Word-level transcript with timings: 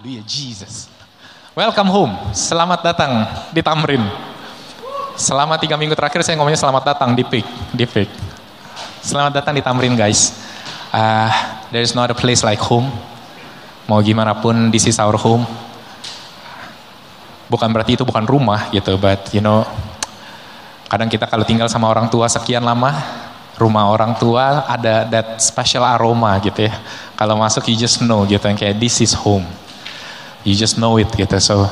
Haleluya 0.00 0.24
Jesus. 0.24 0.88
Welcome 1.52 1.92
home. 1.92 2.32
Selamat 2.32 2.80
datang 2.80 3.20
di 3.52 3.60
Tamrin. 3.60 4.00
Selama 5.12 5.60
tiga 5.60 5.76
minggu 5.76 5.92
terakhir 5.92 6.24
saya 6.24 6.40
ngomongnya 6.40 6.56
selamat 6.56 6.96
datang 6.96 7.12
di 7.12 7.20
Pik. 7.20 7.44
Di 7.76 7.84
Pik. 7.84 8.08
Selamat 9.04 9.36
datang 9.36 9.52
di 9.52 9.60
Tamrin 9.60 9.92
guys. 9.92 10.32
Uh, 10.88 11.28
there 11.68 11.84
is 11.84 11.92
not 11.92 12.08
a 12.08 12.16
place 12.16 12.40
like 12.40 12.56
home. 12.56 12.88
Mau 13.92 14.00
gimana 14.00 14.32
pun 14.40 14.72
this 14.72 14.88
is 14.88 14.96
our 14.96 15.20
home. 15.20 15.44
Bukan 17.52 17.68
berarti 17.68 18.00
itu 18.00 18.04
bukan 18.08 18.24
rumah 18.24 18.72
gitu, 18.72 18.96
but 18.96 19.20
you 19.36 19.44
know, 19.44 19.68
kadang 20.88 21.12
kita 21.12 21.28
kalau 21.28 21.44
tinggal 21.44 21.68
sama 21.68 21.92
orang 21.92 22.08
tua 22.08 22.24
sekian 22.24 22.64
lama, 22.64 22.96
rumah 23.60 23.92
orang 23.92 24.16
tua 24.16 24.64
ada 24.64 25.04
that 25.12 25.44
special 25.44 25.84
aroma 25.84 26.40
gitu 26.40 26.72
ya. 26.72 26.72
Kalau 27.20 27.36
masuk 27.36 27.68
you 27.68 27.76
just 27.76 28.00
know 28.00 28.24
gitu, 28.24 28.48
yang 28.48 28.56
kayak 28.56 28.80
this 28.80 29.04
is 29.04 29.12
home. 29.12 29.44
You 30.44 30.56
just 30.56 30.80
know 30.80 30.96
it 30.96 31.12
gitu. 31.12 31.36
So 31.40 31.68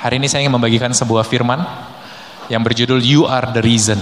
hari 0.00 0.16
ini 0.16 0.28
saya 0.28 0.44
ingin 0.44 0.56
membagikan 0.56 0.92
sebuah 0.96 1.28
firman 1.28 1.60
yang 2.48 2.64
berjudul 2.64 3.04
You 3.04 3.28
Are 3.28 3.52
the 3.52 3.60
Reason. 3.60 4.00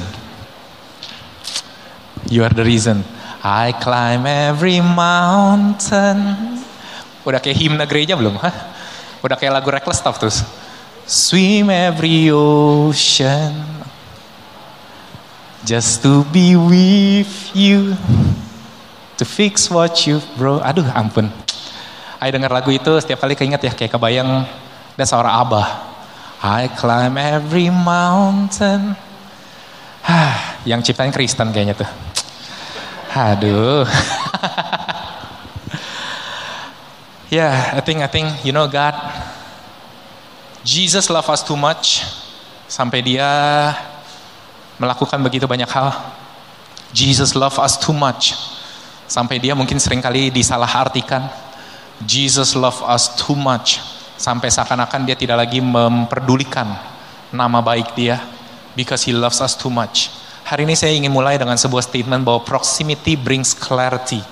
You 2.29 2.45
are 2.45 2.53
the 2.53 2.65
reason. 2.67 3.01
I 3.41 3.73
climb 3.81 4.29
every 4.29 4.85
mountain. 4.85 6.61
Udah 7.25 7.41
kayak 7.41 7.57
himne 7.57 7.85
gereja 7.89 8.19
belum? 8.21 8.37
Hah? 8.37 8.53
Udah 9.25 9.39
kayak 9.39 9.57
lagu 9.57 9.73
Reckless 9.73 10.05
Stuff 10.05 10.21
terus. 10.21 10.45
Swim 11.09 11.73
every 11.73 12.29
ocean. 12.29 13.65
Just 15.65 16.05
to 16.05 16.21
be 16.29 16.53
with 16.53 17.33
you. 17.57 17.97
To 19.17 19.25
fix 19.25 19.73
what 19.73 20.05
you 20.05 20.21
bro. 20.37 20.61
Aduh 20.61 20.85
ampun. 20.93 21.33
Ayo 22.19 22.35
denger 22.35 22.51
lagu 22.51 22.75
itu 22.75 22.99
setiap 22.99 23.23
kali 23.23 23.39
keinget 23.39 23.63
ya 23.63 23.71
kayak 23.71 23.95
kebayang 23.95 24.43
dan 24.99 25.07
seorang 25.07 25.39
abah. 25.39 25.87
I 26.43 26.67
climb 26.75 27.15
every 27.15 27.71
mountain. 27.71 28.99
Hah, 30.03 30.59
yang 30.67 30.83
ciptain 30.83 31.15
Kristen 31.15 31.55
kayaknya 31.55 31.79
tuh. 31.79 31.87
Aduh. 33.15 33.87
yeah, 37.35 37.75
I 37.75 37.81
think 37.87 38.03
I 38.03 38.11
think 38.11 38.35
you 38.43 38.51
know 38.51 38.67
God 38.67 38.99
Jesus 40.67 41.11
love 41.11 41.31
us 41.31 41.47
too 41.47 41.57
much 41.57 42.03
sampai 42.67 43.01
dia 43.01 43.31
melakukan 44.75 45.23
begitu 45.23 45.47
banyak 45.47 45.71
hal. 45.71 45.95
Jesus 46.91 47.39
love 47.39 47.55
us 47.63 47.79
too 47.79 47.95
much 47.95 48.35
sampai 49.07 49.39
dia 49.39 49.55
mungkin 49.55 49.79
sering 49.79 50.03
kali 50.03 50.35
disalahartikan. 50.35 51.48
Jesus 52.05 52.55
love 52.55 52.79
us 52.87 53.11
too 53.19 53.35
much 53.35 53.83
sampai 54.19 54.51
seakan-akan 54.51 55.07
dia 55.07 55.19
tidak 55.19 55.47
lagi 55.47 55.59
memperdulikan 55.59 56.67
nama 57.35 57.59
baik 57.59 57.95
dia 57.99 58.23
because 58.79 59.03
he 59.07 59.15
loves 59.15 59.43
us 59.43 59.59
too 59.59 59.71
much. 59.71 60.11
Hari 60.47 60.65
ini 60.65 60.79
saya 60.79 60.95
ingin 60.95 61.13
mulai 61.13 61.37
dengan 61.37 61.59
sebuah 61.59 61.85
statement 61.85 62.25
bahwa 62.25 62.41
proximity 62.41 63.19
brings 63.19 63.53
clarity 63.53 64.23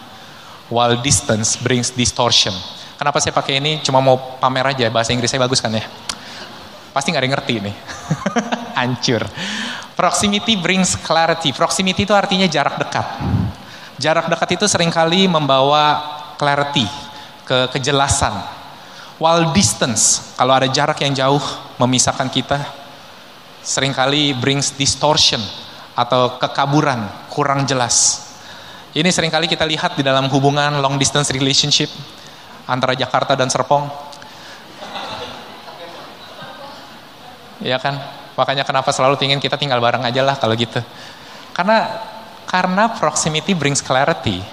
while 0.72 0.96
distance 1.02 1.58
brings 1.60 1.92
distortion. 1.92 2.54
Kenapa 2.96 3.20
saya 3.20 3.36
pakai 3.36 3.60
ini? 3.60 3.84
Cuma 3.84 4.00
mau 4.00 4.16
pamer 4.40 4.72
aja, 4.72 4.88
bahasa 4.88 5.12
Inggris 5.12 5.28
saya 5.28 5.44
bagus 5.44 5.60
kan 5.60 5.68
ya? 5.74 5.84
Pasti 6.96 7.12
nggak 7.12 7.20
ada 7.20 7.26
yang 7.28 7.36
ngerti 7.36 7.54
nih. 7.60 7.76
Hancur. 8.80 9.22
Proximity 9.92 10.56
brings 10.56 10.96
clarity. 10.96 11.52
Proximity 11.52 12.08
itu 12.08 12.16
artinya 12.16 12.48
jarak 12.48 12.80
dekat. 12.80 13.06
Jarak 14.00 14.32
dekat 14.32 14.56
itu 14.56 14.64
sering 14.64 14.88
kali 14.88 15.28
membawa 15.28 16.00
clarity, 16.40 16.84
ke 17.46 17.70
kejelasan. 17.70 18.34
While 19.16 19.56
distance, 19.56 20.34
kalau 20.36 20.52
ada 20.52 20.68
jarak 20.68 21.00
yang 21.00 21.16
jauh 21.16 21.40
memisahkan 21.80 22.28
kita, 22.28 22.60
sering 23.64 23.96
kali 23.96 24.36
brings 24.36 24.76
distortion 24.76 25.40
atau 25.96 26.36
kekaburan, 26.36 27.08
kurang 27.32 27.64
jelas. 27.64 28.28
Ini 28.92 29.08
sering 29.08 29.32
kali 29.32 29.48
kita 29.48 29.64
lihat 29.64 29.96
di 29.96 30.04
dalam 30.04 30.28
hubungan 30.28 30.84
long 30.84 31.00
distance 31.00 31.32
relationship 31.32 31.88
antara 32.68 32.92
Jakarta 32.92 33.32
dan 33.32 33.48
Serpong. 33.48 33.88
Ya 37.64 37.80
kan? 37.80 37.96
Makanya 38.36 38.68
kenapa 38.68 38.92
selalu 38.92 39.16
ingin 39.24 39.40
kita 39.40 39.56
tinggal 39.56 39.80
bareng 39.80 40.04
aja 40.04 40.20
lah 40.20 40.36
kalau 40.36 40.52
gitu. 40.52 40.84
Karena 41.56 41.88
karena 42.44 42.92
proximity 42.92 43.56
brings 43.56 43.80
clarity. 43.80 44.44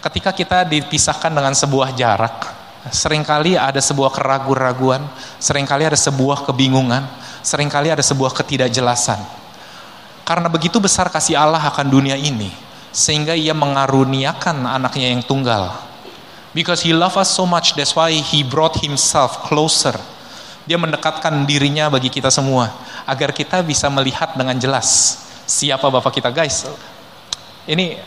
Ketika 0.00 0.32
kita 0.32 0.64
dipisahkan 0.64 1.28
dengan 1.28 1.52
sebuah 1.52 1.92
jarak, 1.92 2.48
sering 2.88 3.20
kali 3.20 3.52
ada 3.60 3.84
sebuah 3.84 4.08
keraguan-raguan, 4.16 5.04
sering 5.36 5.68
kali 5.68 5.84
ada 5.84 5.96
sebuah 5.96 6.48
kebingungan, 6.48 7.04
sering 7.44 7.68
kali 7.68 7.92
ada 7.92 8.00
sebuah 8.00 8.32
ketidakjelasan. 8.32 9.20
Karena 10.24 10.48
begitu 10.48 10.80
besar 10.80 11.12
kasih 11.12 11.36
Allah 11.36 11.60
akan 11.60 11.84
dunia 11.92 12.16
ini, 12.16 12.48
sehingga 12.88 13.36
ia 13.36 13.52
mengaruniakan 13.52 14.64
anaknya 14.64 15.12
yang 15.12 15.20
tunggal. 15.20 15.76
Because 16.56 16.80
he 16.80 16.96
love 16.96 17.20
us 17.20 17.28
so 17.28 17.44
much, 17.44 17.76
that's 17.76 17.92
why 17.92 18.08
he 18.10 18.40
brought 18.40 18.80
himself 18.80 19.44
closer. 19.44 19.94
Dia 20.64 20.80
mendekatkan 20.80 21.44
dirinya 21.44 21.92
bagi 21.92 22.08
kita 22.08 22.32
semua, 22.32 22.72
agar 23.04 23.36
kita 23.36 23.60
bisa 23.60 23.92
melihat 23.92 24.32
dengan 24.32 24.56
jelas 24.56 25.20
siapa 25.44 25.92
Bapak 25.92 26.14
kita 26.14 26.30
guys. 26.32 26.64
Ini 27.66 27.98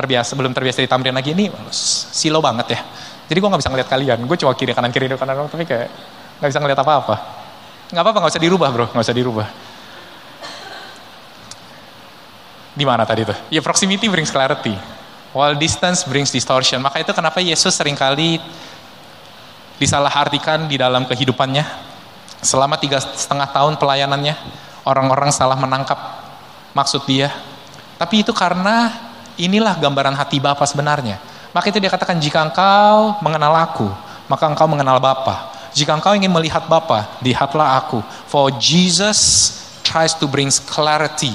terbiasa, 0.00 0.32
belum 0.32 0.56
terbiasa 0.56 0.80
di 0.80 0.88
tamrin 0.88 1.12
lagi, 1.12 1.36
ini 1.36 1.52
silo 1.70 2.40
banget 2.40 2.72
ya. 2.72 2.80
Jadi 3.28 3.38
gue 3.38 3.48
gak 3.52 3.60
bisa 3.60 3.70
ngeliat 3.70 3.88
kalian, 3.92 4.18
gue 4.24 4.36
cuma 4.40 4.56
kiri 4.56 4.72
kanan 4.72 4.90
kiri 4.90 5.12
kanan, 5.12 5.46
tapi 5.46 5.68
kayak 5.68 5.92
gak 6.40 6.48
bisa 6.48 6.58
ngeliat 6.58 6.80
apa-apa. 6.80 7.16
Gak 7.92 8.02
apa-apa, 8.02 8.18
gak 8.24 8.32
usah 8.32 8.42
dirubah 8.42 8.68
bro, 8.72 8.86
gak 8.90 9.04
usah 9.04 9.14
dirubah. 9.14 9.46
Di 12.74 12.84
mana 12.88 13.04
tadi 13.04 13.28
tuh? 13.28 13.36
Ya 13.52 13.60
proximity 13.60 14.08
brings 14.08 14.32
clarity. 14.32 14.72
While 15.30 15.58
distance 15.60 16.02
brings 16.08 16.32
distortion. 16.32 16.82
Maka 16.82 17.04
itu 17.04 17.12
kenapa 17.14 17.38
Yesus 17.38 17.76
sering 17.76 17.94
kali 17.94 18.40
disalahartikan 19.78 20.66
di 20.66 20.80
dalam 20.80 21.06
kehidupannya. 21.06 21.62
Selama 22.40 22.80
tiga 22.80 22.98
setengah 22.98 23.52
tahun 23.52 23.76
pelayanannya, 23.76 24.32
orang-orang 24.88 25.28
salah 25.30 25.60
menangkap 25.60 25.98
maksud 26.72 27.04
dia. 27.04 27.28
Tapi 28.00 28.24
itu 28.24 28.32
karena 28.32 29.09
inilah 29.40 29.80
gambaran 29.80 30.12
hati 30.12 30.36
Bapa 30.36 30.62
sebenarnya. 30.68 31.16
Maka 31.50 31.72
itu 31.72 31.80
dia 31.80 31.90
katakan, 31.90 32.20
jika 32.20 32.44
engkau 32.44 33.18
mengenal 33.24 33.56
aku, 33.56 33.88
maka 34.30 34.46
engkau 34.46 34.68
mengenal 34.68 35.00
Bapa. 35.02 35.50
Jika 35.72 35.96
engkau 35.96 36.14
ingin 36.14 36.30
melihat 36.30 36.68
Bapa, 36.68 37.18
lihatlah 37.24 37.80
aku. 37.80 38.04
For 38.28 38.52
Jesus 38.60 39.18
tries 39.82 40.14
to 40.14 40.30
bring 40.30 40.52
clarity 40.70 41.34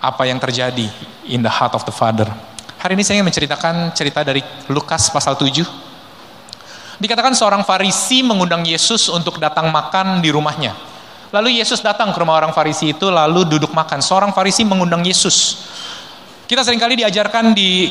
apa 0.00 0.22
yang 0.28 0.38
terjadi 0.38 0.86
in 1.26 1.42
the 1.42 1.50
heart 1.50 1.74
of 1.74 1.82
the 1.82 1.94
Father. 1.94 2.30
Hari 2.80 2.96
ini 2.96 3.04
saya 3.04 3.20
ingin 3.20 3.28
menceritakan 3.28 3.92
cerita 3.92 4.24
dari 4.24 4.40
Lukas 4.72 5.12
pasal 5.12 5.36
7. 5.36 5.66
Dikatakan 7.00 7.36
seorang 7.36 7.64
Farisi 7.64 8.24
mengundang 8.24 8.64
Yesus 8.64 9.12
untuk 9.12 9.36
datang 9.36 9.68
makan 9.68 10.24
di 10.24 10.32
rumahnya. 10.32 10.72
Lalu 11.30 11.62
Yesus 11.62 11.84
datang 11.84 12.10
ke 12.10 12.18
rumah 12.18 12.40
orang 12.40 12.50
Farisi 12.56 12.96
itu 12.96 13.06
lalu 13.06 13.46
duduk 13.46 13.70
makan. 13.70 14.00
Seorang 14.02 14.32
Farisi 14.32 14.64
mengundang 14.64 15.04
Yesus. 15.04 15.68
Kita 16.50 16.66
sering 16.66 16.82
kali 16.82 16.98
diajarkan 16.98 17.54
di 17.54 17.86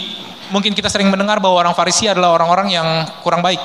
mungkin 0.52 0.76
kita 0.76 0.92
sering 0.92 1.08
mendengar 1.08 1.40
bahwa 1.40 1.64
orang 1.64 1.72
Farisi 1.72 2.12
adalah 2.12 2.36
orang-orang 2.36 2.68
yang 2.68 3.08
kurang 3.24 3.40
baik. 3.40 3.64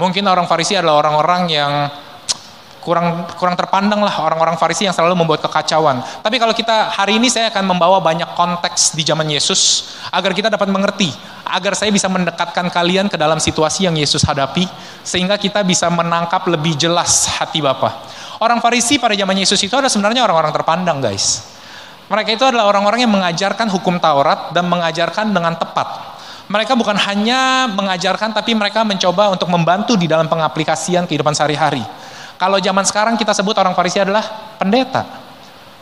Mungkin 0.00 0.24
orang 0.24 0.48
Farisi 0.48 0.72
adalah 0.72 1.04
orang-orang 1.04 1.52
yang 1.52 1.72
kurang 2.80 3.28
kurang 3.36 3.60
terpandang 3.60 4.00
lah 4.00 4.24
orang-orang 4.24 4.56
Farisi 4.56 4.88
yang 4.88 4.96
selalu 4.96 5.20
membuat 5.20 5.44
kekacauan. 5.44 6.00
Tapi 6.24 6.40
kalau 6.40 6.56
kita 6.56 6.96
hari 6.96 7.20
ini 7.20 7.28
saya 7.28 7.52
akan 7.52 7.76
membawa 7.76 8.00
banyak 8.00 8.32
konteks 8.32 8.96
di 8.96 9.04
zaman 9.04 9.28
Yesus 9.28 9.92
agar 10.08 10.32
kita 10.32 10.48
dapat 10.48 10.72
mengerti, 10.72 11.12
agar 11.44 11.76
saya 11.76 11.92
bisa 11.92 12.08
mendekatkan 12.08 12.72
kalian 12.72 13.12
ke 13.12 13.20
dalam 13.20 13.36
situasi 13.36 13.84
yang 13.84 14.00
Yesus 14.00 14.24
hadapi 14.24 14.64
sehingga 15.04 15.36
kita 15.36 15.60
bisa 15.60 15.92
menangkap 15.92 16.48
lebih 16.48 16.72
jelas 16.80 17.28
hati 17.36 17.60
Bapa. 17.60 18.00
Orang 18.40 18.64
Farisi 18.64 18.96
pada 18.96 19.12
zaman 19.12 19.36
Yesus 19.36 19.60
itu 19.60 19.76
adalah 19.76 19.92
sebenarnya 19.92 20.24
orang-orang 20.24 20.56
terpandang, 20.56 21.04
guys. 21.04 21.51
Mereka 22.12 22.36
itu 22.36 22.44
adalah 22.44 22.68
orang-orang 22.68 23.08
yang 23.08 23.12
mengajarkan 23.16 23.72
hukum 23.72 23.96
Taurat 23.96 24.52
dan 24.52 24.68
mengajarkan 24.68 25.32
dengan 25.32 25.56
tepat. 25.56 26.12
Mereka 26.44 26.76
bukan 26.76 26.92
hanya 27.08 27.64
mengajarkan, 27.72 28.36
tapi 28.36 28.52
mereka 28.52 28.84
mencoba 28.84 29.32
untuk 29.32 29.48
membantu 29.48 29.96
di 29.96 30.04
dalam 30.04 30.28
pengaplikasian 30.28 31.08
kehidupan 31.08 31.32
sehari-hari. 31.32 31.80
Kalau 32.36 32.60
zaman 32.60 32.84
sekarang 32.84 33.16
kita 33.16 33.32
sebut 33.32 33.56
orang 33.56 33.72
Farisi 33.72 33.96
adalah 33.96 34.20
pendeta. 34.60 35.08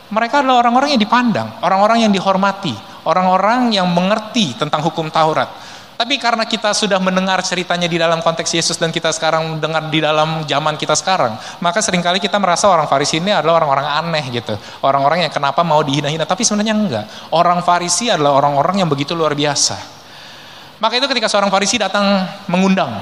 Mereka 0.07 0.39
adalah 0.39 0.63
orang-orang 0.63 0.95
yang 0.95 1.01
dipandang, 1.03 1.51
orang-orang 1.59 2.07
yang 2.07 2.11
dihormati, 2.15 2.71
orang-orang 3.03 3.75
yang 3.75 3.91
mengerti 3.91 4.55
tentang 4.55 4.79
hukum 4.87 5.11
Taurat. 5.11 5.51
Tapi 6.01 6.17
karena 6.17 6.49
kita 6.49 6.73
sudah 6.73 6.97
mendengar 6.97 7.45
ceritanya 7.45 7.85
di 7.85 8.01
dalam 8.01 8.25
konteks 8.25 8.57
Yesus 8.57 8.73
dan 8.81 8.89
kita 8.89 9.13
sekarang 9.13 9.53
mendengar 9.53 9.85
di 9.85 10.01
dalam 10.01 10.41
zaman 10.49 10.73
kita 10.73 10.97
sekarang, 10.97 11.37
maka 11.61 11.77
sering 11.77 12.01
kali 12.01 12.17
kita 12.17 12.41
merasa 12.41 12.65
orang 12.73 12.89
Farisi 12.89 13.21
ini 13.21 13.29
adalah 13.29 13.61
orang-orang 13.61 13.85
aneh 13.85 14.25
gitu. 14.33 14.57
Orang-orang 14.81 15.29
yang 15.29 15.29
kenapa 15.29 15.61
mau 15.61 15.85
dihina-hina, 15.85 16.25
tapi 16.25 16.41
sebenarnya 16.41 16.73
enggak. 16.73 17.05
Orang 17.29 17.61
Farisi 17.61 18.09
adalah 18.09 18.33
orang-orang 18.33 18.81
yang 18.81 18.89
begitu 18.89 19.13
luar 19.13 19.37
biasa. 19.37 19.77
Maka 20.81 20.97
itu 20.97 21.05
ketika 21.05 21.29
seorang 21.29 21.53
Farisi 21.53 21.77
datang 21.77 22.25
mengundang, 22.49 22.97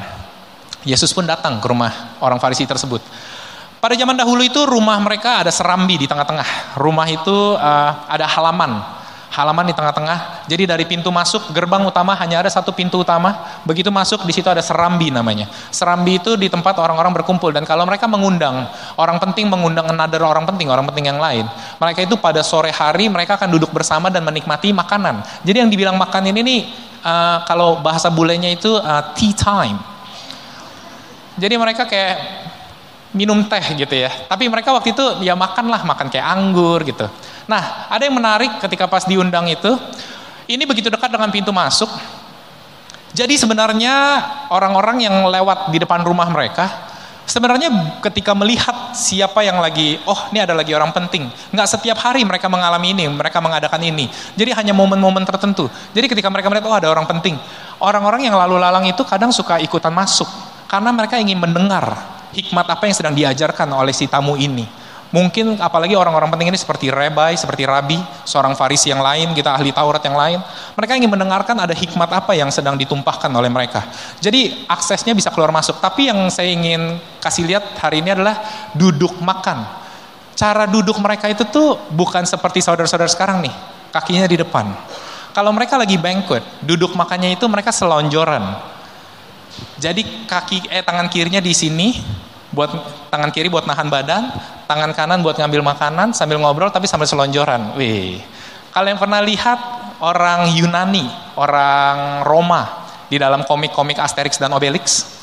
Yesus 0.83 1.15
pun 1.15 1.23
datang 1.23 1.63
ke 1.63 1.71
rumah 1.71 2.19
orang 2.19 2.35
Farisi 2.43 2.67
tersebut. 2.67 2.99
Pada 3.79 3.95
zaman 3.95 4.19
dahulu 4.19 4.43
itu 4.43 4.59
rumah 4.67 4.99
mereka 4.99 5.39
ada 5.47 5.55
serambi 5.55 5.95
di 5.95 6.03
tengah-tengah. 6.03 6.75
Rumah 6.75 7.07
itu 7.07 7.55
uh, 7.55 8.11
ada 8.11 8.27
halaman 8.27 8.98
halaman 9.29 9.65
di 9.69 9.73
tengah-tengah. 9.77 10.49
Jadi 10.49 10.63
dari 10.65 10.85
pintu 10.89 11.13
masuk 11.13 11.53
gerbang 11.53 11.85
utama 11.85 12.17
hanya 12.17 12.41
ada 12.41 12.49
satu 12.49 12.73
pintu 12.73 13.01
utama. 13.05 13.61
Begitu 13.63 13.93
masuk 13.93 14.25
di 14.25 14.33
situ 14.33 14.49
ada 14.49 14.61
serambi 14.61 15.13
namanya. 15.13 15.49
Serambi 15.69 16.17
itu 16.17 16.33
di 16.35 16.49
tempat 16.49 16.77
orang-orang 16.81 17.13
berkumpul 17.21 17.53
dan 17.53 17.63
kalau 17.63 17.85
mereka 17.85 18.09
mengundang 18.09 18.65
orang 18.97 19.21
penting 19.21 19.45
mengundang 19.47 19.85
another 19.89 20.25
orang 20.25 20.43
penting, 20.49 20.67
orang 20.67 20.85
penting 20.89 21.09
yang 21.13 21.21
lain. 21.21 21.45
Mereka 21.77 22.09
itu 22.09 22.17
pada 22.17 22.41
sore 22.41 22.73
hari 22.73 23.07
mereka 23.07 23.37
akan 23.37 23.49
duduk 23.53 23.69
bersama 23.69 24.09
dan 24.09 24.25
menikmati 24.25 24.73
makanan. 24.73 25.21
Jadi 25.45 25.57
yang 25.61 25.69
dibilang 25.69 25.95
makan 25.95 26.33
ini 26.33 26.39
nih 26.41 26.61
uh, 27.05 27.45
kalau 27.45 27.79
bahasa 27.79 28.09
bulenya 28.09 28.49
itu 28.49 28.73
uh, 28.73 29.13
tea 29.13 29.33
time. 29.37 29.77
Jadi 31.39 31.55
mereka 31.55 31.87
kayak 31.87 32.48
minum 33.13 33.41
teh 33.49 33.65
gitu 33.73 33.95
ya. 33.95 34.09
Tapi 34.29 34.45
mereka 34.45 34.69
waktu 34.73 34.93
itu 34.93 35.05
ya 35.25 35.33
makanlah, 35.33 35.81
makan 35.81 36.07
kayak 36.13 36.25
anggur 36.25 36.81
gitu. 36.85 37.09
Nah, 37.49 37.89
ada 37.89 38.05
yang 38.05 38.13
menarik 38.13 38.61
ketika 38.61 38.85
pas 38.85 39.05
diundang 39.09 39.49
itu, 39.49 39.73
ini 40.45 40.63
begitu 40.69 40.93
dekat 40.93 41.09
dengan 41.09 41.33
pintu 41.33 41.49
masuk. 41.49 41.89
Jadi 43.09 43.41
sebenarnya 43.41 44.21
orang-orang 44.53 45.01
yang 45.09 45.25
lewat 45.25 45.73
di 45.73 45.81
depan 45.81 46.05
rumah 46.05 46.29
mereka, 46.29 46.69
sebenarnya 47.25 47.97
ketika 48.05 48.37
melihat 48.37 48.93
siapa 48.93 49.41
yang 49.41 49.57
lagi, 49.57 49.97
oh 50.05 50.29
ini 50.29 50.45
ada 50.45 50.53
lagi 50.53 50.77
orang 50.77 50.93
penting. 50.93 51.25
Nggak 51.49 51.67
setiap 51.73 51.97
hari 51.97 52.21
mereka 52.21 52.45
mengalami 52.45 52.93
ini, 52.93 53.09
mereka 53.09 53.41
mengadakan 53.41 53.81
ini. 53.81 54.05
Jadi 54.37 54.53
hanya 54.53 54.77
momen-momen 54.77 55.25
tertentu. 55.25 55.65
Jadi 55.97 56.05
ketika 56.05 56.29
mereka 56.29 56.53
melihat, 56.53 56.69
oh 56.69 56.77
ada 56.77 56.89
orang 56.93 57.09
penting. 57.09 57.33
Orang-orang 57.81 58.29
yang 58.29 58.37
lalu 58.37 58.61
lalang 58.61 58.85
itu 58.85 59.01
kadang 59.01 59.33
suka 59.33 59.57
ikutan 59.57 59.89
masuk. 59.89 60.29
Karena 60.69 60.93
mereka 60.93 61.17
ingin 61.17 61.41
mendengar 61.41 62.18
hikmat 62.33 62.65
apa 62.69 62.83
yang 62.85 62.95
sedang 62.95 63.13
diajarkan 63.17 63.69
oleh 63.73 63.93
si 63.93 64.05
tamu 64.05 64.37
ini. 64.37 64.79
Mungkin 65.09 65.57
apalagi 65.57 65.97
orang-orang 65.97 66.29
penting 66.29 66.53
ini 66.53 66.59
seperti 66.61 66.93
rebai, 66.93 67.33
seperti 67.33 67.65
rabi, 67.65 67.97
seorang 68.29 68.53
farisi 68.53 68.93
yang 68.93 69.01
lain, 69.01 69.33
kita 69.33 69.57
ahli 69.57 69.73
Taurat 69.73 70.05
yang 70.05 70.13
lain. 70.13 70.37
Mereka 70.77 70.93
ingin 71.01 71.09
mendengarkan 71.09 71.57
ada 71.57 71.73
hikmat 71.73 72.13
apa 72.13 72.37
yang 72.37 72.53
sedang 72.53 72.77
ditumpahkan 72.77 73.33
oleh 73.33 73.49
mereka. 73.49 73.89
Jadi 74.21 74.69
aksesnya 74.69 75.17
bisa 75.17 75.33
keluar 75.33 75.49
masuk. 75.49 75.81
Tapi 75.81 76.13
yang 76.13 76.29
saya 76.29 76.53
ingin 76.53 77.01
kasih 77.17 77.41
lihat 77.49 77.81
hari 77.81 78.05
ini 78.05 78.13
adalah 78.13 78.37
duduk 78.77 79.17
makan. 79.17 79.65
Cara 80.37 80.69
duduk 80.69 81.01
mereka 81.01 81.25
itu 81.25 81.41
tuh 81.49 81.89
bukan 81.89 82.29
seperti 82.29 82.61
saudara-saudara 82.61 83.09
sekarang 83.09 83.41
nih, 83.41 83.53
kakinya 83.89 84.29
di 84.29 84.37
depan. 84.37 84.69
Kalau 85.33 85.49
mereka 85.49 85.73
lagi 85.73 85.97
banquet, 85.97 86.45
duduk 86.61 86.93
makannya 86.93 87.33
itu 87.33 87.49
mereka 87.49 87.73
selonjoran. 87.73 88.77
Jadi 89.79 90.27
kaki 90.27 90.67
eh 90.69 90.83
tangan 90.83 91.07
kirinya 91.07 91.39
di 91.39 91.55
sini, 91.55 91.95
buat 92.49 92.69
tangan 93.13 93.29
kiri 93.29 93.47
buat 93.47 93.69
nahan 93.69 93.87
badan, 93.87 94.23
tangan 94.65 94.91
kanan 94.97 95.19
buat 95.21 95.37
ngambil 95.37 95.61
makanan 95.61 96.11
sambil 96.17 96.41
ngobrol 96.41 96.73
tapi 96.73 96.89
sambil 96.89 97.05
selonjoran. 97.05 97.77
Wih. 97.77 98.21
Kalian 98.69 98.97
pernah 99.01 99.21
lihat 99.21 99.59
orang 100.01 100.53
Yunani, 100.53 101.09
orang 101.37 102.21
Roma 102.25 102.85
di 103.09 103.17
dalam 103.17 103.45
komik-komik 103.45 103.97
Asterix 103.97 104.37
dan 104.37 104.53
Obelix? 104.53 105.17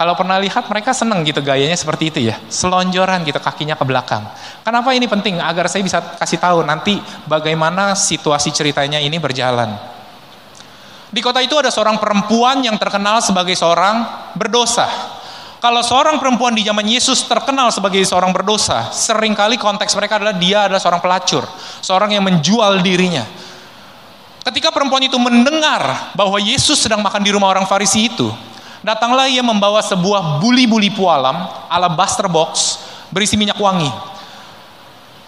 Kalau 0.00 0.16
pernah 0.16 0.40
lihat 0.40 0.64
mereka 0.64 0.96
seneng 0.96 1.20
gitu 1.28 1.44
gayanya 1.44 1.76
seperti 1.76 2.08
itu 2.08 2.20
ya, 2.32 2.40
selonjoran 2.48 3.20
gitu 3.20 3.36
kakinya 3.36 3.76
ke 3.76 3.84
belakang. 3.84 4.24
Kenapa 4.64 4.96
ini 4.96 5.04
penting? 5.04 5.36
Agar 5.36 5.68
saya 5.68 5.84
bisa 5.84 6.00
kasih 6.16 6.40
tahu 6.40 6.64
nanti 6.64 6.96
bagaimana 7.28 7.92
situasi 7.92 8.48
ceritanya 8.48 8.96
ini 8.96 9.20
berjalan. 9.20 9.99
Di 11.10 11.18
kota 11.18 11.42
itu 11.42 11.58
ada 11.58 11.74
seorang 11.74 11.98
perempuan 11.98 12.62
yang 12.62 12.78
terkenal 12.78 13.18
sebagai 13.18 13.58
seorang 13.58 14.06
berdosa. 14.38 14.86
Kalau 15.60 15.82
seorang 15.84 16.16
perempuan 16.16 16.56
di 16.56 16.64
zaman 16.64 16.86
Yesus 16.86 17.26
terkenal 17.26 17.68
sebagai 17.68 18.00
seorang 18.06 18.32
berdosa, 18.32 18.88
sering 18.94 19.36
kali 19.36 19.60
konteks 19.60 19.92
mereka 19.98 20.16
adalah 20.16 20.32
dia 20.38 20.64
adalah 20.70 20.80
seorang 20.80 21.02
pelacur, 21.04 21.44
seorang 21.84 22.16
yang 22.16 22.24
menjual 22.24 22.80
dirinya. 22.80 23.26
Ketika 24.40 24.72
perempuan 24.72 25.04
itu 25.04 25.20
mendengar 25.20 26.14
bahwa 26.16 26.40
Yesus 26.40 26.80
sedang 26.80 27.04
makan 27.04 27.20
di 27.20 27.28
rumah 27.34 27.52
orang 27.52 27.68
Farisi 27.68 28.08
itu, 28.08 28.32
datanglah 28.80 29.28
ia 29.28 29.44
membawa 29.44 29.84
sebuah 29.84 30.40
buli-buli 30.40 30.94
pualam 30.96 31.36
alabaster 31.68 32.24
box 32.24 32.80
berisi 33.12 33.36
minyak 33.36 33.60
wangi. 33.60 33.90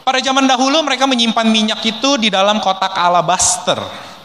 Pada 0.02 0.17
zaman 0.23 0.49
dahulu 0.49 0.81
mereka 0.81 1.05
menyimpan 1.05 1.46
minyak 1.50 1.85
itu 1.85 2.17
di 2.17 2.32
dalam 2.32 2.56
kotak 2.56 2.96
alabaster, 2.96 3.76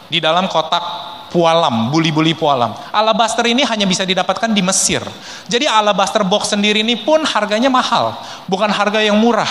di 0.08 0.24
dalam 0.24 0.48
kotak 0.48 1.17
pualam, 1.28 1.92
buli-buli 1.92 2.32
pualam. 2.32 2.74
Alabaster 2.92 3.44
ini 3.48 3.64
hanya 3.64 3.84
bisa 3.84 4.02
didapatkan 4.04 4.50
di 4.52 4.60
Mesir. 4.64 5.04
Jadi 5.48 5.68
alabaster 5.68 6.24
box 6.24 6.52
sendiri 6.52 6.80
ini 6.80 7.00
pun 7.00 7.24
harganya 7.24 7.68
mahal, 7.68 8.16
bukan 8.48 8.68
harga 8.68 9.00
yang 9.04 9.16
murah. 9.16 9.48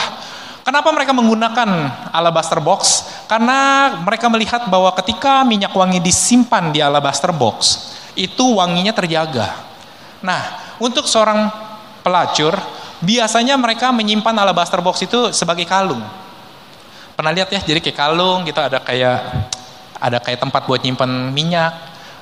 Kenapa 0.68 0.91
mereka 0.91 1.15
menggunakan 1.15 1.69
alabaster 2.12 2.59
box? 2.59 3.07
Karena 3.31 3.88
mereka 4.03 4.27
melihat 4.27 4.68
bahwa 4.68 4.91
ketika 5.00 5.47
minyak 5.47 5.71
wangi 5.71 6.03
disimpan 6.03 6.75
di 6.75 6.83
alabaster 6.83 7.31
box, 7.31 7.88
itu 8.19 8.44
wanginya 8.59 8.91
terjaga. 8.91 9.56
Nah, 10.19 10.75
untuk 10.75 11.07
seorang 11.07 11.47
pelacur, 12.03 12.59
biasanya 13.00 13.56
mereka 13.56 13.95
menyimpan 13.95 14.35
alabaster 14.44 14.83
box 14.83 15.07
itu 15.07 15.31
sebagai 15.31 15.63
kalung. 15.63 16.03
Pernah 17.15 17.31
lihat 17.31 17.47
ya, 17.47 17.63
jadi 17.63 17.79
kayak 17.79 17.97
kalung 17.97 18.44
gitu 18.44 18.59
ada 18.59 18.83
kayak 18.83 19.24
ada 19.97 20.21
kayak 20.21 20.41
tempat 20.41 20.65
buat 20.65 20.81
nyimpan 20.81 21.33
minyak. 21.33 21.73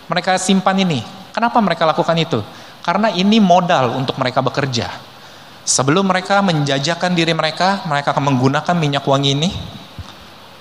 Mereka 0.07 0.37
simpan 0.37 0.77
ini. 0.79 1.01
Kenapa 1.35 1.59
mereka 1.59 1.83
lakukan 1.83 2.15
itu? 2.15 2.39
Karena 2.85 3.09
ini 3.11 3.41
modal 3.41 3.97
untuk 3.97 4.15
mereka 4.21 4.39
bekerja. 4.45 4.87
Sebelum 5.65 6.05
mereka 6.05 6.45
menjajakan 6.45 7.17
diri 7.17 7.33
mereka, 7.33 7.81
mereka 7.89 8.13
akan 8.13 8.29
menggunakan 8.29 8.75
minyak 8.77 9.01
wangi 9.01 9.33
ini 9.33 9.49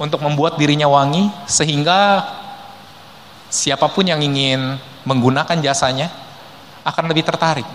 untuk 0.01 0.25
membuat 0.25 0.57
dirinya 0.57 0.89
wangi 0.89 1.29
sehingga 1.45 2.25
siapa 3.53 3.87
pun 3.93 4.09
yang 4.09 4.19
ingin 4.25 4.81
menggunakan 5.05 5.61
jasanya 5.61 6.09
akan 6.83 7.05
lebih 7.13 7.23
tertarik. 7.29 7.69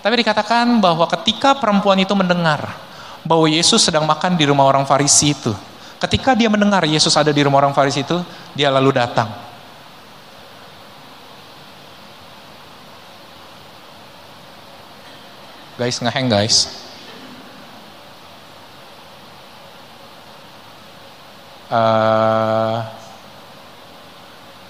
Tapi 0.00 0.14
dikatakan 0.24 0.80
bahwa 0.80 1.04
ketika 1.18 1.58
perempuan 1.58 2.00
itu 2.00 2.14
mendengar 2.16 2.72
bahwa 3.20 3.44
Yesus 3.44 3.84
sedang 3.84 4.08
makan 4.08 4.38
di 4.38 4.48
rumah 4.48 4.64
orang 4.64 4.88
Farisi 4.88 5.36
itu, 5.36 5.52
Ketika 6.00 6.32
dia 6.32 6.48
mendengar 6.48 6.80
Yesus 6.88 7.12
ada 7.12 7.28
di 7.28 7.44
rumah 7.44 7.60
orang 7.60 7.76
Farisi 7.76 8.00
itu, 8.00 8.16
dia 8.56 8.72
lalu 8.72 8.96
datang. 8.96 9.28
Guys, 15.76 16.00
ngeheng 16.00 16.28
guys. 16.28 16.56
Uh, 21.68 22.80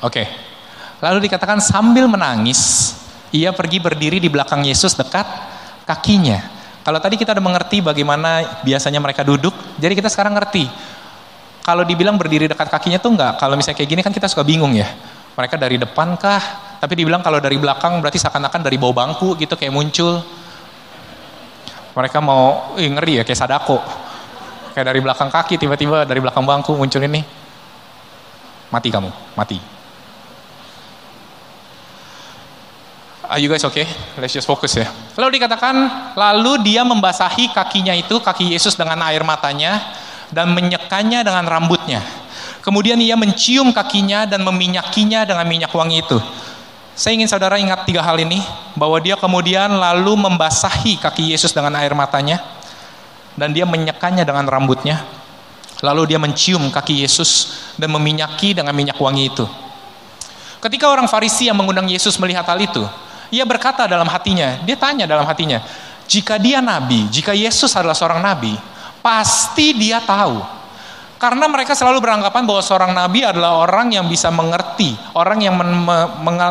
Oke. 0.03 0.23
Okay. 0.23 0.27
Lalu 1.01 1.31
dikatakan 1.31 1.65
sambil 1.65 2.05
menangis, 2.11 2.93
ia 3.33 3.55
pergi 3.57 3.81
berdiri 3.81 4.21
di 4.21 4.29
belakang 4.29 4.67
Yesus 4.67 4.93
dekat 4.99 5.25
kakinya. 5.89 6.61
Kalau 6.85 7.01
tadi 7.01 7.17
kita 7.17 7.33
udah 7.33 7.45
mengerti 7.45 7.81
bagaimana 7.81 8.61
biasanya 8.65 9.01
mereka 9.01 9.25
duduk, 9.25 9.53
jadi 9.81 9.97
kita 9.97 10.13
sekarang 10.13 10.37
ngerti 10.37 10.69
kalau 11.61 11.85
dibilang 11.85 12.17
berdiri 12.17 12.49
dekat 12.49 12.73
kakinya 12.73 12.97
tuh 12.97 13.15
enggak. 13.15 13.37
Kalau 13.37 13.55
misalnya 13.55 13.77
kayak 13.77 13.91
gini 13.91 14.01
kan 14.01 14.13
kita 14.13 14.27
suka 14.27 14.43
bingung 14.43 14.73
ya. 14.73 14.89
Mereka 15.37 15.61
dari 15.61 15.77
depan 15.77 16.17
kah? 16.17 16.43
Tapi 16.81 16.93
dibilang 16.97 17.21
kalau 17.21 17.39
dari 17.39 17.61
belakang 17.61 18.01
berarti 18.01 18.17
seakan-akan 18.17 18.61
dari 18.65 18.81
bawah 18.81 19.05
bangku 19.05 19.37
gitu 19.37 19.55
kayak 19.55 19.73
muncul. 19.73 20.25
Mereka 21.93 22.19
mau 22.25 22.75
ih, 22.81 22.89
ngeri 22.89 23.21
ya 23.21 23.23
kayak 23.23 23.39
sadako. 23.39 23.79
Kayak 24.73 24.87
dari 24.95 25.01
belakang 25.05 25.29
kaki 25.29 25.61
tiba-tiba 25.61 26.09
dari 26.09 26.21
belakang 26.25 26.47
bangku 26.49 26.73
muncul 26.73 27.03
ini. 27.05 27.21
Mati 28.71 28.89
kamu, 28.89 29.11
mati. 29.35 29.59
Are 33.31 33.39
you 33.39 33.47
guys 33.47 33.63
okay? 33.63 33.87
Let's 34.19 34.35
just 34.35 34.47
focus 34.47 34.75
ya. 34.75 34.91
Lalu 35.15 35.39
dikatakan, 35.39 35.75
lalu 36.19 36.67
dia 36.67 36.83
membasahi 36.83 37.55
kakinya 37.55 37.95
itu, 37.95 38.19
kaki 38.19 38.51
Yesus 38.59 38.75
dengan 38.75 38.99
air 39.07 39.23
matanya, 39.23 39.79
dan 40.31 40.55
menyekannya 40.55 41.23
dengan 41.23 41.45
rambutnya. 41.47 42.03
Kemudian 42.61 43.01
ia 43.01 43.17
mencium 43.17 43.73
kakinya 43.73 44.29
dan 44.29 44.45
meminyakinya 44.45 45.25
dengan 45.25 45.47
minyak 45.49 45.73
wangi 45.73 46.05
itu. 46.05 46.19
Saya 46.93 47.17
ingin 47.17 47.31
saudara 47.31 47.57
ingat 47.57 47.89
tiga 47.89 48.05
hal 48.05 48.21
ini, 48.21 48.45
bahwa 48.77 49.01
dia 49.01 49.17
kemudian 49.17 49.73
lalu 49.73 50.21
membasahi 50.21 51.01
kaki 51.01 51.33
Yesus 51.33 51.57
dengan 51.57 51.73
air 51.81 51.97
matanya, 51.97 52.43
dan 53.39 53.57
dia 53.57 53.65
menyekanya 53.65 54.21
dengan 54.29 54.45
rambutnya, 54.45 55.01
lalu 55.81 56.13
dia 56.13 56.21
mencium 56.21 56.69
kaki 56.69 57.01
Yesus 57.01 57.57
dan 57.81 57.89
meminyaki 57.97 58.53
dengan 58.53 58.77
minyak 58.77 59.01
wangi 59.01 59.33
itu. 59.33 59.49
Ketika 60.61 60.93
orang 60.93 61.09
Farisi 61.09 61.49
yang 61.49 61.57
mengundang 61.57 61.89
Yesus 61.89 62.21
melihat 62.21 62.45
hal 62.45 62.61
itu, 62.61 62.85
ia 63.33 63.49
berkata 63.49 63.89
dalam 63.89 64.05
hatinya, 64.05 64.61
dia 64.61 64.77
tanya 64.77 65.09
dalam 65.09 65.25
hatinya, 65.25 65.65
jika 66.05 66.37
dia 66.37 66.61
nabi, 66.61 67.09
jika 67.09 67.33
Yesus 67.33 67.73
adalah 67.73 67.97
seorang 67.97 68.21
nabi, 68.21 68.53
pasti 69.01 69.75
dia 69.77 70.01
tahu 70.05 70.61
karena 71.21 71.53
mereka 71.53 71.77
selalu 71.77 72.01
beranggapan 72.01 72.49
bahwa 72.49 72.65
seorang 72.65 72.93
nabi 72.97 73.21
adalah 73.21 73.61
orang 73.61 73.93
yang 73.93 74.09
bisa 74.09 74.33
mengerti, 74.33 74.97
orang 75.13 75.45
yang 75.45 75.53
men 75.53 75.85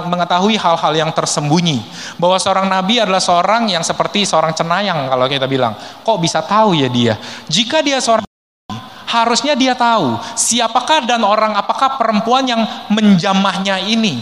mengetahui 0.06 0.62
hal-hal 0.62 0.94
yang 0.94 1.10
tersembunyi. 1.10 1.82
Bahwa 2.22 2.38
seorang 2.38 2.70
nabi 2.70 3.02
adalah 3.02 3.18
seorang 3.18 3.66
yang 3.66 3.82
seperti 3.82 4.30
seorang 4.30 4.54
cenayang 4.54 5.10
kalau 5.10 5.26
kita 5.26 5.50
bilang. 5.50 5.74
Kok 6.06 6.22
bisa 6.22 6.46
tahu 6.46 6.78
ya 6.78 6.86
dia? 6.86 7.18
Jika 7.50 7.82
dia 7.82 7.98
seorang 7.98 8.22
nabi, 8.22 8.78
harusnya 9.10 9.58
dia 9.58 9.74
tahu 9.74 10.22
siapakah 10.38 11.02
dan 11.02 11.26
orang 11.26 11.58
apakah 11.58 11.98
perempuan 11.98 12.46
yang 12.46 12.62
menjamahnya 12.94 13.82
ini. 13.90 14.22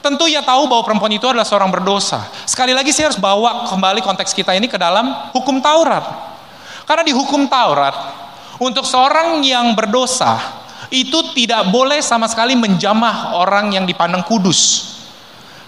Tentu 0.00 0.24
ia 0.24 0.40
tahu 0.40 0.72
bahwa 0.72 0.88
perempuan 0.88 1.12
itu 1.12 1.28
adalah 1.28 1.44
seorang 1.44 1.68
berdosa. 1.68 2.32
Sekali 2.48 2.72
lagi 2.72 2.96
saya 2.96 3.12
harus 3.12 3.20
bawa 3.20 3.68
kembali 3.68 4.00
konteks 4.00 4.32
kita 4.32 4.56
ini 4.56 4.72
ke 4.72 4.80
dalam 4.80 5.36
hukum 5.36 5.60
Taurat. 5.60 6.31
Karena 6.86 7.02
di 7.06 7.14
hukum 7.14 7.46
Taurat, 7.46 7.94
untuk 8.58 8.86
seorang 8.86 9.42
yang 9.42 9.74
berdosa, 9.74 10.38
itu 10.92 11.32
tidak 11.32 11.72
boleh 11.72 12.04
sama 12.04 12.28
sekali 12.28 12.52
menjamah 12.52 13.38
orang 13.40 13.72
yang 13.72 13.88
dipandang 13.88 14.22
kudus. 14.28 14.92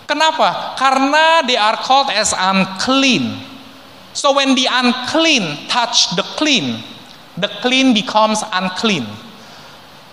Kenapa? 0.05 0.77
Karena 0.77 1.41
they 1.49 1.57
are 1.57 1.81
called 1.81 2.13
as 2.13 2.37
unclean. 2.37 3.41
So 4.13 4.37
when 4.37 4.53
the 4.53 4.69
unclean 4.69 5.67
touch 5.67 6.13
the 6.15 6.23
clean, 6.37 6.85
the 7.41 7.49
clean 7.65 7.97
becomes 7.97 8.45
unclean. 8.53 9.09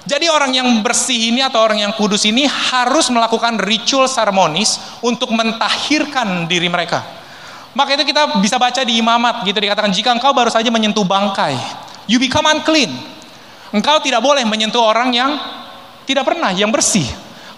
Jadi 0.01 0.25
orang 0.33 0.57
yang 0.57 0.65
bersih 0.81 1.29
ini 1.29 1.45
atau 1.45 1.61
orang 1.61 1.85
yang 1.85 1.93
kudus 1.93 2.25
ini 2.25 2.49
harus 2.49 3.13
melakukan 3.13 3.61
ritual 3.61 4.09
seremonis 4.09 4.81
untuk 5.05 5.29
mentahirkan 5.29 6.49
diri 6.49 6.65
mereka. 6.65 7.20
Maka 7.71 7.95
itu 7.95 8.03
kita 8.03 8.43
bisa 8.43 8.59
baca 8.59 8.83
di 8.83 8.99
imamat 8.99 9.47
gitu 9.47 9.55
dikatakan 9.55 9.91
jika 9.95 10.11
engkau 10.11 10.35
baru 10.35 10.51
saja 10.51 10.67
menyentuh 10.67 11.07
bangkai, 11.07 11.55
you 12.07 12.19
become 12.19 12.43
unclean. 12.43 12.91
Engkau 13.71 14.03
tidak 14.03 14.19
boleh 14.19 14.43
menyentuh 14.43 14.83
orang 14.83 15.15
yang 15.15 15.31
tidak 16.03 16.27
pernah, 16.27 16.51
yang 16.51 16.67
bersih. 16.67 17.07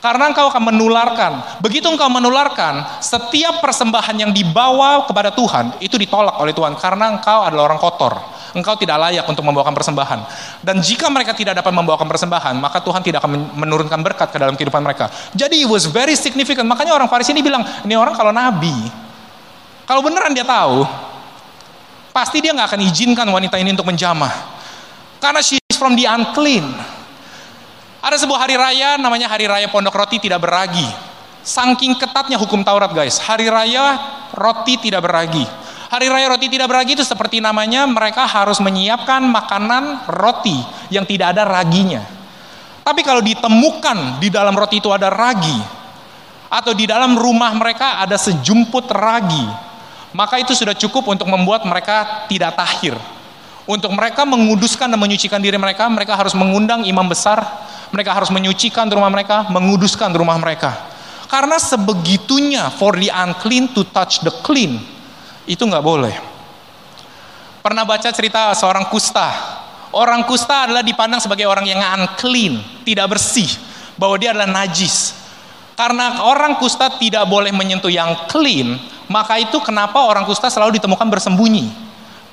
Karena 0.03 0.29
engkau 0.29 0.51
akan 0.51 0.67
menularkan. 0.67 1.63
Begitu 1.63 1.87
engkau 1.87 2.11
menularkan, 2.11 2.99
setiap 2.99 3.63
persembahan 3.63 4.11
yang 4.19 4.31
dibawa 4.35 5.07
kepada 5.07 5.31
Tuhan, 5.31 5.79
itu 5.79 5.95
ditolak 5.95 6.43
oleh 6.43 6.51
Tuhan. 6.51 6.75
Karena 6.75 7.07
engkau 7.07 7.39
adalah 7.39 7.71
orang 7.71 7.79
kotor. 7.79 8.19
Engkau 8.51 8.75
tidak 8.75 8.99
layak 8.99 9.25
untuk 9.25 9.47
membawakan 9.47 9.71
persembahan. 9.73 10.19
Dan 10.59 10.83
jika 10.83 11.07
mereka 11.07 11.31
tidak 11.33 11.57
dapat 11.57 11.71
membawakan 11.71 12.05
persembahan, 12.05 12.53
maka 12.59 12.83
Tuhan 12.83 13.01
tidak 13.01 13.23
akan 13.23 13.57
menurunkan 13.57 14.03
berkat 14.03 14.29
ke 14.29 14.37
dalam 14.37 14.53
kehidupan 14.59 14.83
mereka. 14.83 15.07
Jadi 15.33 15.63
it 15.63 15.69
was 15.71 15.87
very 15.87 16.13
significant. 16.19 16.67
Makanya 16.67 16.93
orang 16.93 17.07
Farisi 17.07 17.31
ini 17.31 17.41
bilang, 17.41 17.63
ini 17.87 17.95
orang 17.95 18.13
kalau 18.13 18.35
nabi, 18.35 18.75
kalau 19.83 19.99
beneran 19.99 20.31
dia 20.31 20.47
tahu, 20.47 20.87
pasti 22.15 22.39
dia 22.39 22.55
nggak 22.55 22.71
akan 22.71 22.81
izinkan 22.87 23.27
wanita 23.27 23.59
ini 23.59 23.75
untuk 23.75 23.87
menjamah. 23.87 24.31
Karena 25.19 25.43
she 25.43 25.59
is 25.59 25.75
from 25.75 25.95
the 25.99 26.07
unclean. 26.07 26.63
Ada 28.03 28.19
sebuah 28.19 28.43
hari 28.43 28.59
raya 28.59 28.99
namanya 28.99 29.31
hari 29.31 29.47
raya 29.47 29.71
pondok 29.71 29.95
roti 29.95 30.19
tidak 30.19 30.43
beragi. 30.43 30.83
Saking 31.43 31.95
ketatnya 31.99 32.35
hukum 32.39 32.63
Taurat 32.63 32.91
guys. 32.91 33.19
Hari 33.19 33.47
raya 33.47 33.99
roti 34.35 34.79
tidak 34.79 35.03
beragi. 35.07 35.43
Hari 35.87 36.07
raya 36.11 36.31
roti 36.31 36.47
tidak 36.51 36.67
beragi 36.67 36.99
itu 36.99 37.05
seperti 37.07 37.39
namanya 37.39 37.87
mereka 37.87 38.27
harus 38.27 38.59
menyiapkan 38.59 39.23
makanan 39.23 40.07
roti 40.07 40.57
yang 40.91 41.07
tidak 41.07 41.35
ada 41.35 41.47
raginya. 41.47 42.03
Tapi 42.83 42.99
kalau 43.07 43.23
ditemukan 43.23 44.19
di 44.19 44.27
dalam 44.27 44.51
roti 44.55 44.83
itu 44.83 44.91
ada 44.91 45.07
ragi 45.07 45.55
atau 46.51 46.75
di 46.75 46.83
dalam 46.83 47.15
rumah 47.15 47.55
mereka 47.55 48.03
ada 48.03 48.19
sejumput 48.19 48.91
ragi, 48.91 49.47
maka 50.13 50.37
itu 50.37 50.53
sudah 50.53 50.77
cukup 50.77 51.09
untuk 51.09 51.25
membuat 51.27 51.65
mereka 51.65 52.29
tidak 52.29 52.53
tahir. 52.53 52.95
Untuk 53.65 53.89
mereka 53.95 54.27
menguduskan 54.27 54.91
dan 54.91 54.99
menyucikan 54.99 55.41
diri 55.41 55.57
mereka, 55.57 55.89
mereka 55.89 56.13
harus 56.13 56.37
mengundang 56.37 56.85
imam 56.85 57.07
besar, 57.09 57.41
mereka 57.89 58.13
harus 58.13 58.29
menyucikan 58.29 58.85
rumah 58.91 59.09
mereka, 59.09 59.49
menguduskan 59.49 60.13
rumah 60.13 60.37
mereka. 60.37 60.93
Karena 61.25 61.57
sebegitunya 61.57 62.69
for 62.69 62.93
the 62.93 63.09
unclean 63.09 63.71
to 63.73 63.81
touch 63.89 64.21
the 64.21 64.29
clean, 64.45 64.77
itu 65.49 65.63
nggak 65.65 65.81
boleh. 65.81 66.13
Pernah 67.63 67.87
baca 67.87 68.11
cerita 68.11 68.51
seorang 68.53 68.91
kusta. 68.91 69.31
Orang 69.93 70.27
kusta 70.27 70.67
adalah 70.67 70.83
dipandang 70.83 71.23
sebagai 71.23 71.47
orang 71.47 71.63
yang 71.63 71.79
unclean, 71.79 72.59
tidak 72.83 73.15
bersih, 73.15 73.47
bahwa 73.95 74.19
dia 74.19 74.35
adalah 74.35 74.51
najis. 74.51 75.15
Karena 75.73 76.27
orang 76.27 76.59
kusta 76.59 76.99
tidak 76.99 77.25
boleh 77.25 77.49
menyentuh 77.55 77.89
yang 77.89 78.27
clean, 78.27 78.77
maka 79.13 79.37
itu 79.37 79.61
kenapa 79.61 80.01
orang 80.09 80.25
kusta 80.25 80.49
selalu 80.49 80.81
ditemukan 80.81 81.05
bersembunyi. 81.05 81.69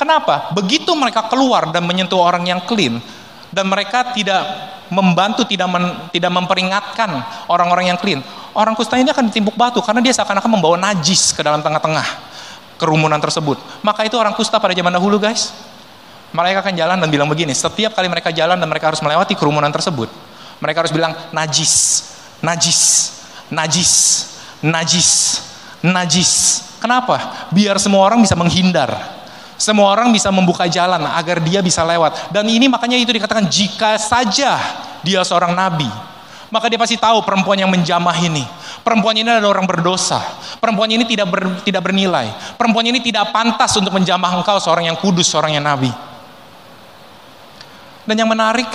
Kenapa? 0.00 0.48
Begitu 0.56 0.88
mereka 0.96 1.28
keluar 1.28 1.68
dan 1.76 1.84
menyentuh 1.84 2.16
orang 2.16 2.48
yang 2.48 2.64
clean 2.64 3.04
dan 3.52 3.68
mereka 3.68 4.16
tidak 4.16 4.40
membantu, 4.88 5.44
tidak 5.44 5.68
men, 5.68 6.08
tidak 6.08 6.32
memperingatkan 6.32 7.20
orang-orang 7.52 7.92
yang 7.92 7.98
clean, 8.00 8.24
orang 8.56 8.72
kusta 8.72 8.96
ini 8.96 9.12
akan 9.12 9.28
ditimpuk 9.28 9.60
batu 9.60 9.84
karena 9.84 10.00
dia 10.00 10.16
seakan-akan 10.16 10.48
membawa 10.48 10.80
najis 10.80 11.36
ke 11.36 11.44
dalam 11.44 11.60
tengah-tengah 11.60 12.32
kerumunan 12.80 13.20
tersebut. 13.20 13.60
Maka 13.84 14.08
itu 14.08 14.16
orang 14.16 14.32
kusta 14.32 14.56
pada 14.56 14.72
zaman 14.72 14.88
dahulu, 14.88 15.20
guys. 15.20 15.52
Mereka 16.32 16.64
akan 16.64 16.74
jalan 16.78 16.96
dan 16.96 17.08
bilang 17.12 17.28
begini, 17.28 17.52
setiap 17.52 17.92
kali 17.92 18.08
mereka 18.08 18.32
jalan 18.32 18.56
dan 18.56 18.70
mereka 18.70 18.88
harus 18.88 19.02
melewati 19.04 19.36
kerumunan 19.36 19.68
tersebut, 19.68 20.08
mereka 20.62 20.86
harus 20.86 20.94
bilang 20.94 21.12
najis, 21.34 22.06
najis, 22.40 22.80
najis, 23.52 23.92
najis 24.62 25.10
najis. 25.40 25.49
Kenapa? 26.80 27.48
Biar 27.52 27.76
semua 27.76 28.08
orang 28.08 28.24
bisa 28.24 28.32
menghindar. 28.36 29.20
Semua 29.60 29.92
orang 29.92 30.08
bisa 30.08 30.32
membuka 30.32 30.64
jalan 30.64 31.04
agar 31.04 31.44
dia 31.44 31.60
bisa 31.60 31.84
lewat. 31.84 32.32
Dan 32.32 32.48
ini 32.48 32.64
makanya 32.64 32.96
itu 32.96 33.12
dikatakan 33.12 33.44
jika 33.44 34.00
saja 34.00 34.56
dia 35.04 35.20
seorang 35.20 35.52
nabi, 35.52 35.88
maka 36.48 36.72
dia 36.72 36.80
pasti 36.80 36.96
tahu 36.96 37.20
perempuan 37.20 37.60
yang 37.60 37.68
menjamah 37.68 38.16
ini. 38.24 38.40
Perempuan 38.80 39.12
ini 39.20 39.28
adalah 39.28 39.60
orang 39.60 39.68
berdosa. 39.68 40.24
Perempuan 40.56 40.88
ini 40.88 41.04
tidak 41.04 41.28
ber, 41.28 41.60
tidak 41.60 41.84
bernilai. 41.84 42.32
Perempuan 42.56 42.88
ini 42.88 43.04
tidak 43.04 43.28
pantas 43.36 43.76
untuk 43.76 43.92
menjamah 43.92 44.40
engkau 44.40 44.56
seorang 44.56 44.88
yang 44.88 44.96
kudus, 44.96 45.28
seorang 45.28 45.52
yang 45.52 45.64
nabi. 45.68 45.92
Dan 48.08 48.16
yang 48.16 48.32
menarik, 48.32 48.72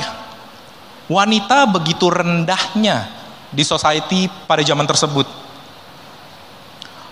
wanita 1.09 1.65
begitu 1.65 2.13
rendahnya 2.13 3.09
di 3.49 3.65
society 3.65 4.29
pada 4.45 4.61
zaman 4.61 4.85
tersebut 4.85 5.44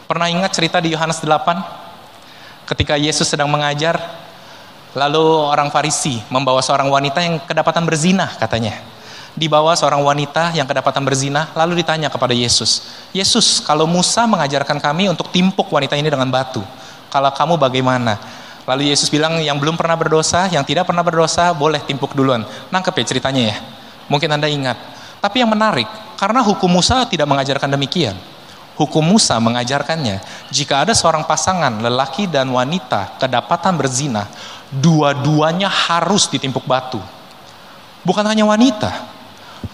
Pernah 0.03 0.27
ingat 0.27 0.51
cerita 0.51 0.83
di 0.83 0.91
Yohanes 0.91 1.23
8? 1.23 2.67
Ketika 2.67 2.99
Yesus 2.99 3.27
sedang 3.27 3.47
mengajar, 3.47 3.95
lalu 4.95 5.23
orang 5.23 5.71
Farisi 5.71 6.19
membawa 6.27 6.59
seorang 6.59 6.91
wanita 6.91 7.19
yang 7.23 7.39
kedapatan 7.43 7.87
berzina 7.87 8.27
katanya. 8.35 8.79
Dibawa 9.33 9.73
seorang 9.73 10.03
wanita 10.05 10.53
yang 10.53 10.69
kedapatan 10.69 11.01
berzina, 11.01 11.49
lalu 11.57 11.81
ditanya 11.81 12.05
kepada 12.05 12.37
Yesus, 12.37 12.85
Yesus, 13.17 13.65
kalau 13.65 13.89
Musa 13.89 14.29
mengajarkan 14.29 14.77
kami 14.77 15.09
untuk 15.09 15.33
timpuk 15.33 15.73
wanita 15.73 15.97
ini 15.97 16.05
dengan 16.13 16.29
batu, 16.29 16.61
kalau 17.09 17.33
kamu 17.33 17.57
bagaimana? 17.57 18.21
Lalu 18.69 18.93
Yesus 18.93 19.09
bilang, 19.09 19.41
yang 19.41 19.57
belum 19.57 19.73
pernah 19.73 19.97
berdosa, 19.97 20.45
yang 20.53 20.61
tidak 20.61 20.85
pernah 20.85 21.01
berdosa, 21.01 21.49
boleh 21.49 21.81
timpuk 21.81 22.13
duluan. 22.13 22.45
Nangkep 22.69 22.93
ya 23.01 23.05
ceritanya 23.09 23.43
ya? 23.51 23.57
Mungkin 24.05 24.29
Anda 24.29 24.45
ingat. 24.45 24.77
Tapi 25.17 25.41
yang 25.41 25.49
menarik, 25.49 25.89
karena 26.15 26.45
hukum 26.45 26.69
Musa 26.69 27.01
tidak 27.09 27.25
mengajarkan 27.25 27.73
demikian. 27.73 28.13
Hukum 28.73 29.05
Musa 29.05 29.37
mengajarkannya, 29.37 30.17
jika 30.49 30.81
ada 30.81 30.97
seorang 30.97 31.29
pasangan 31.29 31.77
lelaki 31.77 32.25
dan 32.25 32.49
wanita 32.49 33.21
kedapatan 33.21 33.77
berzina, 33.77 34.25
dua-duanya 34.73 35.69
harus 35.69 36.25
ditimpuk 36.25 36.65
batu. 36.65 36.97
Bukan 38.01 38.25
hanya 38.25 38.49
wanita, 38.49 38.89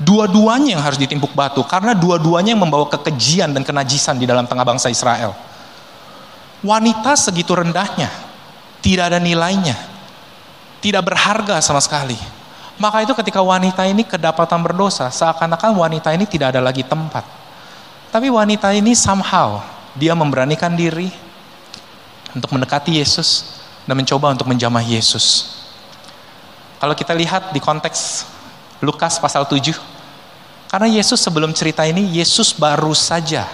dua-duanya 0.03 0.75
yang 0.75 0.83
harus 0.83 0.99
ditimpuk 0.99 1.31
batu 1.31 1.63
karena 1.63 1.95
dua-duanya 1.95 2.51
yang 2.51 2.59
membawa 2.59 2.91
kekejian 2.91 3.55
dan 3.55 3.63
kenajisan 3.63 4.19
di 4.19 4.27
dalam 4.27 4.43
tengah 4.43 4.67
bangsa 4.67 4.91
Israel. 4.91 5.31
Wanita 6.59 7.15
segitu 7.15 7.55
rendahnya, 7.55 8.11
tidak 8.83 9.15
ada 9.15 9.19
nilainya, 9.23 9.79
tidak 10.83 11.07
berharga 11.07 11.63
sama 11.63 11.79
sekali. 11.79 12.19
Maka 12.75 13.07
itu 13.07 13.15
ketika 13.15 13.39
wanita 13.39 13.87
ini 13.87 14.03
kedapatan 14.03 14.59
berdosa, 14.59 15.07
seakan-akan 15.07 15.71
wanita 15.71 16.11
ini 16.11 16.27
tidak 16.27 16.51
ada 16.51 16.59
lagi 16.59 16.83
tempat 16.83 17.39
tapi 18.09 18.27
wanita 18.29 18.73
ini 18.73 18.97
somehow 18.97 19.61
dia 19.97 20.13
memberanikan 20.13 20.73
diri 20.73 21.09
untuk 22.33 22.53
mendekati 22.53 22.97
Yesus 23.01 23.61
dan 23.85 23.97
mencoba 23.97 24.33
untuk 24.33 24.45
menjamah 24.45 24.85
Yesus. 24.85 25.57
Kalau 26.77 26.93
kita 26.93 27.13
lihat 27.17 27.51
di 27.53 27.59
konteks 27.59 28.25
Lukas 28.79 29.19
pasal 29.19 29.43
7, 29.45 29.75
karena 30.69 30.87
Yesus 30.87 31.19
sebelum 31.19 31.51
cerita 31.51 31.83
ini, 31.83 32.05
Yesus 32.15 32.53
baru 32.55 32.93
saja 32.93 33.49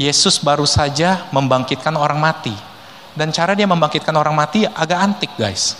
Yesus 0.00 0.40
baru 0.40 0.64
saja 0.64 1.28
membangkitkan 1.36 1.92
orang 1.92 2.16
mati. 2.16 2.54
Dan 3.12 3.28
cara 3.28 3.52
dia 3.52 3.68
membangkitkan 3.68 4.16
orang 4.16 4.32
mati 4.32 4.64
agak 4.64 4.98
antik 4.98 5.32
guys. 5.36 5.76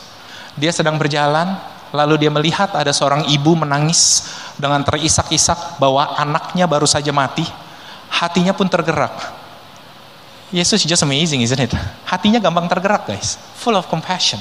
Dia 0.53 0.69
sedang 0.69 1.01
berjalan, 1.01 1.57
lalu 1.97 2.21
dia 2.21 2.29
melihat 2.29 2.77
ada 2.77 2.93
seorang 2.93 3.25
ibu 3.33 3.57
menangis 3.57 4.29
dengan 4.61 4.85
terisak-isak 4.85 5.81
bahwa 5.81 6.13
anaknya 6.21 6.69
baru 6.69 6.85
saja 6.85 7.09
mati. 7.09 7.49
Hatinya 8.13 8.53
pun 8.53 8.69
tergerak. 8.69 9.41
Yesus 10.53 10.85
just 10.85 11.01
amazing, 11.01 11.41
isn't 11.41 11.57
it? 11.57 11.73
Hatinya 12.05 12.37
gampang 12.37 12.69
tergerak 12.69 13.09
guys. 13.09 13.41
Full 13.65 13.73
of 13.73 13.89
compassion. 13.89 14.37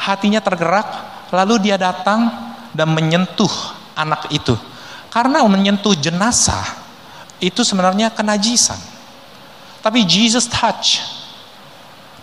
Hatinya 0.00 0.40
tergerak, 0.40 0.88
lalu 1.28 1.68
dia 1.68 1.76
datang 1.76 2.32
dan 2.72 2.88
menyentuh 2.88 3.52
anak 3.92 4.32
itu. 4.32 4.56
Karena 5.12 5.44
menyentuh 5.44 5.92
jenazah 5.92 6.64
itu 7.36 7.60
sebenarnya 7.60 8.08
kenajisan. 8.08 8.80
Tapi 9.84 10.08
Jesus 10.08 10.48
touch 10.48 11.04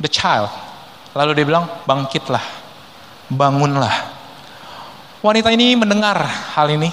the 0.02 0.10
child. 0.10 0.50
Lalu 1.14 1.38
dia 1.38 1.46
bilang, 1.46 1.66
bangkitlah, 1.86 2.42
bangunlah. 3.30 4.14
Wanita 5.22 5.50
ini 5.54 5.74
mendengar 5.74 6.22
hal 6.54 6.70
ini. 6.70 6.90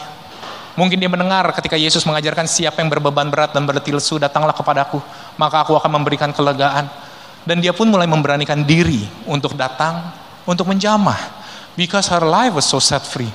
Mungkin 0.75 0.99
dia 0.99 1.07
mendengar 1.07 1.55
ketika 1.55 1.79
Yesus 1.79 2.03
mengajarkan 2.03 2.51
siapa 2.51 2.83
yang 2.83 2.91
berbeban 2.91 3.31
berat 3.31 3.55
dan 3.55 3.63
berletih 3.63 3.95
lesu, 3.95 4.19
datanglah 4.19 4.51
kepadaku, 4.51 4.99
maka 5.39 5.63
aku 5.63 5.79
akan 5.79 6.03
memberikan 6.03 6.35
kelegaan. 6.35 6.91
Dan 7.47 7.63
dia 7.63 7.71
pun 7.71 7.87
mulai 7.87 8.11
memberanikan 8.11 8.67
diri 8.67 9.07
untuk 9.31 9.55
datang, 9.55 10.03
untuk 10.43 10.67
menjamah. 10.67 11.47
Because 11.79 12.11
her 12.11 12.27
life 12.27 12.59
was 12.59 12.67
so 12.67 12.83
set 12.83 13.07
free. 13.07 13.31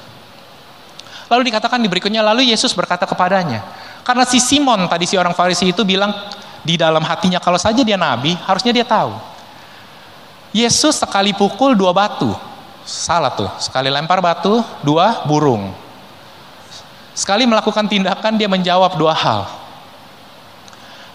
Lalu 1.31 1.47
dikatakan 1.47 1.79
di 1.79 1.87
berikutnya, 1.87 2.19
lalu 2.25 2.51
Yesus 2.51 2.75
berkata 2.75 3.05
kepadanya, 3.05 3.61
karena 4.01 4.25
si 4.25 4.41
Simon 4.41 4.89
tadi 4.89 5.05
si 5.05 5.15
orang 5.15 5.37
Farisi 5.37 5.69
itu 5.69 5.85
bilang 5.85 6.09
di 6.65 6.75
dalam 6.75 7.05
hatinya 7.05 7.37
kalau 7.37 7.61
saja 7.61 7.85
dia 7.85 7.95
nabi, 7.95 8.33
harusnya 8.49 8.73
dia 8.73 8.83
tahu. 8.83 9.13
Yesus 10.49 10.97
sekali 10.97 11.31
pukul 11.31 11.77
dua 11.77 11.93
batu. 11.93 12.33
Salah 12.81 13.29
tuh, 13.29 13.47
sekali 13.61 13.93
lempar 13.93 14.17
batu, 14.17 14.65
dua 14.81 15.21
burung. 15.29 15.69
Sekali 17.19 17.43
melakukan 17.43 17.83
tindakan 17.91 18.39
dia 18.39 18.47
menjawab 18.47 18.95
dua 18.95 19.11
hal. 19.11 19.43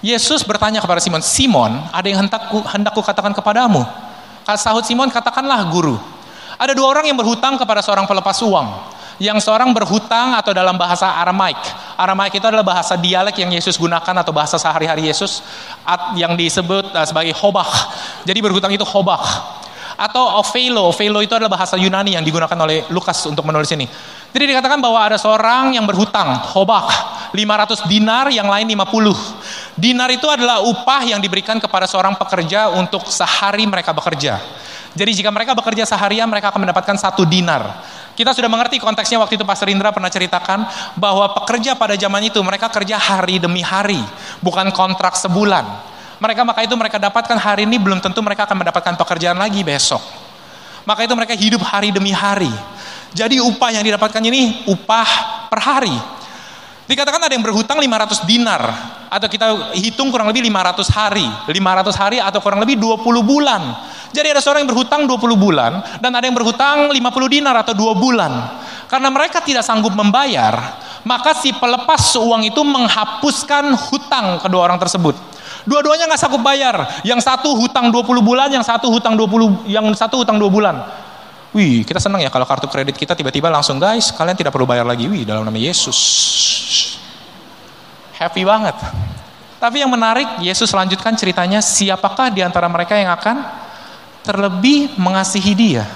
Yesus 0.04 0.44
bertanya 0.44 0.84
kepada 0.84 1.00
Simon, 1.00 1.24
Simon, 1.24 1.80
ada 1.88 2.04
yang 2.04 2.28
hendak 2.28 2.52
ku, 2.52 2.60
hendak 2.60 2.92
ku 2.92 3.00
katakan 3.00 3.32
kepadamu? 3.32 3.88
Sahut 4.60 4.84
Simon, 4.84 5.08
katakanlah 5.08 5.64
guru. 5.72 5.96
Ada 6.60 6.76
dua 6.76 6.92
orang 6.92 7.08
yang 7.08 7.16
berhutang 7.16 7.56
kepada 7.56 7.80
seorang 7.80 8.04
pelepas 8.04 8.36
uang. 8.44 8.92
Yang 9.16 9.48
seorang 9.48 9.72
berhutang 9.72 10.36
atau 10.36 10.52
dalam 10.52 10.76
bahasa 10.76 11.08
Aramaik. 11.08 11.56
Aramaik 11.96 12.36
itu 12.36 12.44
adalah 12.44 12.66
bahasa 12.66 13.00
dialek 13.00 13.40
yang 13.40 13.48
Yesus 13.56 13.80
gunakan 13.80 14.20
atau 14.20 14.28
bahasa 14.36 14.60
sehari-hari 14.60 15.08
Yesus 15.08 15.40
yang 16.20 16.36
disebut 16.36 16.92
uh, 16.92 17.06
sebagai 17.08 17.32
hobak. 17.40 17.70
Jadi 18.28 18.44
berhutang 18.44 18.76
itu 18.76 18.84
hobak. 18.84 19.24
Atau 19.94 20.22
ofelo, 20.42 20.90
ofelo 20.90 21.22
itu 21.22 21.34
adalah 21.38 21.54
bahasa 21.54 21.78
Yunani 21.78 22.18
yang 22.18 22.24
digunakan 22.26 22.58
oleh 22.58 22.86
Lukas 22.90 23.22
untuk 23.30 23.46
menulis 23.46 23.70
ini. 23.70 23.86
Jadi 24.34 24.50
dikatakan 24.50 24.82
bahwa 24.82 24.98
ada 24.98 25.14
seorang 25.14 25.78
yang 25.78 25.86
berhutang, 25.86 26.50
hobak, 26.50 26.90
500 27.30 27.86
dinar, 27.86 28.26
yang 28.34 28.50
lain 28.50 28.66
50. 28.66 29.14
Dinar 29.78 30.10
itu 30.10 30.26
adalah 30.26 30.58
upah 30.66 31.06
yang 31.06 31.22
diberikan 31.22 31.62
kepada 31.62 31.86
seorang 31.86 32.18
pekerja 32.18 32.74
untuk 32.74 33.06
sehari 33.06 33.62
mereka 33.62 33.94
bekerja. 33.94 34.42
Jadi 34.94 35.10
jika 35.22 35.30
mereka 35.30 35.54
bekerja 35.54 35.86
seharian, 35.86 36.26
mereka 36.26 36.50
akan 36.50 36.66
mendapatkan 36.66 36.98
satu 36.98 37.22
dinar. 37.26 37.82
Kita 38.14 38.30
sudah 38.30 38.46
mengerti 38.46 38.78
konteksnya 38.78 39.18
waktu 39.18 39.34
itu 39.34 39.42
Pastor 39.42 39.66
Indra 39.66 39.90
pernah 39.90 40.06
ceritakan 40.06 40.66
bahwa 40.94 41.34
pekerja 41.34 41.74
pada 41.74 41.98
zaman 41.98 42.22
itu 42.30 42.38
mereka 42.46 42.70
kerja 42.70 42.94
hari 42.94 43.42
demi 43.42 43.58
hari, 43.58 43.98
bukan 44.38 44.70
kontrak 44.70 45.18
sebulan. 45.18 45.93
Mereka 46.24 46.40
maka 46.40 46.64
itu 46.64 46.72
mereka 46.72 46.96
dapatkan 46.96 47.36
hari 47.36 47.68
ini 47.68 47.76
belum 47.76 48.00
tentu 48.00 48.24
mereka 48.24 48.48
akan 48.48 48.64
mendapatkan 48.64 48.96
pekerjaan 48.96 49.36
lagi 49.36 49.60
besok. 49.60 50.00
Maka 50.88 51.04
itu 51.04 51.12
mereka 51.12 51.36
hidup 51.36 51.60
hari 51.60 51.92
demi 51.92 52.16
hari. 52.16 52.48
Jadi 53.12 53.44
upah 53.44 53.76
yang 53.76 53.84
didapatkan 53.84 54.24
ini 54.24 54.64
upah 54.64 55.08
per 55.52 55.60
hari. 55.60 55.92
Dikatakan 56.88 57.28
ada 57.28 57.32
yang 57.36 57.44
berhutang 57.44 57.76
500 57.76 58.24
dinar 58.24 58.62
atau 59.12 59.28
kita 59.28 59.76
hitung 59.76 60.08
kurang 60.08 60.32
lebih 60.32 60.48
500 60.48 60.88
hari. 60.96 61.28
500 61.28 61.92
hari 61.92 62.16
atau 62.24 62.40
kurang 62.40 62.64
lebih 62.64 62.80
20 62.80 63.04
bulan. 63.20 63.60
Jadi 64.08 64.32
ada 64.32 64.40
seorang 64.40 64.64
yang 64.64 64.72
berhutang 64.72 65.04
20 65.04 65.20
bulan 65.36 65.84
dan 66.00 66.08
ada 66.08 66.24
yang 66.24 66.36
berhutang 66.36 66.88
50 66.88 67.36
dinar 67.36 67.52
atau 67.60 67.76
2 67.76 68.00
bulan. 68.00 68.32
Karena 68.88 69.12
mereka 69.12 69.44
tidak 69.44 69.60
sanggup 69.60 69.92
membayar, 69.92 70.80
maka 71.04 71.36
si 71.36 71.52
pelepas 71.52 72.16
uang 72.16 72.48
itu 72.48 72.64
menghapuskan 72.64 73.76
hutang 73.76 74.40
kedua 74.40 74.72
orang 74.72 74.80
tersebut. 74.80 75.33
Dua-duanya 75.64 76.04
nggak 76.08 76.20
sanggup 76.20 76.44
bayar. 76.44 77.00
Yang 77.02 77.24
satu 77.24 77.56
hutang 77.56 77.88
20 77.88 78.20
bulan, 78.20 78.52
yang 78.52 78.64
satu 78.64 78.92
hutang 78.92 79.16
20 79.16 79.64
yang 79.68 79.84
satu 79.96 80.20
hutang 80.20 80.36
2 80.36 80.48
bulan. 80.52 80.84
Wih, 81.56 81.86
kita 81.86 82.02
senang 82.02 82.20
ya 82.20 82.28
kalau 82.28 82.44
kartu 82.44 82.66
kredit 82.68 82.98
kita 82.98 83.14
tiba-tiba 83.16 83.46
langsung 83.48 83.78
guys, 83.78 84.10
kalian 84.12 84.36
tidak 84.36 84.52
perlu 84.52 84.68
bayar 84.68 84.84
lagi. 84.84 85.08
Wih, 85.08 85.24
dalam 85.24 85.46
nama 85.46 85.56
Yesus. 85.56 85.96
Happy 88.18 88.44
banget. 88.44 88.76
Tapi 89.62 89.80
yang 89.80 89.88
menarik, 89.88 90.44
Yesus 90.44 90.68
lanjutkan 90.76 91.16
ceritanya, 91.16 91.64
siapakah 91.64 92.28
di 92.28 92.44
antara 92.44 92.68
mereka 92.68 93.00
yang 93.00 93.08
akan 93.16 93.40
terlebih 94.20 94.92
mengasihi 95.00 95.52
dia. 95.56 95.88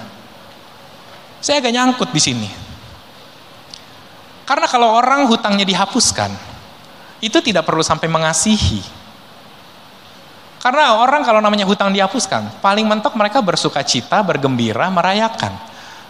Saya 1.37 1.61
agak 1.61 1.73
nyangkut 1.77 2.09
di 2.09 2.21
sini. 2.21 2.49
Karena 4.49 4.65
kalau 4.65 4.89
orang 4.97 5.29
hutangnya 5.29 5.61
dihapuskan, 5.61 6.33
itu 7.21 7.37
tidak 7.45 7.69
perlu 7.69 7.85
sampai 7.85 8.09
mengasihi. 8.09 8.98
Karena 10.59 10.99
orang 10.99 11.23
kalau 11.23 11.39
namanya 11.39 11.63
hutang 11.63 11.95
dihapuskan, 11.95 12.59
paling 12.59 12.83
mentok 12.83 13.15
mereka 13.15 13.39
bersuka 13.39 13.79
cita, 13.79 14.19
bergembira, 14.19 14.91
merayakan. 14.91 15.55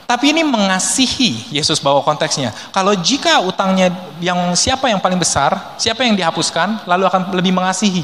Tapi 0.10 0.34
ini 0.34 0.42
mengasihi, 0.42 1.54
Yesus 1.54 1.78
bawa 1.78 2.02
konteksnya. 2.02 2.50
Kalau 2.74 2.98
jika 2.98 3.46
utangnya 3.46 3.94
yang 4.18 4.58
siapa 4.58 4.90
yang 4.90 4.98
paling 4.98 5.22
besar, 5.22 5.78
siapa 5.78 6.02
yang 6.02 6.18
dihapuskan, 6.18 6.90
lalu 6.90 7.06
akan 7.06 7.30
lebih 7.38 7.54
mengasihi. 7.54 8.02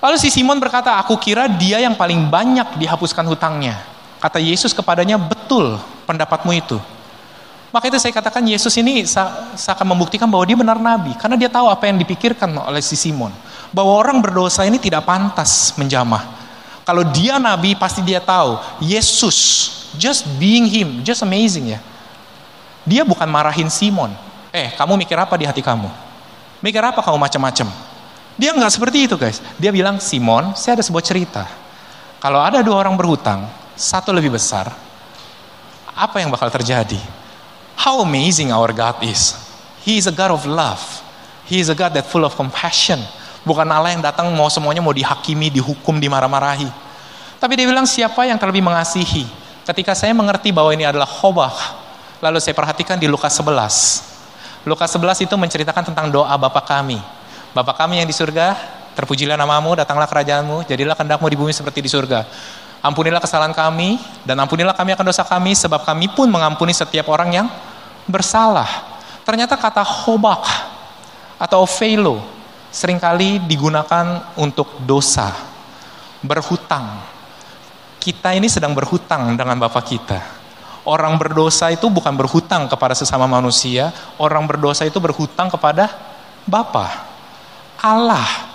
Lalu 0.00 0.16
si 0.16 0.32
Simon 0.32 0.56
berkata, 0.56 0.96
aku 0.96 1.20
kira 1.20 1.52
dia 1.52 1.84
yang 1.84 1.92
paling 1.92 2.32
banyak 2.32 2.80
dihapuskan 2.80 3.28
hutangnya. 3.28 3.76
Kata 4.24 4.40
Yesus 4.40 4.72
kepadanya, 4.72 5.20
betul 5.20 5.76
pendapatmu 6.08 6.52
itu. 6.56 6.80
Maka 7.74 7.90
itu 7.90 7.98
saya 7.98 8.14
katakan 8.14 8.46
Yesus 8.46 8.70
ini 8.78 9.02
seakan 9.58 9.82
membuktikan 9.90 10.30
bahwa 10.30 10.46
dia 10.46 10.54
benar 10.54 10.78
nabi. 10.78 11.10
Karena 11.18 11.34
dia 11.34 11.50
tahu 11.50 11.66
apa 11.66 11.90
yang 11.90 11.98
dipikirkan 11.98 12.46
oleh 12.54 12.78
si 12.78 12.94
Simon. 12.94 13.34
Bahwa 13.74 13.98
orang 13.98 14.22
berdosa 14.22 14.62
ini 14.62 14.78
tidak 14.78 15.02
pantas 15.02 15.74
menjamah. 15.74 16.22
Kalau 16.86 17.02
dia 17.10 17.42
nabi 17.42 17.74
pasti 17.74 17.98
dia 18.06 18.22
tahu. 18.22 18.62
Yesus, 18.78 19.38
just 19.98 20.22
being 20.38 20.70
him, 20.70 21.02
just 21.02 21.26
amazing 21.26 21.74
ya. 21.74 21.82
Dia 22.86 23.02
bukan 23.02 23.26
marahin 23.26 23.66
Simon. 23.66 24.14
Eh, 24.54 24.70
kamu 24.78 24.94
mikir 24.94 25.18
apa 25.18 25.34
di 25.34 25.42
hati 25.42 25.58
kamu? 25.58 25.90
Mikir 26.62 26.78
apa 26.78 27.02
kamu 27.02 27.18
macam-macam? 27.18 27.74
Dia 28.38 28.54
nggak 28.54 28.70
seperti 28.70 29.10
itu 29.10 29.18
guys. 29.18 29.42
Dia 29.58 29.74
bilang, 29.74 29.98
Simon, 29.98 30.54
saya 30.54 30.78
ada 30.78 30.84
sebuah 30.86 31.02
cerita. 31.02 31.42
Kalau 32.22 32.38
ada 32.38 32.62
dua 32.62 32.86
orang 32.86 32.94
berhutang, 32.94 33.50
satu 33.74 34.14
lebih 34.14 34.30
besar, 34.30 34.70
apa 35.90 36.22
yang 36.22 36.30
bakal 36.30 36.54
terjadi? 36.54 37.23
How 37.74 38.00
amazing 38.02 38.54
our 38.54 38.70
God 38.70 39.02
is. 39.02 39.36
He 39.84 40.00
is 40.00 40.08
a 40.08 40.14
God 40.14 40.32
of 40.32 40.42
love. 40.48 40.80
He 41.44 41.60
is 41.60 41.68
a 41.68 41.76
God 41.76 41.92
that 41.92 42.08
full 42.08 42.24
of 42.24 42.32
compassion. 42.38 43.02
Bukan 43.44 43.68
Allah 43.68 43.92
yang 43.92 44.00
datang 44.00 44.32
mau 44.32 44.48
semuanya 44.48 44.80
mau 44.80 44.96
dihakimi, 44.96 45.52
dihukum, 45.52 46.00
dimarah-marahi. 46.00 46.70
Tapi 47.36 47.52
dia 47.60 47.68
bilang 47.68 47.84
siapa 47.84 48.24
yang 48.24 48.40
terlebih 48.40 48.64
mengasihi. 48.64 49.28
Ketika 49.68 49.92
saya 49.92 50.16
mengerti 50.16 50.48
bahwa 50.48 50.72
ini 50.72 50.88
adalah 50.88 51.04
khobah, 51.04 51.52
lalu 52.24 52.40
saya 52.40 52.56
perhatikan 52.56 52.96
di 52.96 53.04
Lukas 53.04 53.36
11. 53.36 54.64
Lukas 54.64 54.88
11 54.96 55.28
itu 55.28 55.34
menceritakan 55.36 55.92
tentang 55.92 56.08
doa 56.08 56.32
Bapa 56.40 56.64
kami 56.64 56.96
Bapak 57.54 57.86
kami 57.86 58.02
yang 58.02 58.08
di 58.10 58.16
surga, 58.16 58.58
terpujilah 58.98 59.38
namamu, 59.38 59.78
datanglah 59.78 60.10
kerajaanmu, 60.10 60.66
jadilah 60.66 60.98
kehendakmu 60.98 61.30
di 61.30 61.38
bumi 61.38 61.54
seperti 61.54 61.86
di 61.86 61.86
surga. 61.86 62.26
Ampunilah 62.84 63.16
kesalahan 63.16 63.56
kami, 63.56 63.96
dan 64.28 64.36
ampunilah 64.44 64.76
kami 64.76 64.92
akan 64.92 65.08
dosa 65.08 65.24
kami, 65.24 65.56
sebab 65.56 65.88
kami 65.88 66.12
pun 66.12 66.28
mengampuni 66.28 66.76
setiap 66.76 67.08
orang 67.08 67.32
yang 67.32 67.46
bersalah. 68.04 68.68
Ternyata 69.24 69.56
kata 69.56 69.80
hobak 69.80 70.44
atau 71.40 71.64
velo 71.64 72.20
sering 72.68 73.00
kali 73.00 73.40
digunakan 73.40 74.36
untuk 74.36 74.84
dosa, 74.84 75.32
berhutang. 76.20 77.00
Kita 77.96 78.36
ini 78.36 78.52
sedang 78.52 78.76
berhutang 78.76 79.32
dengan 79.32 79.56
Bapak 79.56 79.84
kita. 79.88 80.20
Orang 80.84 81.16
berdosa 81.16 81.72
itu 81.72 81.88
bukan 81.88 82.12
berhutang 82.12 82.68
kepada 82.68 82.92
sesama 82.92 83.24
manusia, 83.24 83.88
orang 84.20 84.44
berdosa 84.44 84.84
itu 84.84 85.00
berhutang 85.00 85.48
kepada 85.48 85.88
Bapa. 86.44 87.08
Allah. 87.80 88.52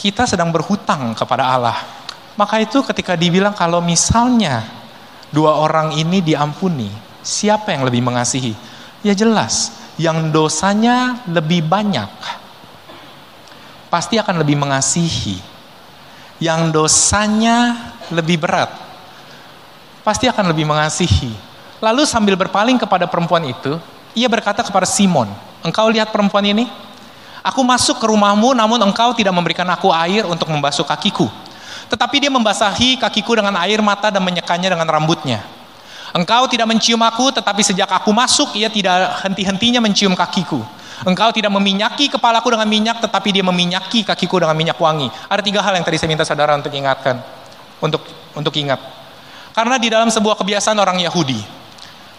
Kita 0.00 0.24
sedang 0.24 0.48
berhutang 0.48 1.12
kepada 1.12 1.44
Allah. 1.44 2.05
Maka 2.36 2.60
itu 2.60 2.84
ketika 2.84 3.16
dibilang 3.16 3.56
kalau 3.56 3.80
misalnya 3.80 4.64
dua 5.32 5.56
orang 5.56 5.96
ini 5.96 6.20
diampuni, 6.20 6.92
siapa 7.24 7.72
yang 7.72 7.88
lebih 7.88 8.04
mengasihi? 8.04 8.52
Ya 9.00 9.16
jelas, 9.16 9.72
yang 9.96 10.28
dosanya 10.30 11.24
lebih 11.26 11.64
banyak. 11.64 12.08
pasti 13.86 14.20
akan 14.20 14.44
lebih 14.44 14.60
mengasihi. 14.60 15.40
Yang 16.36 16.68
dosanya 16.68 17.88
lebih 18.12 18.36
berat, 18.36 18.68
pasti 20.04 20.28
akan 20.28 20.52
lebih 20.52 20.68
mengasihi. 20.68 21.32
Lalu 21.80 22.04
sambil 22.04 22.36
berpaling 22.36 22.76
kepada 22.76 23.08
perempuan 23.08 23.40
itu, 23.48 23.80
ia 24.12 24.28
berkata 24.28 24.60
kepada 24.60 24.84
Simon, 24.84 25.32
engkau 25.64 25.88
lihat 25.88 26.12
perempuan 26.12 26.44
ini? 26.44 26.68
Aku 27.40 27.64
masuk 27.64 28.02
ke 28.02 28.06
rumahmu 28.10 28.52
namun 28.52 28.76
engkau 28.84 29.16
tidak 29.16 29.32
memberikan 29.32 29.64
aku 29.70 29.88
air 29.94 30.28
untuk 30.28 30.50
membasuh 30.50 30.84
kakiku. 30.84 31.30
Tetapi 31.86 32.16
dia 32.18 32.30
membasahi 32.32 32.98
kakiku 32.98 33.38
dengan 33.38 33.54
air 33.62 33.78
mata 33.78 34.10
dan 34.10 34.22
menyekanya 34.22 34.74
dengan 34.74 34.88
rambutnya. 34.90 35.42
Engkau 36.16 36.48
tidak 36.48 36.66
mencium 36.70 37.02
aku, 37.04 37.28
tetapi 37.34 37.60
sejak 37.60 37.92
aku 37.92 38.08
masuk, 38.14 38.56
ia 38.56 38.72
tidak 38.72 39.20
henti-hentinya 39.20 39.84
mencium 39.84 40.16
kakiku. 40.16 40.64
Engkau 41.04 41.28
tidak 41.28 41.52
meminyaki 41.52 42.08
kepalaku 42.08 42.56
dengan 42.56 42.64
minyak, 42.64 43.04
tetapi 43.04 43.28
dia 43.36 43.44
meminyaki 43.44 44.00
kakiku 44.00 44.40
dengan 44.40 44.56
minyak 44.56 44.80
wangi. 44.80 45.12
Ada 45.28 45.44
tiga 45.44 45.60
hal 45.60 45.76
yang 45.76 45.84
tadi 45.84 46.00
saya 46.00 46.08
minta 46.08 46.24
saudara 46.24 46.56
untuk 46.56 46.72
ingatkan, 46.72 47.20
untuk 47.84 48.00
untuk 48.32 48.54
ingat. 48.56 48.80
Karena 49.52 49.76
di 49.76 49.92
dalam 49.92 50.08
sebuah 50.08 50.40
kebiasaan 50.40 50.76
orang 50.80 51.00
Yahudi, 51.04 51.36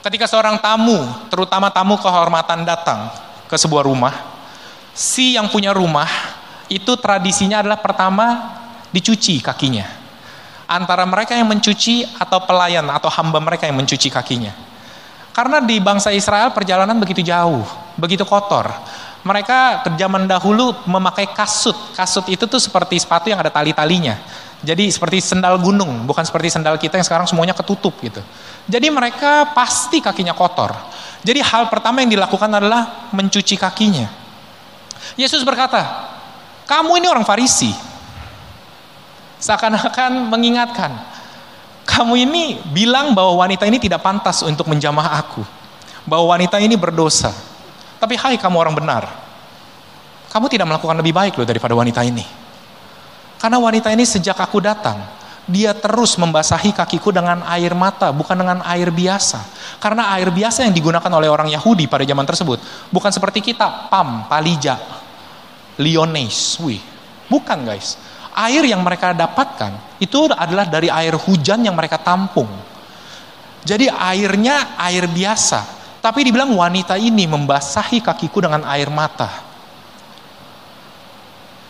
ketika 0.05 0.29
seorang 0.29 0.61
tamu, 0.61 1.05
terutama 1.33 1.73
tamu 1.73 1.97
kehormatan 1.97 2.69
datang 2.69 3.09
ke 3.49 3.57
sebuah 3.57 3.81
rumah, 3.81 4.13
si 4.93 5.33
yang 5.33 5.49
punya 5.49 5.73
rumah 5.73 6.09
itu 6.69 6.93
tradisinya 7.01 7.65
adalah 7.65 7.81
pertama 7.81 8.56
dicuci 8.91 9.39
kakinya. 9.43 9.85
Antara 10.67 11.07
mereka 11.07 11.31
yang 11.31 11.47
mencuci 11.47 12.03
atau 12.19 12.43
pelayan 12.43 12.83
atau 12.91 13.07
hamba 13.07 13.39
mereka 13.39 13.67
yang 13.67 13.79
mencuci 13.79 14.11
kakinya. 14.11 14.51
Karena 15.31 15.61
di 15.61 15.77
bangsa 15.79 16.11
Israel 16.11 16.51
perjalanan 16.51 16.97
begitu 16.97 17.21
jauh, 17.23 17.63
begitu 17.95 18.25
kotor. 18.25 18.67
Mereka 19.21 19.85
ke 19.85 19.89
zaman 19.95 20.25
dahulu 20.25 20.73
memakai 20.89 21.29
kasut. 21.31 21.75
Kasut 21.93 22.25
itu 22.27 22.49
tuh 22.49 22.57
seperti 22.57 22.97
sepatu 22.97 23.29
yang 23.29 23.39
ada 23.39 23.53
tali-talinya. 23.53 24.17
Jadi 24.65 24.89
seperti 24.89 25.21
sendal 25.21 25.61
gunung, 25.61 26.09
bukan 26.09 26.25
seperti 26.25 26.49
sendal 26.57 26.81
kita 26.81 26.97
yang 26.97 27.05
sekarang 27.05 27.29
semuanya 27.29 27.53
ketutup 27.53 27.93
gitu. 28.01 28.17
Jadi 28.65 28.87
mereka 28.89 29.53
pasti 29.53 30.01
kakinya 30.01 30.33
kotor. 30.33 30.73
Jadi 31.21 31.39
hal 31.45 31.69
pertama 31.69 32.01
yang 32.01 32.09
dilakukan 32.09 32.49
adalah 32.49 33.13
mencuci 33.13 33.53
kakinya. 33.53 34.09
Yesus 35.13 35.45
berkata, 35.45 36.09
kamu 36.65 36.97
ini 36.97 37.07
orang 37.07 37.23
Farisi, 37.23 37.69
Seakan-akan 39.37 40.33
mengingatkan, 40.33 40.97
kamu 41.85 42.13
ini 42.25 42.43
bilang 42.73 43.13
bahwa 43.13 43.45
wanita 43.45 43.69
ini 43.69 43.77
tidak 43.77 44.01
pantas 44.01 44.41
untuk 44.41 44.65
menjamah 44.65 45.13
aku. 45.21 45.45
Bahwa 46.09 46.33
wanita 46.33 46.57
ini 46.57 46.73
berdosa. 46.73 47.29
Tapi 48.01 48.17
hai 48.17 48.35
kamu 48.37 48.57
orang 48.57 48.75
benar. 48.75 49.03
Kamu 50.33 50.49
tidak 50.49 50.65
melakukan 50.65 50.97
lebih 50.97 51.13
baik 51.13 51.33
loh 51.37 51.45
daripada 51.45 51.77
wanita 51.77 52.01
ini. 52.01 52.25
Karena 53.37 53.61
wanita 53.61 53.93
ini 53.93 54.01
sejak 54.01 54.33
aku 54.41 54.57
datang, 54.57 55.05
dia 55.45 55.71
terus 55.77 56.17
membasahi 56.17 56.73
kakiku 56.73 57.13
dengan 57.13 57.45
air 57.45 57.77
mata, 57.77 58.09
bukan 58.09 58.33
dengan 58.33 58.65
air 58.65 58.89
biasa. 58.89 59.45
Karena 59.77 60.09
air 60.17 60.33
biasa 60.33 60.65
yang 60.65 60.73
digunakan 60.73 61.09
oleh 61.13 61.29
orang 61.29 61.47
Yahudi 61.53 61.85
pada 61.85 62.01
zaman 62.01 62.25
tersebut, 62.25 62.57
bukan 62.89 63.13
seperti 63.13 63.53
kita, 63.53 63.87
pam, 63.93 64.25
palija, 64.25 64.81
liones, 65.77 66.57
wih. 66.65 66.81
Bukan 67.29 67.67
guys 67.67 68.06
air 68.37 68.69
yang 68.69 68.85
mereka 68.85 69.17
dapatkan 69.17 69.97
itu 69.97 70.29
adalah 70.29 70.69
dari 70.69 70.93
air 70.93 71.17
hujan 71.17 71.65
yang 71.65 71.73
mereka 71.73 71.97
tampung. 71.97 72.47
Jadi 73.65 73.89
airnya 73.89 74.77
air 74.77 75.09
biasa, 75.09 75.65
tapi 75.99 76.29
dibilang 76.29 76.53
wanita 76.53 76.95
ini 76.95 77.25
membasahi 77.25 77.99
kakiku 78.05 78.45
dengan 78.45 78.63
air 78.69 78.87
mata. 78.93 79.43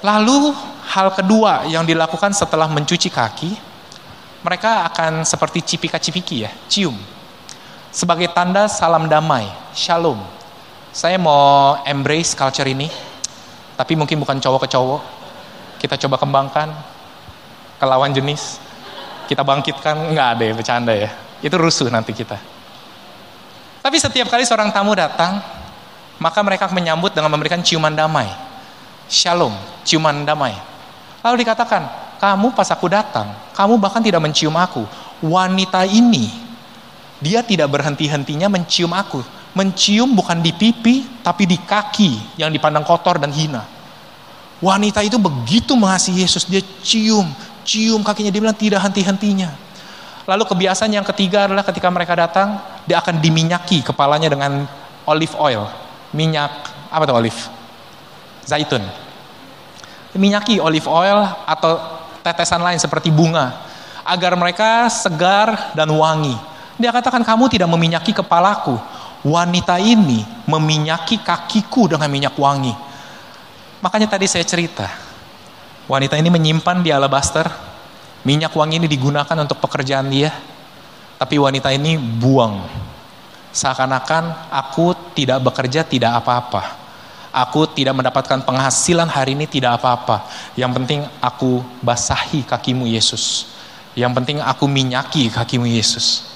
Lalu 0.04 0.54
hal 0.94 1.10
kedua 1.16 1.66
yang 1.66 1.88
dilakukan 1.88 2.36
setelah 2.36 2.70
mencuci 2.70 3.10
kaki, 3.10 3.52
mereka 4.46 4.86
akan 4.94 5.26
seperti 5.26 5.66
cipika-cipiki 5.66 6.46
ya, 6.46 6.52
cium. 6.70 6.94
Sebagai 7.90 8.30
tanda 8.30 8.70
salam 8.70 9.10
damai, 9.10 9.50
shalom. 9.74 10.22
Saya 10.94 11.18
mau 11.18 11.82
embrace 11.82 12.38
culture 12.38 12.70
ini, 12.70 12.86
tapi 13.74 13.98
mungkin 13.98 14.22
bukan 14.22 14.38
cowok 14.38 14.70
ke 14.70 14.78
cowok, 14.78 15.02
kita 15.78 15.96
coba 15.96 16.18
kembangkan 16.18 16.74
ke 17.78 17.86
lawan 17.86 18.10
jenis, 18.12 18.58
kita 19.30 19.46
bangkitkan, 19.46 20.14
nggak 20.14 20.28
ada 20.38 20.44
ya, 20.44 20.54
bercanda 20.54 20.94
ya. 20.94 21.10
Itu 21.40 21.56
rusuh 21.62 21.88
nanti 21.94 22.12
kita. 22.12 22.38
Tapi 23.86 23.98
setiap 24.02 24.28
kali 24.28 24.44
seorang 24.44 24.74
tamu 24.74 24.98
datang, 24.98 25.40
maka 26.18 26.40
mereka 26.42 26.68
menyambut 26.74 27.14
dengan 27.14 27.30
memberikan 27.30 27.62
ciuman 27.62 27.94
damai. 27.94 28.28
Shalom, 29.08 29.54
ciuman 29.86 30.26
damai. 30.26 30.58
Lalu 31.24 31.46
dikatakan, 31.46 31.88
kamu 32.18 32.52
pas 32.58 32.68
aku 32.74 32.90
datang, 32.90 33.32
kamu 33.54 33.78
bahkan 33.78 34.02
tidak 34.02 34.20
mencium 34.20 34.58
aku. 34.58 34.84
Wanita 35.22 35.86
ini, 35.86 36.30
dia 37.22 37.46
tidak 37.46 37.70
berhenti-hentinya 37.74 38.50
mencium 38.50 38.92
aku. 38.94 39.22
Mencium 39.54 40.14
bukan 40.14 40.42
di 40.42 40.54
pipi, 40.54 41.22
tapi 41.22 41.50
di 41.50 41.58
kaki 41.58 42.38
yang 42.42 42.54
dipandang 42.54 42.86
kotor 42.86 43.18
dan 43.18 43.34
hina. 43.34 43.77
Wanita 44.58 45.06
itu 45.06 45.22
begitu 45.22 45.78
mengasihi 45.78 46.26
Yesus, 46.26 46.50
dia 46.50 46.66
cium, 46.82 47.30
cium 47.62 48.02
kakinya, 48.02 48.34
dia 48.34 48.42
bilang 48.42 48.58
tidak 48.58 48.82
henti-hentinya. 48.90 49.54
Lalu 50.26 50.44
kebiasaan 50.50 50.90
yang 50.90 51.06
ketiga 51.06 51.46
adalah 51.46 51.62
ketika 51.62 51.88
mereka 51.94 52.18
datang, 52.18 52.58
dia 52.90 52.98
akan 52.98 53.22
diminyaki 53.22 53.86
kepalanya 53.86 54.34
dengan 54.34 54.66
olive 55.06 55.38
oil. 55.38 55.70
Minyak, 56.10 56.52
apa 56.90 57.04
tuh 57.06 57.16
olive? 57.22 57.40
Zaitun. 58.50 58.82
Minyaki 60.18 60.58
olive 60.58 60.90
oil 60.90 61.22
atau 61.46 61.78
tetesan 62.26 62.60
lain 62.66 62.82
seperti 62.82 63.14
bunga. 63.14 63.62
Agar 64.02 64.34
mereka 64.34 64.90
segar 64.90 65.78
dan 65.78 65.94
wangi. 65.94 66.34
Dia 66.82 66.90
katakan, 66.90 67.22
kamu 67.22 67.46
tidak 67.54 67.70
meminyaki 67.70 68.10
kepalaku. 68.10 68.74
Wanita 69.22 69.78
ini 69.78 70.26
meminyaki 70.50 71.22
kakiku 71.22 71.86
dengan 71.94 72.10
minyak 72.10 72.34
wangi 72.40 72.87
Makanya 73.78 74.10
tadi 74.10 74.26
saya 74.26 74.42
cerita, 74.42 74.90
wanita 75.86 76.18
ini 76.18 76.34
menyimpan 76.34 76.82
di 76.82 76.90
alabaster, 76.90 77.46
minyak 78.26 78.50
wangi 78.58 78.82
ini 78.82 78.90
digunakan 78.90 79.38
untuk 79.38 79.62
pekerjaan 79.62 80.10
dia, 80.10 80.34
tapi 81.22 81.38
wanita 81.38 81.70
ini 81.70 81.94
buang. 81.98 82.66
Seakan-akan 83.54 84.50
aku 84.50 85.14
tidak 85.14 85.46
bekerja, 85.46 85.86
tidak 85.86 86.18
apa-apa. 86.22 86.90
Aku 87.30 87.70
tidak 87.70 87.94
mendapatkan 87.94 88.42
penghasilan 88.42 89.06
hari 89.06 89.38
ini, 89.38 89.46
tidak 89.46 89.78
apa-apa. 89.78 90.26
Yang 90.58 90.72
penting 90.82 91.00
aku 91.22 91.62
basahi 91.86 92.42
kakimu 92.50 92.90
Yesus. 92.90 93.54
Yang 93.94 94.14
penting 94.18 94.38
aku 94.42 94.66
minyaki 94.66 95.30
kakimu 95.30 95.70
Yesus. 95.70 96.34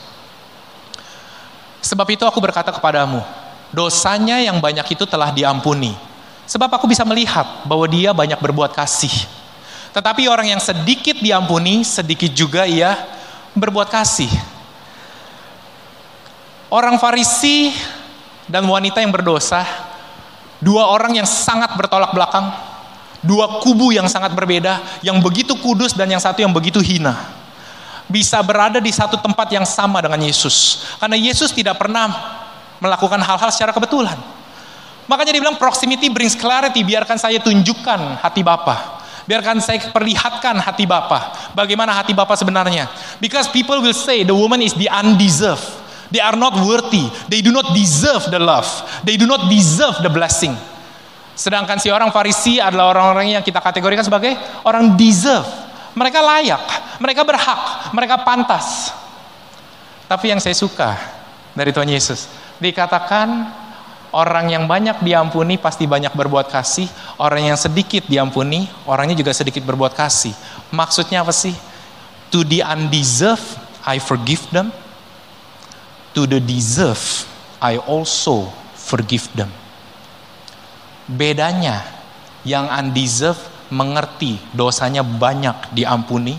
Sebab 1.81 2.05
itu 2.13 2.21
aku 2.21 2.37
berkata 2.37 2.69
kepadamu, 2.69 3.25
dosanya 3.73 4.37
yang 4.37 4.61
banyak 4.61 4.85
itu 4.93 5.09
telah 5.09 5.33
diampuni 5.33 6.10
Sebab 6.51 6.67
aku 6.67 6.83
bisa 6.83 7.07
melihat 7.07 7.63
bahwa 7.63 7.87
dia 7.87 8.11
banyak 8.11 8.35
berbuat 8.35 8.75
kasih. 8.75 9.11
Tetapi 9.95 10.27
orang 10.27 10.51
yang 10.51 10.59
sedikit 10.59 11.15
diampuni, 11.23 11.87
sedikit 11.87 12.27
juga 12.35 12.67
ia 12.67 12.91
berbuat 13.55 13.87
kasih. 13.87 14.27
Orang 16.67 16.99
Farisi 16.99 17.71
dan 18.51 18.67
wanita 18.67 18.99
yang 18.99 19.15
berdosa, 19.15 19.63
dua 20.59 20.91
orang 20.91 21.23
yang 21.23 21.27
sangat 21.27 21.71
bertolak 21.79 22.11
belakang, 22.11 22.51
dua 23.23 23.63
kubu 23.63 23.95
yang 23.95 24.11
sangat 24.11 24.35
berbeda, 24.35 24.99
yang 25.07 25.23
begitu 25.23 25.55
kudus 25.55 25.95
dan 25.95 26.11
yang 26.11 26.19
satu 26.19 26.43
yang 26.43 26.51
begitu 26.51 26.83
hina. 26.83 27.15
Bisa 28.11 28.43
berada 28.43 28.83
di 28.83 28.91
satu 28.91 29.15
tempat 29.15 29.47
yang 29.55 29.63
sama 29.63 30.03
dengan 30.03 30.19
Yesus. 30.19 30.83
Karena 30.99 31.15
Yesus 31.15 31.55
tidak 31.55 31.79
pernah 31.79 32.11
melakukan 32.83 33.23
hal-hal 33.23 33.47
secara 33.55 33.71
kebetulan. 33.71 34.40
Makanya 35.11 35.35
dia 35.35 35.43
bilang 35.43 35.59
proximity 35.59 36.07
brings 36.07 36.39
clarity, 36.39 36.87
biarkan 36.87 37.19
saya 37.19 37.43
tunjukkan 37.43 38.23
hati 38.23 38.47
Bapa. 38.47 39.03
Biarkan 39.27 39.59
saya 39.59 39.91
perlihatkan 39.91 40.55
hati 40.63 40.87
Bapa. 40.87 41.51
Bagaimana 41.51 41.91
hati 41.91 42.15
Bapa 42.15 42.31
sebenarnya. 42.39 42.87
Because 43.19 43.51
people 43.51 43.83
will 43.83 43.91
say 43.91 44.23
the 44.23 44.31
woman 44.31 44.63
is 44.63 44.71
the 44.71 44.87
undeserved. 44.87 45.67
They 46.15 46.23
are 46.23 46.39
not 46.39 46.55
worthy. 46.63 47.11
They 47.27 47.43
do 47.43 47.51
not 47.51 47.75
deserve 47.75 48.31
the 48.31 48.39
love. 48.39 48.67
They 49.03 49.19
do 49.19 49.27
not 49.27 49.51
deserve 49.51 49.99
the 49.99 50.07
blessing. 50.07 50.55
Sedangkan 51.35 51.79
si 51.83 51.91
orang 51.91 52.15
Farisi 52.15 52.63
adalah 52.63 52.95
orang-orang 52.95 53.35
yang 53.35 53.43
kita 53.43 53.59
kategorikan 53.59 54.07
sebagai 54.07 54.31
orang 54.63 54.95
deserve. 54.95 55.47
Mereka 55.91 56.23
layak, 56.23 56.63
mereka 57.03 57.27
berhak, 57.27 57.91
mereka 57.91 58.23
pantas. 58.23 58.95
Tapi 60.07 60.31
yang 60.31 60.39
saya 60.39 60.55
suka 60.55 60.95
dari 61.51 61.75
Tuhan 61.75 61.87
Yesus, 61.87 62.31
dikatakan 62.63 63.59
Orang 64.11 64.51
yang 64.51 64.67
banyak 64.67 64.99
diampuni 64.99 65.55
pasti 65.55 65.87
banyak 65.87 66.11
berbuat 66.11 66.51
kasih. 66.51 66.91
Orang 67.15 67.47
yang 67.47 67.55
sedikit 67.55 68.03
diampuni, 68.11 68.67
orangnya 68.83 69.15
juga 69.15 69.31
sedikit 69.31 69.63
berbuat 69.63 69.95
kasih. 69.95 70.35
Maksudnya 70.75 71.23
apa 71.23 71.31
sih? 71.31 71.55
To 72.35 72.43
the 72.43 72.59
undeserved, 72.59 73.55
I 73.87 74.03
forgive 74.03 74.43
them. 74.51 74.75
To 76.11 76.27
the 76.27 76.43
deserve, 76.43 77.23
I 77.63 77.79
also 77.79 78.51
forgive 78.75 79.31
them. 79.31 79.47
Bedanya, 81.07 81.79
yang 82.43 82.67
undeserved 82.67 83.39
mengerti 83.71 84.35
dosanya 84.51 85.07
banyak 85.07 85.71
diampuni, 85.71 86.35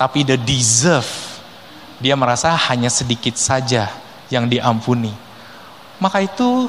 tapi 0.00 0.24
the 0.24 0.40
deserve, 0.40 1.08
dia 2.00 2.16
merasa 2.16 2.56
hanya 2.72 2.88
sedikit 2.88 3.36
saja 3.36 3.92
yang 4.32 4.48
diampuni. 4.48 5.12
Maka 6.00 6.24
itu 6.24 6.68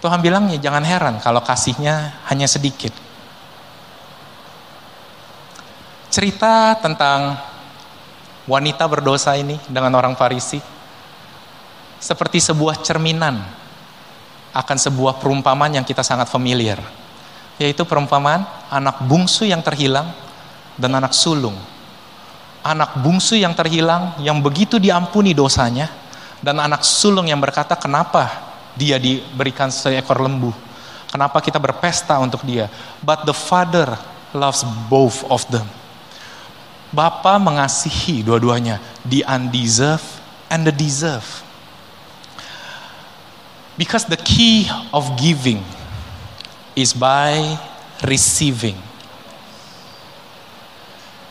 Tuhan 0.00 0.20
bilang 0.20 0.52
ya 0.52 0.60
jangan 0.60 0.84
heran 0.84 1.14
kalau 1.18 1.40
kasihnya 1.40 2.20
hanya 2.28 2.44
sedikit. 2.44 2.92
Cerita 6.12 6.76
tentang 6.80 7.36
wanita 8.46 8.86
berdosa 8.86 9.34
ini 9.34 9.58
dengan 9.66 9.92
orang 9.98 10.14
Farisi 10.14 10.62
seperti 11.98 12.38
sebuah 12.38 12.80
cerminan 12.80 13.42
akan 14.54 14.78
sebuah 14.78 15.18
perumpamaan 15.20 15.76
yang 15.76 15.84
kita 15.84 16.06
sangat 16.06 16.30
familiar 16.30 16.78
yaitu 17.58 17.82
perumpamaan 17.82 18.46
anak 18.70 19.02
bungsu 19.04 19.48
yang 19.48 19.60
terhilang 19.60 20.14
dan 20.78 20.94
anak 20.94 21.10
sulung 21.10 21.58
anak 22.62 22.94
bungsu 23.02 23.36
yang 23.36 23.52
terhilang 23.52 24.14
yang 24.22 24.38
begitu 24.38 24.78
diampuni 24.78 25.34
dosanya 25.34 25.90
dan 26.38 26.62
anak 26.62 26.86
sulung 26.86 27.26
yang 27.26 27.42
berkata 27.42 27.74
kenapa 27.74 28.45
dia 28.76 29.00
diberikan 29.00 29.72
seekor 29.72 30.20
lembu 30.20 30.52
kenapa 31.10 31.40
kita 31.40 31.56
berpesta 31.56 32.20
untuk 32.20 32.44
dia 32.44 32.70
but 33.02 33.24
the 33.24 33.34
father 33.34 33.96
loves 34.36 34.62
both 34.86 35.24
of 35.32 35.42
them 35.48 35.66
Bapa 36.94 37.36
mengasihi 37.42 38.22
dua-duanya, 38.22 38.78
the 39.02 39.26
undeserved 39.26 40.06
and 40.48 40.62
the 40.62 40.72
deserved. 40.72 41.44
Because 43.76 44.06
the 44.08 44.16
key 44.16 44.70
of 44.94 45.18
giving 45.20 45.60
is 46.78 46.96
by 46.96 47.58
receiving. 48.06 48.78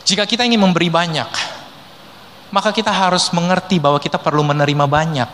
Jika 0.06 0.30
kita 0.30 0.46
ingin 0.46 0.62
memberi 0.62 0.92
banyak, 0.94 1.32
maka 2.54 2.70
kita 2.70 2.94
harus 2.94 3.34
mengerti 3.34 3.82
bahwa 3.82 3.98
kita 3.98 4.22
perlu 4.22 4.46
menerima 4.46 4.86
banyak. 4.86 5.32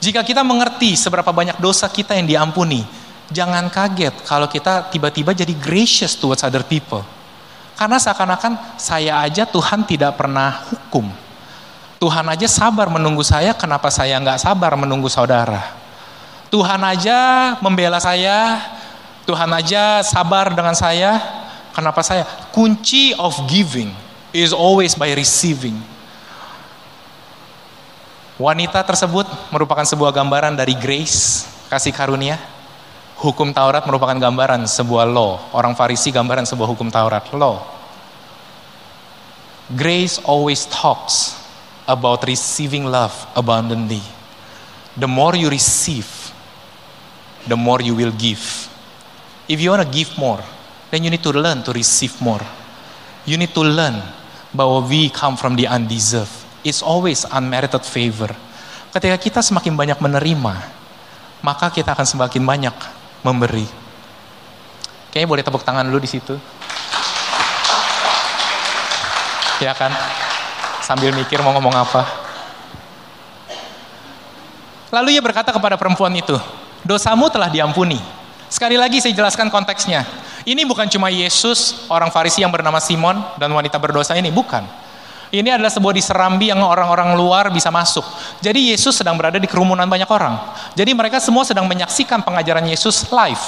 Jika 0.00 0.20
kita 0.22 0.44
mengerti 0.44 0.94
seberapa 0.94 1.32
banyak 1.32 1.56
dosa 1.58 1.88
kita 1.88 2.14
yang 2.14 2.28
diampuni, 2.28 2.84
jangan 3.32 3.66
kaget 3.72 4.14
kalau 4.22 4.46
kita 4.46 4.86
tiba-tiba 4.92 5.34
jadi 5.34 5.52
gracious 5.56 6.14
towards 6.14 6.44
other 6.46 6.62
people. 6.62 7.02
Karena 7.76 8.00
seakan-akan 8.00 8.80
saya 8.80 9.20
aja 9.20 9.44
Tuhan 9.44 9.84
tidak 9.84 10.16
pernah 10.16 10.64
hukum. 10.72 11.08
Tuhan 11.96 12.24
aja 12.28 12.48
sabar 12.48 12.92
menunggu 12.92 13.24
saya, 13.24 13.56
kenapa 13.56 13.88
saya 13.88 14.20
nggak 14.20 14.40
sabar 14.40 14.76
menunggu 14.76 15.08
saudara? 15.08 15.76
Tuhan 16.52 16.80
aja 16.84 17.18
membela 17.60 18.00
saya, 18.00 18.60
Tuhan 19.24 19.48
aja 19.50 20.04
sabar 20.04 20.52
dengan 20.52 20.76
saya, 20.76 21.18
kenapa 21.72 22.04
saya? 22.04 22.24
Kunci 22.52 23.16
of 23.16 23.34
giving 23.48 23.90
is 24.32 24.52
always 24.52 24.92
by 24.92 25.12
receiving. 25.16 25.95
Wanita 28.36 28.84
tersebut 28.84 29.24
merupakan 29.48 29.88
sebuah 29.88 30.12
gambaran 30.12 30.60
dari 30.60 30.76
grace, 30.76 31.48
kasih 31.72 31.96
karunia. 31.96 32.36
Hukum 33.16 33.48
Taurat 33.56 33.80
merupakan 33.88 34.12
gambaran 34.12 34.68
sebuah 34.68 35.08
law. 35.08 35.40
Orang 35.56 35.72
Farisi 35.72 36.12
gambaran 36.12 36.44
sebuah 36.44 36.68
hukum 36.68 36.92
Taurat, 36.92 37.24
law. 37.32 37.64
Grace 39.72 40.20
always 40.28 40.68
talks 40.68 41.40
about 41.88 42.28
receiving 42.28 42.84
love 42.84 43.16
abundantly. 43.32 44.04
The 45.00 45.08
more 45.08 45.32
you 45.32 45.48
receive, 45.48 46.06
the 47.48 47.56
more 47.56 47.80
you 47.80 47.96
will 47.96 48.12
give. 48.12 48.68
If 49.48 49.64
you 49.64 49.72
want 49.72 49.80
to 49.80 49.88
give 49.88 50.12
more, 50.20 50.44
then 50.92 51.02
you 51.02 51.10
need 51.10 51.24
to 51.24 51.32
learn 51.32 51.64
to 51.64 51.72
receive 51.72 52.20
more. 52.20 52.44
You 53.24 53.40
need 53.40 53.56
to 53.56 53.64
learn 53.64 53.96
bahwa 54.52 54.84
we 54.84 55.08
come 55.08 55.40
from 55.40 55.56
the 55.56 55.64
undeserved. 55.66 56.45
It's 56.66 56.82
always 56.82 57.22
unmerited 57.30 57.86
favor. 57.86 58.34
Ketika 58.90 59.14
kita 59.22 59.38
semakin 59.38 59.78
banyak 59.78 60.02
menerima, 60.02 60.54
maka 61.38 61.70
kita 61.70 61.94
akan 61.94 62.02
semakin 62.02 62.42
banyak 62.42 62.74
memberi. 63.22 63.70
Kayaknya 65.14 65.30
boleh 65.30 65.44
tepuk 65.46 65.62
tangan 65.62 65.86
dulu 65.86 66.02
di 66.02 66.10
situ. 66.10 66.34
Ya 69.62 69.78
kan? 69.78 69.94
Sambil 70.82 71.14
mikir 71.14 71.38
mau 71.38 71.54
ngomong 71.54 71.70
apa. 71.70 72.02
Lalu 74.90 75.14
ia 75.14 75.22
berkata 75.22 75.54
kepada 75.54 75.78
perempuan 75.78 76.10
itu, 76.18 76.34
dosamu 76.82 77.30
telah 77.30 77.46
diampuni. 77.46 78.02
Sekali 78.50 78.74
lagi 78.74 78.98
saya 78.98 79.14
jelaskan 79.14 79.54
konteksnya. 79.54 80.02
Ini 80.42 80.66
bukan 80.66 80.90
cuma 80.90 81.14
Yesus, 81.14 81.86
orang 81.86 82.10
Farisi 82.10 82.42
yang 82.42 82.50
bernama 82.50 82.82
Simon, 82.82 83.22
dan 83.38 83.54
wanita 83.54 83.78
berdosa 83.78 84.18
ini, 84.18 84.34
bukan. 84.34 84.85
Ini 85.36 85.60
adalah 85.60 85.68
sebuah 85.68 85.92
diserambi 85.92 86.48
yang 86.48 86.64
orang-orang 86.64 87.12
luar 87.12 87.52
bisa 87.52 87.68
masuk. 87.68 88.02
Jadi 88.40 88.72
Yesus 88.72 88.96
sedang 88.96 89.20
berada 89.20 89.36
di 89.36 89.44
kerumunan 89.44 89.84
banyak 89.84 90.08
orang. 90.08 90.40
Jadi 90.72 90.96
mereka 90.96 91.20
semua 91.20 91.44
sedang 91.44 91.68
menyaksikan 91.68 92.24
pengajaran 92.24 92.64
Yesus 92.64 93.12
live. 93.12 93.44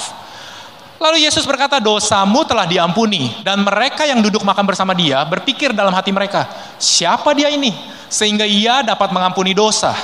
Lalu 0.99 1.25
Yesus 1.25 1.47
berkata, 1.49 1.81
dosamu 1.81 2.45
telah 2.45 2.69
diampuni. 2.69 3.31
Dan 3.41 3.65
mereka 3.65 4.05
yang 4.05 4.21
duduk 4.21 4.45
makan 4.45 4.69
bersama 4.69 4.93
dia 4.93 5.25
berpikir 5.25 5.73
dalam 5.73 5.95
hati 5.95 6.13
mereka, 6.13 6.45
siapa 6.77 7.33
dia 7.33 7.49
ini? 7.49 7.73
Sehingga 8.05 8.45
ia 8.45 8.85
dapat 8.85 9.09
mengampuni 9.09 9.57
dosa. 9.57 9.95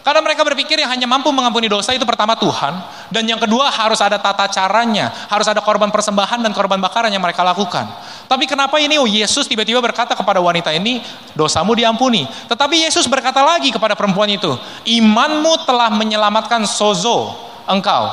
Karena 0.00 0.24
mereka 0.24 0.42
berpikir 0.42 0.80
yang 0.80 0.90
hanya 0.90 1.04
mampu 1.04 1.28
mengampuni 1.28 1.68
dosa 1.68 1.92
itu 1.92 2.08
pertama 2.08 2.32
Tuhan, 2.32 2.72
dan 3.12 3.22
yang 3.28 3.36
kedua 3.36 3.68
harus 3.68 4.00
ada 4.00 4.16
tata 4.16 4.48
caranya, 4.48 5.12
harus 5.28 5.44
ada 5.44 5.60
korban 5.60 5.92
persembahan 5.92 6.40
dan 6.40 6.56
korban 6.56 6.80
bakaran 6.80 7.12
yang 7.12 7.20
mereka 7.20 7.44
lakukan. 7.44 7.84
Tapi 8.30 8.46
kenapa 8.46 8.78
ini 8.78 8.94
oh 8.94 9.10
Yesus 9.10 9.50
tiba-tiba 9.50 9.82
berkata 9.82 10.14
kepada 10.14 10.38
wanita 10.38 10.70
ini, 10.70 11.02
dosamu 11.34 11.74
diampuni. 11.74 12.30
Tetapi 12.46 12.86
Yesus 12.86 13.10
berkata 13.10 13.42
lagi 13.42 13.74
kepada 13.74 13.98
perempuan 13.98 14.30
itu, 14.30 14.54
imanmu 14.86 15.66
telah 15.66 15.90
menyelamatkan 15.90 16.62
sozo 16.62 17.34
engkau. 17.66 18.06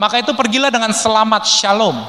Maka 0.00 0.24
itu 0.24 0.32
pergilah 0.32 0.72
dengan 0.72 0.96
selamat 0.96 1.44
shalom. 1.44 2.00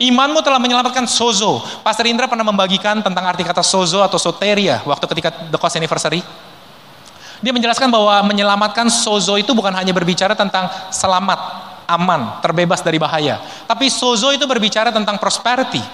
Imanmu 0.00 0.40
telah 0.40 0.56
menyelamatkan 0.56 1.04
sozo. 1.04 1.60
Pastor 1.84 2.08
Indra 2.08 2.24
pernah 2.24 2.48
membagikan 2.48 3.04
tentang 3.04 3.28
arti 3.28 3.44
kata 3.44 3.60
sozo 3.60 4.00
atau 4.00 4.16
soteria 4.16 4.80
waktu 4.88 5.04
ketika 5.04 5.28
the 5.52 5.60
cost 5.60 5.76
anniversary. 5.76 6.24
Dia 7.44 7.52
menjelaskan 7.52 7.92
bahwa 7.92 8.32
menyelamatkan 8.32 8.88
sozo 8.88 9.36
itu 9.36 9.52
bukan 9.52 9.76
hanya 9.76 9.92
berbicara 9.92 10.32
tentang 10.32 10.72
selamat, 10.88 11.36
aman, 11.84 12.40
terbebas 12.40 12.80
dari 12.80 12.96
bahaya. 12.96 13.44
Tapi 13.68 13.92
sozo 13.92 14.32
itu 14.32 14.48
berbicara 14.48 14.88
tentang 14.88 15.20
prosperity. 15.20 15.84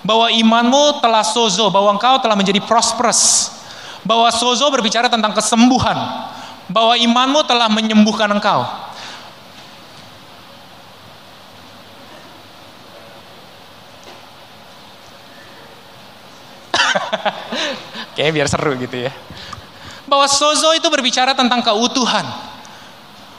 Bahwa 0.00 0.32
imanmu 0.32 1.04
telah 1.04 1.20
sozo, 1.20 1.68
bahwa 1.68 1.92
engkau 1.92 2.16
telah 2.20 2.36
menjadi 2.36 2.60
prosperous. 2.64 3.52
Bahwa 4.00 4.32
sozo 4.32 4.64
berbicara 4.72 5.12
tentang 5.12 5.36
kesembuhan. 5.36 5.96
Bahwa 6.70 6.96
imanmu 6.96 7.44
telah 7.44 7.68
menyembuhkan 7.68 8.32
engkau. 8.32 8.64
Kayaknya 18.16 18.32
biar 18.32 18.48
seru 18.48 18.72
gitu 18.80 18.96
ya 19.08 19.12
bahwa 20.10 20.26
sozo 20.26 20.74
itu 20.74 20.90
berbicara 20.90 21.38
tentang 21.38 21.62
keutuhan. 21.62 22.26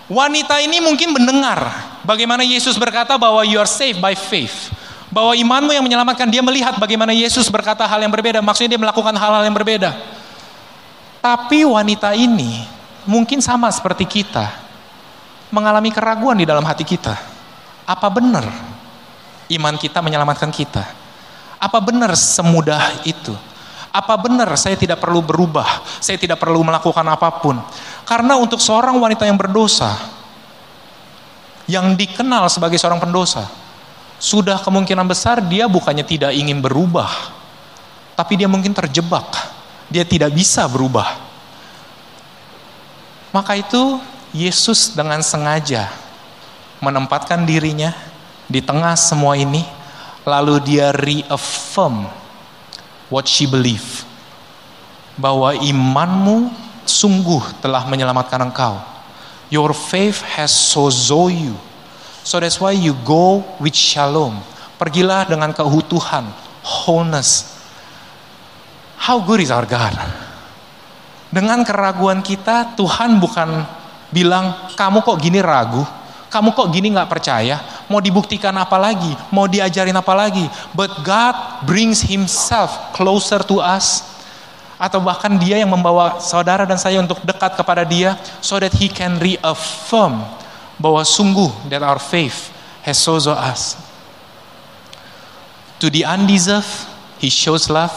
Wanita 0.08 0.64
ini 0.64 0.80
mungkin 0.80 1.12
mendengar 1.12 1.60
bagaimana 2.08 2.48
Yesus 2.48 2.80
berkata 2.80 3.20
bahwa 3.20 3.44
you 3.44 3.60
are 3.60 3.68
saved 3.68 4.00
by 4.00 4.16
faith. 4.16 4.72
Bahwa 5.12 5.36
imanmu 5.36 5.76
yang 5.76 5.84
menyelamatkan 5.84 6.32
dia 6.32 6.40
melihat 6.40 6.80
bagaimana 6.80 7.12
Yesus 7.12 7.52
berkata 7.52 7.84
hal 7.84 8.00
yang 8.00 8.12
berbeda. 8.12 8.40
Maksudnya 8.40 8.76
dia 8.76 8.82
melakukan 8.82 9.12
hal-hal 9.12 9.44
yang 9.44 9.56
berbeda. 9.56 9.92
Tapi 11.20 11.68
wanita 11.68 12.16
ini 12.16 12.64
mungkin 13.04 13.44
sama 13.44 13.68
seperti 13.70 14.08
kita. 14.08 14.48
Mengalami 15.52 15.92
keraguan 15.92 16.40
di 16.40 16.48
dalam 16.48 16.64
hati 16.64 16.88
kita. 16.88 17.20
Apa 17.84 18.08
benar 18.08 18.48
iman 19.52 19.76
kita 19.76 20.00
menyelamatkan 20.00 20.48
kita? 20.48 20.88
Apa 21.60 21.78
benar 21.84 22.16
semudah 22.16 23.04
itu? 23.04 23.36
Apa 23.92 24.16
benar 24.16 24.48
saya 24.56 24.80
tidak 24.80 25.04
perlu 25.04 25.20
berubah? 25.20 25.84
Saya 26.00 26.16
tidak 26.16 26.40
perlu 26.40 26.64
melakukan 26.64 27.04
apa 27.04 27.28
pun. 27.44 27.60
Karena 28.08 28.40
untuk 28.40 28.64
seorang 28.64 28.96
wanita 28.96 29.28
yang 29.28 29.36
berdosa, 29.36 29.92
yang 31.68 31.92
dikenal 32.00 32.48
sebagai 32.48 32.80
seorang 32.80 33.04
pendosa, 33.04 33.46
sudah 34.22 34.62
kemungkinan 34.62 35.10
besar 35.10 35.42
dia 35.42 35.66
bukannya 35.66 36.06
tidak 36.06 36.30
ingin 36.38 36.62
berubah, 36.62 37.10
tapi 38.14 38.38
dia 38.38 38.46
mungkin 38.46 38.70
terjebak. 38.70 39.34
Dia 39.90 40.06
tidak 40.06 40.30
bisa 40.32 40.70
berubah. 40.70 41.18
Maka 43.34 43.58
itu 43.58 43.98
Yesus 44.30 44.94
dengan 44.94 45.26
sengaja 45.26 45.90
menempatkan 46.86 47.44
dirinya 47.50 47.98
di 48.46 48.62
tengah 48.62 48.94
semua 48.94 49.34
ini, 49.34 49.66
lalu 50.22 50.62
dia 50.62 50.94
reaffirm 50.94 52.06
what 53.10 53.26
she 53.26 53.50
believe. 53.50 54.06
Bahwa 55.18 55.58
imanmu 55.58 56.54
sungguh 56.86 57.58
telah 57.58 57.90
menyelamatkan 57.90 58.54
engkau. 58.54 58.78
Your 59.50 59.74
faith 59.74 60.22
has 60.38 60.54
sozo 60.54 61.28
you. 61.28 61.58
So 62.22 62.38
that's 62.38 62.62
why 62.62 62.78
you 62.78 62.94
go 63.02 63.42
with 63.58 63.74
shalom. 63.74 64.38
Pergilah 64.78 65.30
dengan 65.30 65.54
keutuhan, 65.54 66.30
wholeness. 66.62 67.58
How 68.98 69.22
good 69.22 69.42
is 69.42 69.50
our 69.50 69.66
God? 69.66 69.94
Dengan 71.34 71.66
keraguan 71.66 72.22
kita, 72.22 72.78
Tuhan 72.78 73.18
bukan 73.18 73.66
bilang, 74.14 74.74
kamu 74.78 75.02
kok 75.02 75.18
gini 75.22 75.42
ragu, 75.42 75.82
kamu 76.30 76.54
kok 76.54 76.70
gini 76.70 76.94
nggak 76.94 77.10
percaya, 77.10 77.86
mau 77.90 77.98
dibuktikan 77.98 78.54
apa 78.58 78.78
lagi, 78.78 79.14
mau 79.34 79.46
diajarin 79.50 79.96
apa 79.96 80.14
lagi. 80.14 80.46
But 80.74 81.02
God 81.02 81.66
brings 81.66 82.06
Himself 82.06 82.94
closer 82.94 83.42
to 83.48 83.62
us. 83.62 84.06
Atau 84.82 84.98
bahkan 84.98 85.38
dia 85.38 85.62
yang 85.62 85.70
membawa 85.70 86.18
saudara 86.18 86.66
dan 86.66 86.74
saya 86.82 86.98
untuk 86.98 87.22
dekat 87.22 87.54
kepada 87.54 87.86
dia, 87.86 88.18
so 88.42 88.58
that 88.58 88.74
He 88.74 88.90
can 88.90 89.22
reaffirm 89.22 90.26
bahwa 90.82 91.06
sungguh 91.06 91.70
that 91.70 91.86
our 91.86 92.02
faith 92.02 92.50
has 92.82 92.98
sozo 92.98 93.38
us. 93.38 93.78
To 95.78 95.90
the 95.90 96.06
undeserved, 96.06 96.90
he 97.22 97.30
shows 97.30 97.70
love. 97.70 97.94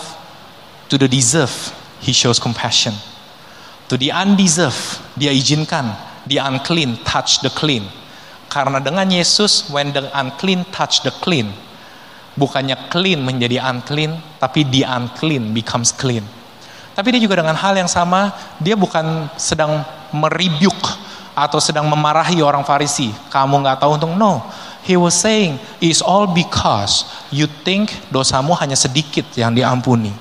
To 0.92 1.00
the 1.00 1.08
deserved, 1.08 1.72
he 2.04 2.12
shows 2.12 2.36
compassion. 2.36 2.92
To 3.88 3.96
the 3.96 4.12
undeserved, 4.12 5.00
dia 5.16 5.32
izinkan 5.32 5.96
the 6.28 6.40
unclean 6.40 7.00
touch 7.04 7.40
the 7.40 7.48
clean. 7.52 7.88
Karena 8.52 8.78
dengan 8.80 9.08
Yesus, 9.08 9.72
when 9.72 9.92
the 9.92 10.08
unclean 10.12 10.64
touch 10.72 11.00
the 11.04 11.12
clean, 11.24 11.52
bukannya 12.36 12.88
clean 12.92 13.24
menjadi 13.24 13.60
unclean, 13.64 14.20
tapi 14.40 14.64
the 14.68 14.84
unclean 14.84 15.52
becomes 15.56 15.92
clean. 15.92 16.24
Tapi 16.94 17.10
dia 17.10 17.20
juga 17.20 17.42
dengan 17.42 17.58
hal 17.58 17.74
yang 17.74 17.90
sama, 17.90 18.30
dia 18.62 18.78
bukan 18.78 19.26
sedang 19.34 19.82
meribyuk 20.14 20.78
atau 21.34 21.58
sedang 21.58 21.90
memarahi 21.90 22.40
orang 22.40 22.62
Farisi. 22.62 23.10
Kamu 23.28 23.60
nggak 23.60 23.82
tahu 23.82 23.98
untung 23.98 24.14
no. 24.14 24.40
He 24.86 24.94
was 24.94 25.16
saying, 25.18 25.58
it's 25.80 26.04
all 26.04 26.30
because 26.30 27.08
you 27.32 27.50
think 27.66 27.90
dosamu 28.12 28.54
hanya 28.56 28.78
sedikit 28.78 29.26
yang 29.34 29.50
diampuni. 29.52 30.12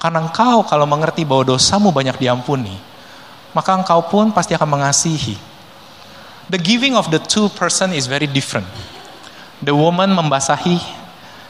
Karena 0.00 0.22
engkau 0.22 0.64
kalau 0.64 0.86
mengerti 0.88 1.26
bahwa 1.26 1.56
dosamu 1.56 1.90
banyak 1.90 2.14
diampuni, 2.16 2.72
maka 3.50 3.74
engkau 3.74 4.06
pun 4.06 4.30
pasti 4.30 4.54
akan 4.54 4.78
mengasihi. 4.78 5.34
The 6.46 6.60
giving 6.62 6.94
of 6.94 7.10
the 7.10 7.18
two 7.18 7.50
person 7.58 7.90
is 7.90 8.06
very 8.06 8.30
different. 8.30 8.70
The 9.58 9.74
woman 9.74 10.14
membasahi 10.14 10.78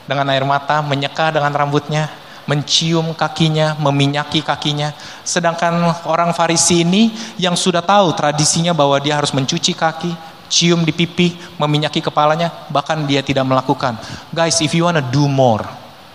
dengan 0.08 0.32
air 0.32 0.46
mata, 0.48 0.80
menyeka 0.80 1.34
dengan 1.36 1.52
rambutnya, 1.52 2.08
mencium 2.46 3.12
kakinya, 3.12 3.74
meminyaki 3.78 4.40
kakinya. 4.40 4.94
Sedangkan 5.26 5.74
orang 6.06 6.30
Farisi 6.32 6.86
ini 6.86 7.10
yang 7.36 7.58
sudah 7.58 7.82
tahu 7.82 8.14
tradisinya 8.14 8.72
bahwa 8.72 8.96
dia 9.02 9.18
harus 9.18 9.34
mencuci 9.34 9.74
kaki, 9.74 10.14
cium 10.46 10.86
di 10.86 10.94
pipi, 10.94 11.34
meminyaki 11.58 11.98
kepalanya, 12.00 12.70
bahkan 12.70 13.02
dia 13.04 13.20
tidak 13.20 13.44
melakukan. 13.44 13.98
Guys, 14.30 14.62
if 14.62 14.72
you 14.72 14.86
wanna 14.86 15.02
do 15.02 15.26
more, 15.26 15.66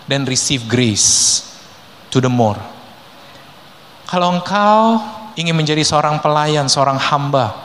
then 0.08 0.24
receive 0.24 0.66
grace 0.66 1.44
to 2.08 2.24
the 2.24 2.32
more. 2.32 2.58
Kalau 4.08 4.32
engkau 4.36 5.00
ingin 5.40 5.56
menjadi 5.56 5.84
seorang 5.88 6.20
pelayan, 6.20 6.68
seorang 6.68 7.00
hamba, 7.00 7.56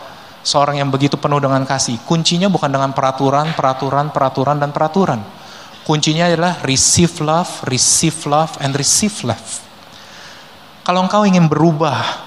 seorang 0.47 0.79
yang 0.79 0.91
begitu 0.95 1.19
penuh 1.19 1.43
dengan 1.43 1.67
kasih, 1.67 1.99
kuncinya 2.07 2.47
bukan 2.47 2.71
dengan 2.71 2.95
peraturan, 2.95 3.51
peraturan, 3.55 4.15
peraturan, 4.15 4.63
dan 4.63 4.71
peraturan. 4.71 5.21
Kuncinya 5.87 6.27
adalah 6.27 6.59
receive 6.67 7.15
love, 7.23 7.63
receive 7.71 8.19
love, 8.27 8.59
and 8.59 8.75
receive 8.75 9.15
love. 9.23 9.63
Kalau 10.83 11.07
engkau 11.07 11.23
ingin 11.23 11.47
berubah, 11.47 12.27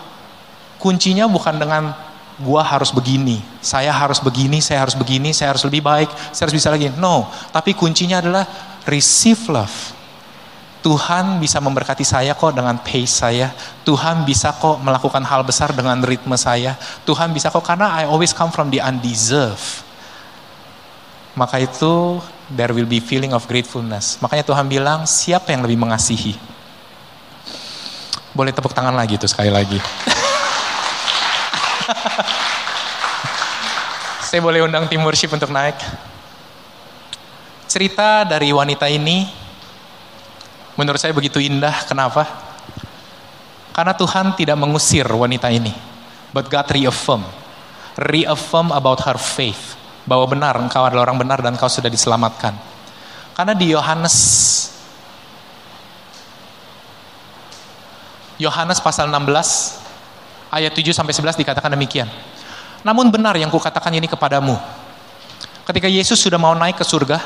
kuncinya 0.80 1.28
bukan 1.28 1.60
dengan 1.60 1.92
gua 2.40 2.64
harus 2.64 2.96
begini, 2.96 3.44
saya 3.60 3.92
harus 3.92 4.24
begini, 4.24 4.64
saya 4.64 4.88
harus 4.88 4.96
begini, 4.96 5.36
saya 5.36 5.52
harus 5.52 5.68
lebih 5.68 5.84
baik, 5.84 6.08
saya 6.32 6.48
harus 6.48 6.56
bisa 6.56 6.72
lagi. 6.72 6.88
No, 6.96 7.28
tapi 7.52 7.76
kuncinya 7.76 8.24
adalah 8.24 8.48
receive 8.88 9.44
love. 9.52 10.00
Tuhan 10.80 11.44
bisa 11.44 11.60
memberkati 11.60 12.08
saya 12.08 12.32
kok 12.40 12.56
dengan 12.56 12.80
pace 12.80 13.12
saya. 13.12 13.52
Tuhan 13.84 14.24
bisa 14.24 14.56
kok 14.56 14.80
melakukan 14.80 15.28
hal 15.28 15.44
besar 15.44 15.76
dengan 15.76 16.00
ritme 16.00 16.40
saya. 16.40 16.80
Tuhan 17.04 17.36
bisa 17.36 17.52
kok 17.52 17.68
karena 17.68 17.92
I 17.92 18.08
always 18.08 18.32
come 18.32 18.56
from 18.56 18.72
the 18.72 18.80
undeserved. 18.80 19.89
Maka 21.40 21.64
itu 21.64 22.20
there 22.52 22.76
will 22.76 22.84
be 22.84 23.00
feeling 23.00 23.32
of 23.32 23.48
gratefulness. 23.48 24.20
Makanya 24.20 24.44
Tuhan 24.44 24.68
bilang, 24.68 25.08
siapa 25.08 25.56
yang 25.56 25.64
lebih 25.64 25.80
mengasihi? 25.80 26.36
Boleh 28.36 28.52
tepuk 28.52 28.76
tangan 28.76 28.92
lagi 28.92 29.16
tuh 29.16 29.32
sekali 29.32 29.48
lagi. 29.48 29.80
Saya 34.28 34.44
boleh 34.44 34.68
undang 34.68 34.92
tim 34.92 35.00
worship 35.00 35.32
untuk 35.32 35.48
naik. 35.48 35.80
Cerita 37.72 38.28
dari 38.28 38.52
wanita 38.52 38.92
ini 38.92 39.24
menurut 40.76 41.00
saya 41.00 41.16
begitu 41.16 41.40
indah. 41.40 41.88
Kenapa? 41.88 42.28
Karena 43.74 43.96
Tuhan 43.96 44.36
tidak 44.36 44.60
mengusir 44.60 45.08
wanita 45.08 45.48
ini. 45.50 45.72
But 46.36 46.52
God 46.52 46.68
reaffirm. 46.68 47.24
Reaffirm 47.96 48.76
about 48.76 49.08
her 49.08 49.18
faith. 49.18 49.79
Bahwa 50.10 50.26
benar 50.26 50.58
engkau 50.58 50.82
adalah 50.82 51.06
orang 51.06 51.22
benar 51.22 51.38
dan 51.46 51.54
engkau 51.54 51.70
sudah 51.70 51.88
diselamatkan. 51.94 52.58
Karena 53.38 53.54
di 53.54 53.70
Yohanes 53.70 54.18
Yohanes 58.42 58.80
pasal 58.82 59.12
16 59.12 60.50
ayat 60.50 60.72
7 60.72 60.96
sampai 60.96 61.14
11 61.14 61.38
dikatakan 61.38 61.70
demikian. 61.76 62.10
Namun 62.82 63.12
benar 63.12 63.36
yang 63.36 63.52
kukatakan 63.52 63.92
ini 63.92 64.08
kepadamu. 64.08 64.56
Ketika 65.68 65.86
Yesus 65.86 66.18
sudah 66.18 66.40
mau 66.40 66.56
naik 66.56 66.80
ke 66.80 66.86
surga, 66.88 67.20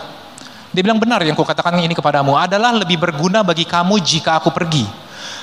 dia 0.73 0.81
bilang 0.81 0.97
benar 0.97 1.21
yang 1.21 1.37
kukatakan 1.37 1.77
ini 1.79 1.93
kepadamu 1.93 2.33
adalah 2.33 2.73
lebih 2.73 2.97
berguna 2.97 3.45
bagi 3.45 3.63
kamu 3.63 4.01
jika 4.01 4.41
aku 4.41 4.49
pergi. 4.49 4.83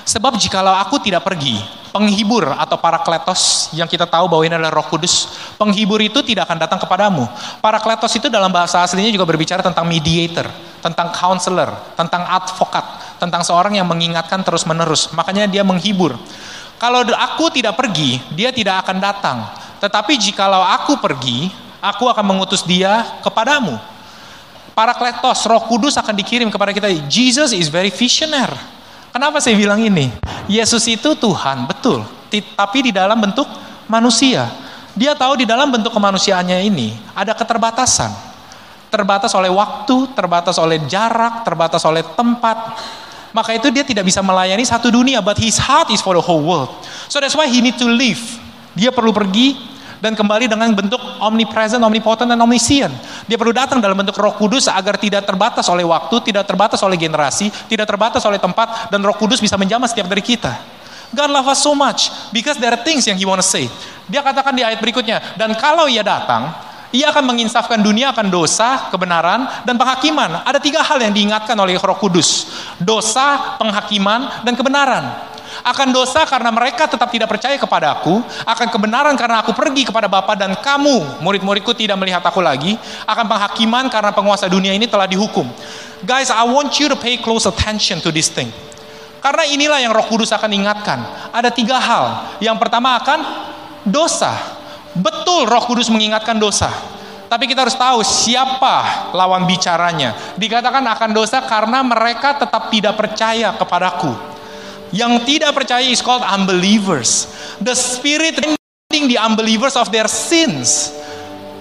Sebab 0.03 0.35
jikalau 0.35 0.74
aku 0.74 0.98
tidak 0.98 1.22
pergi, 1.22 1.62
penghibur 1.90 2.46
atau 2.46 2.79
parakletos 2.79 3.70
yang 3.74 3.87
kita 3.87 4.07
tahu 4.07 4.31
bahwa 4.31 4.42
ini 4.46 4.55
adalah 4.57 4.81
roh 4.81 4.87
kudus, 4.87 5.31
penghibur 5.59 5.98
itu 6.03 6.22
tidak 6.22 6.50
akan 6.50 6.59
datang 6.62 6.79
kepadamu. 6.79 7.26
Parakletos 7.59 8.14
itu 8.16 8.31
dalam 8.31 8.50
bahasa 8.50 8.83
aslinya 8.83 9.11
juga 9.11 9.26
berbicara 9.26 9.61
tentang 9.61 9.87
mediator, 9.87 10.46
tentang 10.81 11.12
counselor, 11.12 11.70
tentang 11.98 12.22
advokat, 12.24 13.18
tentang 13.18 13.42
seorang 13.42 13.76
yang 13.76 13.87
mengingatkan 13.87 14.40
terus 14.46 14.64
menerus. 14.64 15.11
Makanya 15.12 15.50
dia 15.50 15.66
menghibur. 15.66 16.16
Kalau 16.81 17.05
aku 17.05 17.53
tidak 17.53 17.76
pergi, 17.76 18.16
dia 18.33 18.48
tidak 18.48 18.88
akan 18.88 18.96
datang. 18.96 19.38
Tetapi 19.85 20.16
jikalau 20.16 20.64
aku 20.64 20.96
pergi, 20.96 21.53
aku 21.85 22.09
akan 22.09 22.24
mengutus 22.24 22.64
dia 22.64 23.20
kepadamu. 23.20 23.76
Parakletos, 24.72 25.44
roh 25.44 25.61
kudus 25.68 26.00
akan 26.00 26.16
dikirim 26.16 26.48
kepada 26.48 26.72
kita. 26.72 26.88
Jesus 27.05 27.53
is 27.53 27.68
very 27.68 27.92
visionary. 27.92 28.79
Kenapa 29.10 29.42
saya 29.42 29.58
bilang 29.58 29.82
ini? 29.82 30.06
Yesus 30.46 30.86
itu 30.86 31.18
Tuhan, 31.18 31.66
betul. 31.66 32.06
Tapi 32.30 32.78
di 32.90 32.92
dalam 32.94 33.18
bentuk 33.18 33.46
manusia. 33.90 34.46
Dia 34.94 35.14
tahu 35.14 35.42
di 35.42 35.46
dalam 35.46 35.70
bentuk 35.70 35.90
kemanusiaannya 35.90 36.66
ini 36.66 36.94
ada 37.14 37.34
keterbatasan. 37.34 38.10
Terbatas 38.90 39.30
oleh 39.38 39.50
waktu, 39.50 40.10
terbatas 40.14 40.58
oleh 40.58 40.82
jarak, 40.86 41.46
terbatas 41.46 41.82
oleh 41.86 42.02
tempat. 42.02 42.58
Maka 43.30 43.54
itu 43.54 43.70
dia 43.70 43.86
tidak 43.86 44.02
bisa 44.06 44.18
melayani 44.22 44.66
satu 44.66 44.90
dunia, 44.90 45.22
but 45.22 45.38
his 45.38 45.54
heart 45.58 45.90
is 45.94 46.02
for 46.02 46.18
the 46.18 46.22
whole 46.22 46.42
world. 46.42 46.70
So 47.06 47.22
that's 47.22 47.38
why 47.38 47.46
he 47.46 47.62
need 47.62 47.78
to 47.78 47.86
leave. 47.86 48.18
Dia 48.74 48.90
perlu 48.90 49.14
pergi 49.14 49.54
dan 50.02 50.18
kembali 50.18 50.50
dengan 50.50 50.74
bentuk 50.74 50.98
omnipresent, 51.22 51.78
omnipotent, 51.82 52.30
dan 52.30 52.40
omniscient. 52.42 52.90
Dia 53.30 53.38
perlu 53.38 53.54
datang 53.54 53.78
dalam 53.78 53.94
bentuk 53.94 54.18
roh 54.18 54.34
kudus 54.34 54.66
agar 54.66 54.98
tidak 54.98 55.22
terbatas 55.22 55.62
oleh 55.70 55.86
waktu, 55.86 56.34
tidak 56.34 56.50
terbatas 56.50 56.82
oleh 56.82 56.98
generasi, 56.98 57.46
tidak 57.70 57.86
terbatas 57.86 58.26
oleh 58.26 58.42
tempat, 58.42 58.90
dan 58.90 58.98
roh 59.06 59.14
kudus 59.14 59.38
bisa 59.38 59.54
menjamah 59.54 59.86
setiap 59.86 60.10
dari 60.10 60.18
kita. 60.18 60.50
God 61.14 61.30
love 61.30 61.46
us 61.46 61.62
so 61.62 61.70
much 61.70 62.10
because 62.34 62.58
there 62.58 62.74
are 62.74 62.82
things 62.82 63.06
yang 63.06 63.14
he 63.14 63.22
wanna 63.22 63.46
say. 63.46 63.70
Dia 64.10 64.26
katakan 64.26 64.50
di 64.50 64.66
ayat 64.66 64.82
berikutnya, 64.82 65.38
dan 65.38 65.55
kalau 65.55 65.86
ia 65.86 66.02
datang, 66.02 66.50
ia 66.90 67.14
akan 67.14 67.22
menginsafkan 67.22 67.78
dunia 67.78 68.11
akan 68.11 68.34
dosa, 68.34 68.90
kebenaran, 68.90 69.46
dan 69.62 69.78
penghakiman. 69.78 70.42
Ada 70.42 70.59
tiga 70.59 70.82
hal 70.82 70.98
yang 70.98 71.14
diingatkan 71.14 71.55
oleh 71.55 71.78
roh 71.78 71.94
kudus. 72.02 72.50
Dosa, 72.82 73.55
penghakiman, 73.62 74.42
dan 74.42 74.59
kebenaran. 74.59 75.30
Akan 75.61 75.92
dosa 75.92 76.24
karena 76.24 76.48
mereka 76.48 76.88
tetap 76.88 77.08
tidak 77.12 77.28
percaya 77.28 77.56
kepada 77.61 78.00
aku. 78.00 78.20
Akan 78.48 78.68
kebenaran 78.72 79.12
karena 79.14 79.44
aku 79.44 79.52
pergi 79.52 79.88
kepada 79.88 80.08
Bapa 80.08 80.32
dan 80.36 80.56
kamu, 80.56 81.20
murid-muridku 81.20 81.76
tidak 81.76 82.00
melihat 82.00 82.24
aku 82.24 82.40
lagi. 82.40 82.76
Akan 83.04 83.28
penghakiman 83.28 83.88
karena 83.92 84.11
penguasa 84.12 84.48
dunia 84.48 84.72
ini 84.72 84.88
telah 84.88 85.04
dihukum. 85.04 85.44
Guys, 86.00 86.32
I 86.32 86.44
want 86.48 86.72
you 86.80 86.88
to 86.88 86.96
pay 86.96 87.20
close 87.20 87.44
attention 87.44 88.00
to 88.00 88.08
this 88.08 88.32
thing. 88.32 88.48
Karena 89.20 89.44
inilah 89.44 89.84
yang 89.84 89.92
roh 89.92 90.08
kudus 90.08 90.32
akan 90.32 90.48
ingatkan. 90.48 91.04
Ada 91.28 91.52
tiga 91.52 91.76
hal. 91.76 92.36
Yang 92.40 92.56
pertama 92.56 92.96
akan 92.96 93.20
dosa. 93.84 94.32
Betul 94.96 95.44
roh 95.44 95.61
kudus 95.68 95.92
mengingatkan 95.92 96.40
dosa. 96.40 96.72
Tapi 97.30 97.46
kita 97.46 97.62
harus 97.62 97.78
tahu 97.78 98.02
siapa 98.02 99.12
lawan 99.14 99.46
bicaranya. 99.46 100.34
Dikatakan 100.34 100.82
akan 100.82 101.11
dosa 101.14 101.38
karena 101.46 101.78
mereka 101.84 102.34
tetap 102.42 102.74
tidak 102.74 102.98
percaya 102.98 103.54
kepadaku. 103.54 104.39
Yang 104.91 105.12
tidak 105.26 105.55
percaya 105.55 105.86
is 105.86 106.03
called 106.03 106.26
unbelievers. 106.26 107.30
The 107.62 107.74
spirit 107.78 108.43
ending 108.43 109.07
the 109.07 109.18
unbelievers 109.22 109.78
of 109.78 109.95
their 109.95 110.11
sins. 110.11 110.91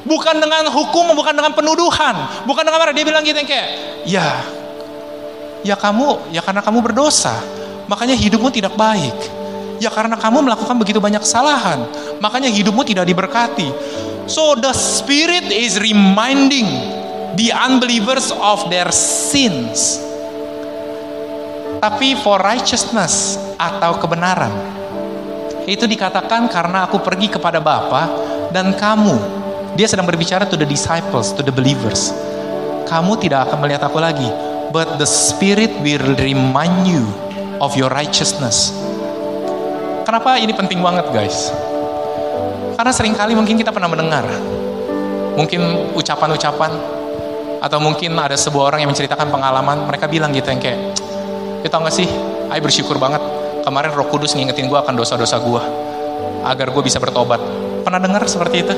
Bukan 0.02 0.42
dengan 0.42 0.66
hukum, 0.74 1.14
bukan 1.14 1.38
dengan 1.38 1.54
penuduhan, 1.54 2.16
bukan 2.50 2.66
dengan 2.66 2.80
marah. 2.82 2.96
Dia 2.96 3.06
bilang 3.06 3.22
gitu 3.22 3.38
yang 3.38 3.46
kayak, 3.46 3.68
ya, 4.10 4.28
ya 5.62 5.76
kamu, 5.78 6.34
ya 6.34 6.42
karena 6.42 6.66
kamu 6.66 6.82
berdosa, 6.82 7.38
makanya 7.86 8.18
hidupmu 8.18 8.50
tidak 8.50 8.74
baik. 8.74 9.14
Ya 9.78 9.94
karena 9.94 10.18
kamu 10.18 10.44
melakukan 10.44 10.76
begitu 10.82 10.98
banyak 10.98 11.22
kesalahan, 11.22 11.86
makanya 12.18 12.50
hidupmu 12.50 12.82
tidak 12.82 13.06
diberkati. 13.06 13.70
So 14.26 14.58
the 14.58 14.74
Spirit 14.74 15.54
is 15.54 15.78
reminding 15.78 16.68
the 17.38 17.54
unbelievers 17.54 18.34
of 18.34 18.68
their 18.74 18.90
sins. 18.90 20.09
Tapi 21.80 22.20
for 22.20 22.44
righteousness 22.44 23.40
atau 23.56 23.96
kebenaran, 24.04 24.52
itu 25.64 25.88
dikatakan 25.88 26.52
karena 26.52 26.84
aku 26.84 27.00
pergi 27.00 27.32
kepada 27.32 27.64
Bapa 27.64 28.12
dan 28.52 28.76
kamu. 28.76 29.16
Dia 29.80 29.88
sedang 29.88 30.04
berbicara 30.04 30.44
to 30.44 30.60
the 30.60 30.68
disciples, 30.68 31.32
to 31.32 31.40
the 31.40 31.56
believers. 31.56 32.12
Kamu 32.84 33.16
tidak 33.24 33.48
akan 33.48 33.64
melihat 33.64 33.88
aku 33.88 33.96
lagi, 34.02 34.28
but 34.76 35.00
the 35.00 35.08
Spirit 35.08 35.72
will 35.80 36.20
remind 36.20 36.84
you 36.84 37.08
of 37.64 37.72
your 37.80 37.88
righteousness. 37.88 38.76
Kenapa 40.04 40.36
ini 40.36 40.52
penting 40.52 40.84
banget 40.84 41.08
guys? 41.16 41.54
Karena 42.76 42.92
sering 42.92 43.16
kali 43.16 43.38
mungkin 43.38 43.56
kita 43.56 43.72
pernah 43.72 43.88
mendengar, 43.88 44.28
mungkin 45.38 45.94
ucapan-ucapan, 45.96 46.72
atau 47.64 47.80
mungkin 47.80 48.20
ada 48.20 48.36
sebuah 48.36 48.74
orang 48.74 48.84
yang 48.84 48.92
menceritakan 48.92 49.32
pengalaman, 49.32 49.88
mereka 49.88 50.12
bilang 50.12 50.32
gitu 50.36 50.50
yang 50.50 50.60
kayak, 50.60 50.80
kita 51.64 51.76
nggak 51.80 51.96
sih, 51.96 52.10
Ayo 52.50 52.66
bersyukur 52.66 52.98
banget, 52.98 53.22
kemarin 53.62 53.94
roh 53.94 54.10
kudus 54.10 54.34
ngingetin 54.34 54.66
gue 54.66 54.80
akan 54.80 54.98
dosa-dosa 54.98 55.38
gue, 55.38 55.62
agar 56.42 56.74
gue 56.74 56.84
bisa 56.84 56.98
bertobat. 56.98 57.38
Pernah 57.86 58.02
dengar 58.02 58.26
seperti 58.26 58.66
itu? 58.66 58.76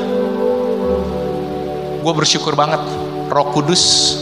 Gue 2.03 2.13
bersyukur 2.17 2.51
banget, 2.59 2.84
roh 3.32 3.47
kudus 3.55 4.17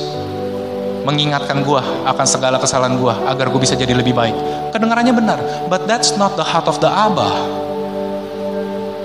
mengingatkan 1.02 1.66
gue 1.66 1.82
akan 2.06 2.26
segala 2.30 2.62
kesalahan 2.62 3.00
gue 3.02 3.14
agar 3.26 3.50
gue 3.50 3.58
bisa 3.58 3.74
jadi 3.74 3.98
lebih 3.98 4.14
baik. 4.14 4.38
Kedengarannya 4.70 5.14
benar, 5.18 5.40
but 5.66 5.90
that's 5.90 6.14
not 6.14 6.38
the 6.38 6.46
heart 6.46 6.70
of 6.70 6.78
the 6.78 6.92
Abba. 6.92 7.32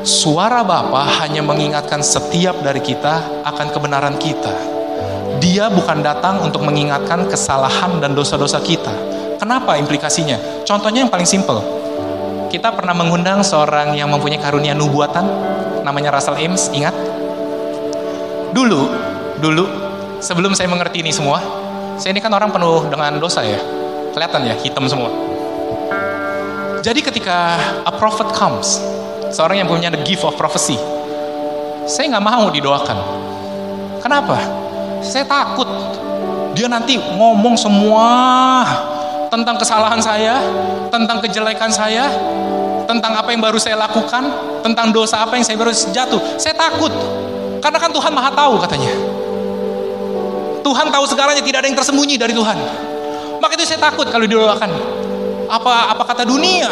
Suara 0.04 0.60
Bapa 0.60 1.08
hanya 1.24 1.40
mengingatkan 1.40 2.04
setiap 2.04 2.60
dari 2.60 2.84
kita 2.84 3.48
akan 3.48 3.72
kebenaran 3.72 4.20
kita. 4.20 4.52
Dia 5.40 5.72
bukan 5.72 6.04
datang 6.04 6.44
untuk 6.44 6.60
mengingatkan 6.68 7.24
kesalahan 7.24 7.96
dan 8.04 8.12
dosa-dosa 8.12 8.60
kita. 8.60 8.92
Kenapa 9.44 9.76
implikasinya? 9.76 10.64
Contohnya 10.64 11.04
yang 11.04 11.12
paling 11.12 11.28
simple. 11.28 11.60
Kita 12.48 12.72
pernah 12.72 12.96
mengundang 12.96 13.44
seorang 13.44 13.92
yang 13.92 14.08
mempunyai 14.08 14.40
karunia 14.40 14.72
nubuatan, 14.72 15.20
namanya 15.84 16.16
Russell 16.16 16.40
Ames, 16.40 16.72
ingat? 16.72 16.96
Dulu, 18.56 18.88
dulu, 19.44 19.68
sebelum 20.24 20.56
saya 20.56 20.64
mengerti 20.72 21.04
ini 21.04 21.12
semua, 21.12 21.44
saya 22.00 22.16
ini 22.16 22.24
kan 22.24 22.32
orang 22.32 22.56
penuh 22.56 22.88
dengan 22.88 23.20
dosa 23.20 23.44
ya. 23.44 23.60
Kelihatan 24.16 24.48
ya, 24.48 24.56
hitam 24.56 24.88
semua. 24.88 25.12
Jadi 26.80 27.04
ketika 27.04 27.60
a 27.84 27.92
prophet 27.92 28.32
comes, 28.32 28.80
seorang 29.28 29.60
yang 29.60 29.68
punya 29.68 29.92
the 29.92 30.00
gift 30.08 30.24
of 30.24 30.40
prophecy, 30.40 30.80
saya 31.84 32.16
nggak 32.16 32.24
mau 32.24 32.48
didoakan. 32.48 32.96
Kenapa? 34.00 34.40
Saya 35.04 35.28
takut 35.28 35.68
dia 36.56 36.64
nanti 36.64 36.96
ngomong 36.96 37.60
semua 37.60 38.08
tentang 39.34 39.58
kesalahan 39.58 39.98
saya, 39.98 40.38
tentang 40.94 41.18
kejelekan 41.18 41.70
saya, 41.74 42.06
tentang 42.86 43.18
apa 43.18 43.34
yang 43.34 43.42
baru 43.42 43.58
saya 43.58 43.74
lakukan, 43.74 44.22
tentang 44.62 44.94
dosa 44.94 45.26
apa 45.26 45.34
yang 45.34 45.42
saya 45.42 45.58
baru 45.58 45.74
jatuh. 45.74 46.20
Saya 46.38 46.54
takut. 46.54 46.94
Karena 47.58 47.78
kan 47.82 47.90
Tuhan 47.90 48.12
Maha 48.14 48.30
tahu 48.30 48.54
katanya. 48.62 48.92
Tuhan 50.62 50.86
tahu 50.88 51.04
segalanya, 51.10 51.42
tidak 51.42 51.64
ada 51.64 51.68
yang 51.68 51.76
tersembunyi 51.76 52.16
dari 52.16 52.32
Tuhan. 52.32 52.58
Maka 53.42 53.52
itu 53.58 53.64
saya 53.66 53.90
takut 53.90 54.06
kalau 54.08 54.24
didoakan. 54.24 54.70
Apa 55.50 55.92
apa 55.92 56.02
kata 56.08 56.24
dunia? 56.24 56.70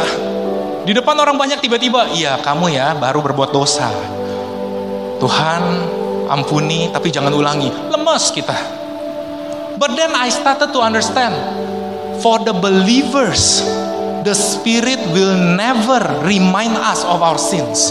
Di 0.83 0.97
depan 0.97 1.15
orang 1.19 1.37
banyak 1.37 1.61
tiba-tiba, 1.61 2.09
iya 2.17 2.41
kamu 2.41 2.73
ya 2.73 2.97
baru 2.97 3.21
berbuat 3.21 3.51
dosa. 3.53 3.93
Tuhan 5.21 5.63
ampuni 6.33 6.89
tapi 6.89 7.13
jangan 7.13 7.31
ulangi. 7.37 7.69
Lemes 7.93 8.25
kita. 8.33 8.57
But 9.77 9.99
then 9.99 10.15
I 10.17 10.31
started 10.33 10.73
to 10.73 10.81
understand 10.81 11.35
for 12.23 12.39
the 12.47 12.55
believers 12.55 13.67
the 14.23 14.33
spirit 14.33 15.03
will 15.11 15.35
never 15.35 15.99
remind 16.23 16.79
us 16.79 17.03
of 17.03 17.21
our 17.21 17.37
sins. 17.37 17.91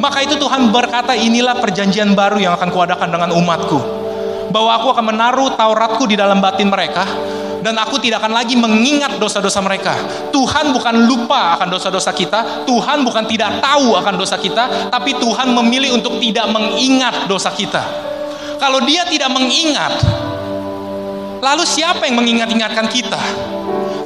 Maka 0.00 0.24
itu 0.24 0.36
Tuhan 0.36 0.72
berkata 0.72 1.16
inilah 1.16 1.60
perjanjian 1.60 2.12
baru 2.12 2.40
yang 2.40 2.52
akan 2.56 2.68
kuadakan 2.72 3.08
dengan 3.08 3.30
umatku. 3.32 3.80
Bahwa 4.52 4.76
aku 4.76 4.92
akan 4.92 5.04
menaruh 5.12 5.56
Tauratku 5.56 6.04
di 6.08 6.16
dalam 6.16 6.40
batin 6.40 6.68
mereka 6.68 7.04
dan 7.60 7.76
aku 7.76 8.00
tidak 8.00 8.24
akan 8.24 8.32
lagi 8.32 8.56
mengingat 8.56 9.20
dosa-dosa 9.20 9.60
mereka. 9.60 9.96
Tuhan 10.32 10.72
bukan 10.72 11.04
lupa 11.04 11.56
akan 11.60 11.68
dosa-dosa 11.68 12.12
kita, 12.16 12.64
Tuhan 12.64 13.04
bukan 13.04 13.24
tidak 13.28 13.60
tahu 13.60 13.96
akan 13.96 14.14
dosa 14.16 14.40
kita, 14.40 14.88
tapi 14.88 15.16
Tuhan 15.16 15.52
memilih 15.52 16.00
untuk 16.00 16.16
tidak 16.20 16.48
mengingat 16.48 17.28
dosa 17.28 17.52
kita. 17.52 17.84
Kalau 18.56 18.80
Dia 18.84 19.04
tidak 19.08 19.32
mengingat, 19.32 20.00
lalu 21.40 21.64
siapa 21.64 22.04
yang 22.08 22.20
mengingat-ingatkan 22.20 22.88
kita? 22.88 23.20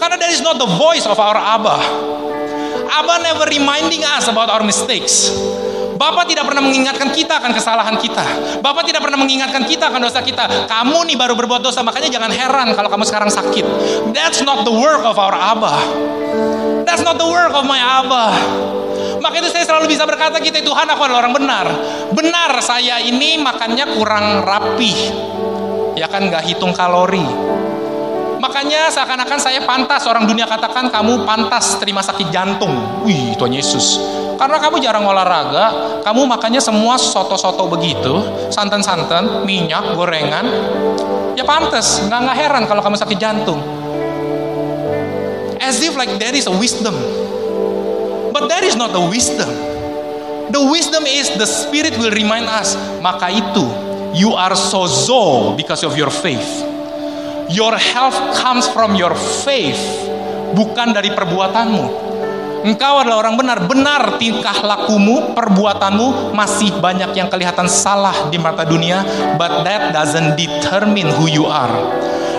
Karena 0.05 0.21
that 0.21 0.37
is 0.37 0.45
not 0.45 0.61
the 0.61 0.69
voice 0.69 1.09
of 1.09 1.17
our 1.17 1.33
Abba. 1.33 1.81
Abba 2.93 3.25
never 3.25 3.49
reminding 3.49 4.05
us 4.05 4.29
about 4.29 4.53
our 4.53 4.61
mistakes. 4.61 5.33
Bapak 5.97 6.29
tidak 6.29 6.45
pernah 6.45 6.61
mengingatkan 6.61 7.09
kita 7.09 7.41
akan 7.41 7.57
kesalahan 7.57 7.97
kita. 7.97 8.21
Bapak 8.61 8.85
tidak 8.85 9.01
pernah 9.01 9.17
mengingatkan 9.17 9.65
kita 9.65 9.89
akan 9.89 10.05
dosa 10.05 10.21
kita. 10.21 10.69
Kamu 10.69 11.09
nih 11.09 11.17
baru 11.17 11.33
berbuat 11.33 11.65
dosa, 11.65 11.81
makanya 11.81 12.13
jangan 12.21 12.29
heran 12.29 12.77
kalau 12.77 12.93
kamu 12.93 13.09
sekarang 13.09 13.33
sakit. 13.33 13.65
That's 14.13 14.45
not 14.45 14.69
the 14.69 14.77
work 14.77 15.09
of 15.09 15.17
our 15.17 15.33
Abba. 15.33 15.73
That's 16.85 17.01
not 17.01 17.17
the 17.17 17.25
work 17.25 17.57
of 17.57 17.65
my 17.65 17.81
Abba. 17.81 18.37
Maka 19.25 19.41
itu 19.41 19.49
saya 19.49 19.65
selalu 19.65 19.89
bisa 19.89 20.05
berkata 20.05 20.37
kita 20.37 20.61
Tuhan 20.61 20.85
aku 20.85 21.01
adalah 21.01 21.25
orang 21.25 21.33
benar. 21.33 21.67
Benar 22.13 22.61
saya 22.61 23.01
ini 23.01 23.41
makannya 23.41 23.97
kurang 23.97 24.45
rapi. 24.45 24.93
Ya 25.97 26.13
kan 26.13 26.29
gak 26.29 26.45
hitung 26.45 26.77
kalori. 26.77 27.54
Makanya 28.45 28.93
seakan-akan 28.93 29.41
saya 29.41 29.65
pantas 29.65 30.05
orang 30.05 30.29
dunia 30.29 30.45
katakan 30.45 30.93
kamu 30.93 31.25
pantas 31.25 31.81
terima 31.81 32.05
sakit 32.05 32.29
jantung. 32.29 33.01
Wih 33.01 33.33
Tuhan 33.41 33.57
Yesus. 33.57 33.97
Karena 34.37 34.61
kamu 34.61 34.85
jarang 34.85 35.09
olahraga, 35.09 35.97
kamu 36.05 36.29
makannya 36.29 36.61
semua 36.61 37.01
soto-soto 37.01 37.65
begitu, 37.73 38.21
santan-santan, 38.53 39.49
minyak, 39.49 39.97
gorengan. 39.97 40.45
Ya 41.33 41.49
pantas, 41.49 42.05
nggak 42.05 42.21
nggak 42.21 42.37
heran 42.37 42.63
kalau 42.69 42.85
kamu 42.85 43.01
sakit 43.01 43.17
jantung. 43.17 43.65
As 45.57 45.81
if 45.81 45.97
like 45.97 46.21
there 46.21 46.37
is 46.37 46.45
a 46.45 46.53
wisdom. 46.53 46.93
But 48.29 48.53
that 48.53 48.61
is 48.61 48.77
not 48.77 48.93
the 48.93 49.01
wisdom. 49.01 49.49
The 50.53 50.61
wisdom 50.61 51.09
is 51.09 51.33
the 51.41 51.49
spirit 51.49 51.97
will 51.97 52.13
remind 52.13 52.45
us. 52.53 52.77
Maka 53.01 53.33
itu, 53.33 53.65
you 54.13 54.37
are 54.37 54.53
sozo 54.53 55.57
because 55.57 55.81
of 55.81 55.97
your 55.97 56.13
faith. 56.13 56.74
Your 57.53 57.77
health 57.77 58.17
comes 58.41 58.65
from 58.73 58.97
your 58.97 59.13
faith, 59.45 59.77
bukan 60.57 60.97
dari 60.97 61.13
perbuatanmu. 61.13 61.85
Engkau 62.65 63.05
adalah 63.05 63.21
orang 63.21 63.37
benar, 63.37 63.59
benar 63.69 64.03
tingkah 64.17 64.65
lakumu, 64.65 65.37
perbuatanmu 65.37 66.33
masih 66.33 66.73
banyak 66.81 67.13
yang 67.13 67.29
kelihatan 67.29 67.69
salah 67.69 68.33
di 68.33 68.41
mata 68.41 68.65
dunia, 68.65 69.05
but 69.37 69.61
that 69.69 69.93
doesn't 69.93 70.41
determine 70.41 71.13
who 71.21 71.29
you 71.29 71.45
are. 71.45 71.77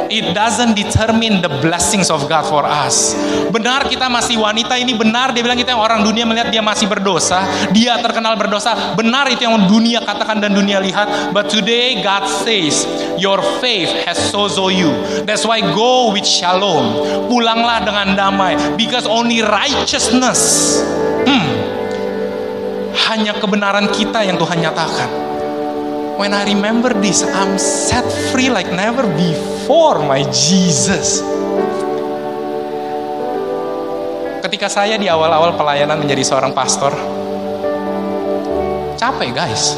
It 0.10 0.38
doesn't 0.38 0.78
determine 0.78 1.42
the 1.42 1.50
blessings 1.62 2.14
of 2.14 2.30
God 2.30 2.46
for 2.46 2.64
us. 2.66 3.18
Benar 3.50 3.90
kita 3.90 4.06
masih 4.08 4.38
wanita 4.38 4.78
ini 4.78 4.94
benar 4.94 5.34
dia 5.34 5.42
bilang 5.42 5.58
kita 5.58 5.74
yang 5.74 5.82
orang 5.82 6.06
dunia 6.06 6.24
melihat 6.28 6.54
dia 6.54 6.62
masih 6.62 6.86
berdosa, 6.86 7.46
dia 7.74 7.98
terkenal 8.00 8.38
berdosa. 8.38 8.94
Benar 8.94 9.30
itu 9.34 9.46
yang 9.46 9.66
dunia 9.66 10.02
katakan 10.06 10.38
dan 10.40 10.54
dunia 10.54 10.78
lihat. 10.78 11.34
But 11.34 11.50
today 11.50 12.02
God 12.06 12.30
says, 12.46 12.86
your 13.18 13.42
faith 13.60 13.90
has 14.06 14.18
sozo 14.30 14.70
you. 14.70 14.94
That's 15.26 15.44
why 15.44 15.62
go 15.62 16.14
with 16.14 16.26
shalom. 16.26 17.02
Pulanglah 17.28 17.82
dengan 17.84 18.14
damai 18.14 18.78
because 18.78 19.10
only 19.10 19.42
righteousness. 19.42 20.82
Hmm, 21.26 21.48
hanya 23.10 23.34
kebenaran 23.38 23.90
kita 23.90 24.22
yang 24.22 24.38
Tuhan 24.38 24.62
nyatakan. 24.62 25.35
When 26.16 26.32
I 26.32 26.48
remember 26.48 26.96
this, 26.96 27.28
I'm 27.28 27.60
set 27.60 28.08
free 28.32 28.48
like 28.48 28.72
never 28.72 29.04
before, 29.04 30.00
my 30.00 30.24
Jesus. 30.32 31.20
Ketika 34.40 34.72
saya 34.72 34.96
di 34.96 35.12
awal-awal 35.12 35.60
pelayanan 35.60 36.00
menjadi 36.00 36.24
seorang 36.24 36.56
pastor, 36.56 36.96
capek 38.96 39.36
guys. 39.36 39.76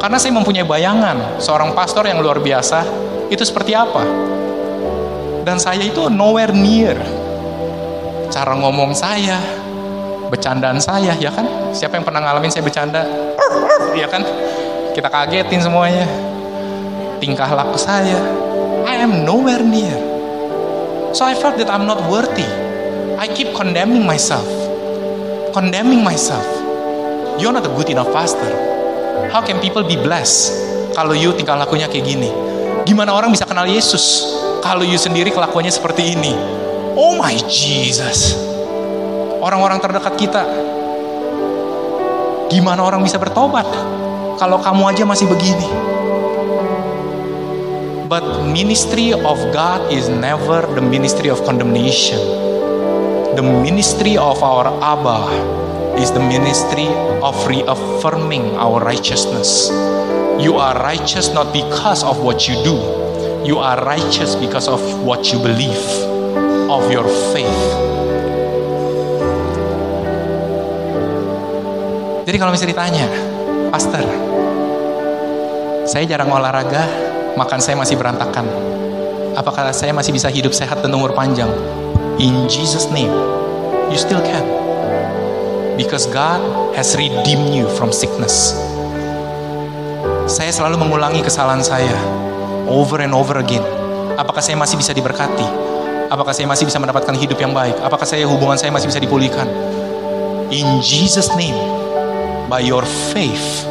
Karena 0.00 0.16
saya 0.16 0.32
mempunyai 0.32 0.64
bayangan 0.64 1.36
seorang 1.36 1.76
pastor 1.76 2.08
yang 2.08 2.24
luar 2.24 2.40
biasa 2.40 2.88
itu 3.28 3.44
seperti 3.44 3.76
apa. 3.76 4.08
Dan 5.44 5.60
saya 5.60 5.84
itu 5.84 6.08
nowhere 6.08 6.56
near. 6.56 6.96
Cara 8.32 8.56
ngomong 8.56 8.96
saya, 8.96 9.36
bercandaan 10.32 10.80
saya, 10.80 11.12
ya 11.20 11.28
kan? 11.28 11.44
Siapa 11.76 12.00
yang 12.00 12.08
pernah 12.08 12.24
ngalamin 12.24 12.48
saya 12.48 12.64
bercanda? 12.64 13.04
Ya 13.92 14.08
kan? 14.08 14.24
Kita 14.92 15.08
kagetin 15.08 15.64
semuanya. 15.64 16.04
Tingkah 17.16 17.48
laku 17.48 17.80
saya, 17.80 18.18
I 18.84 19.00
am 19.00 19.24
nowhere 19.24 19.64
near. 19.64 19.96
So 21.16 21.24
I 21.24 21.32
felt 21.32 21.56
that 21.60 21.72
I'm 21.72 21.88
not 21.88 22.00
worthy. 22.08 22.46
I 23.16 23.28
keep 23.28 23.56
condemning 23.56 24.04
myself. 24.04 24.44
Condemning 25.56 26.04
myself. 26.04 26.44
You're 27.40 27.52
not 27.52 27.64
a 27.64 27.72
good 27.72 27.88
enough 27.88 28.12
pastor. 28.12 28.48
How 29.32 29.40
can 29.40 29.60
people 29.64 29.84
be 29.84 29.96
blessed 29.96 30.52
kalau 30.92 31.16
you 31.16 31.32
tingkah 31.32 31.56
lakunya 31.56 31.88
kayak 31.88 32.04
gini? 32.04 32.28
Gimana 32.84 33.16
orang 33.16 33.32
bisa 33.32 33.48
kenal 33.48 33.64
Yesus 33.64 34.28
kalau 34.60 34.84
you 34.84 35.00
sendiri 35.00 35.32
kelakuannya 35.32 35.72
seperti 35.72 36.12
ini? 36.12 36.36
Oh 36.98 37.16
my 37.16 37.32
Jesus. 37.48 38.36
Orang-orang 39.40 39.80
terdekat 39.80 40.14
kita. 40.20 40.44
Gimana 42.52 42.84
orang 42.84 43.00
bisa 43.00 43.16
bertobat 43.16 43.64
kalau 44.40 44.60
kamu 44.60 44.92
aja 44.92 45.04
masih 45.04 45.28
begini? 45.28 45.68
But 48.12 48.44
ministry 48.44 49.16
of 49.16 49.40
God 49.56 49.88
is 49.88 50.12
never 50.12 50.68
the 50.76 50.84
ministry 50.84 51.32
of 51.32 51.40
condemnation. 51.48 52.20
The 53.32 53.40
ministry 53.40 54.20
of 54.20 54.44
our 54.44 54.68
Abba 54.84 55.32
is 55.96 56.12
the 56.12 56.20
ministry 56.20 56.84
of 57.24 57.32
reaffirming 57.48 58.52
our 58.60 58.84
righteousness. 58.84 59.72
You 60.36 60.60
are 60.60 60.76
righteous 60.76 61.32
not 61.32 61.56
because 61.56 62.04
of 62.04 62.20
what 62.20 62.44
you 62.44 62.60
do. 62.60 62.76
You 63.48 63.64
are 63.64 63.80
righteous 63.80 64.36
because 64.36 64.68
of 64.68 64.84
what 65.00 65.32
you 65.32 65.40
believe, 65.40 65.80
of 66.68 66.84
your 66.92 67.08
faith. 67.32 67.62
Jadi 72.28 72.36
kalau 72.36 72.52
misalnya 72.52 72.76
ditanya, 72.76 73.31
Pastor, 73.72 74.04
saya 75.88 76.04
jarang 76.04 76.28
olahraga, 76.28 76.84
makan 77.40 77.56
saya 77.56 77.72
masih 77.72 77.96
berantakan. 77.96 78.44
Apakah 79.32 79.72
saya 79.72 79.96
masih 79.96 80.12
bisa 80.12 80.28
hidup 80.28 80.52
sehat 80.52 80.84
dan 80.84 80.92
umur 80.92 81.16
panjang? 81.16 81.48
In 82.20 82.44
Jesus 82.52 82.92
name, 82.92 83.08
you 83.88 83.96
still 83.96 84.20
can. 84.20 84.44
Because 85.80 86.04
God 86.04 86.44
has 86.76 86.92
redeemed 87.00 87.56
you 87.56 87.64
from 87.80 87.96
sickness. 87.96 88.52
Saya 90.28 90.52
selalu 90.52 90.76
mengulangi 90.76 91.24
kesalahan 91.24 91.64
saya 91.64 91.96
over 92.68 93.00
and 93.00 93.16
over 93.16 93.40
again. 93.40 93.64
Apakah 94.20 94.44
saya 94.44 94.60
masih 94.60 94.76
bisa 94.76 94.92
diberkati? 94.92 95.48
Apakah 96.12 96.36
saya 96.36 96.44
masih 96.44 96.68
bisa 96.68 96.76
mendapatkan 96.76 97.16
hidup 97.16 97.40
yang 97.40 97.56
baik? 97.56 97.80
Apakah 97.80 98.04
saya 98.04 98.28
hubungan 98.28 98.60
saya 98.60 98.68
masih 98.68 98.92
bisa 98.92 99.00
dipulihkan? 99.00 99.48
In 100.52 100.84
Jesus 100.84 101.32
name, 101.40 101.56
by 102.52 102.60
your 102.60 102.84
faith, 103.16 103.64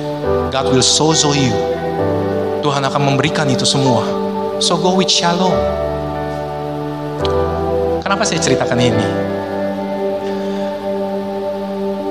God 0.49 0.73
will 0.73 0.81
sozo 0.81 1.37
you. 1.37 1.53
Tuhan 2.65 2.81
akan 2.81 3.13
memberikan 3.13 3.45
itu 3.45 3.61
semua. 3.61 4.01
So 4.57 4.73
go 4.73 4.97
with 4.97 5.05
shalom. 5.05 5.53
Kenapa 8.01 8.25
saya 8.25 8.41
ceritakan 8.41 8.81
ini? 8.81 9.07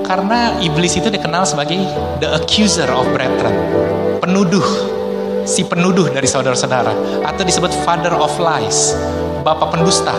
Karena 0.06 0.62
iblis 0.62 0.94
itu 0.94 1.10
dikenal 1.10 1.42
sebagai 1.42 1.82
the 2.22 2.38
accuser 2.38 2.86
of 2.86 3.10
brethren. 3.10 3.54
Penuduh. 4.22 4.62
Si 5.42 5.66
penuduh 5.66 6.06
dari 6.14 6.30
saudara-saudara. 6.30 6.94
Atau 7.26 7.42
disebut 7.42 7.74
father 7.82 8.14
of 8.14 8.30
lies. 8.38 8.94
Bapak 9.42 9.74
pendusta. 9.74 10.14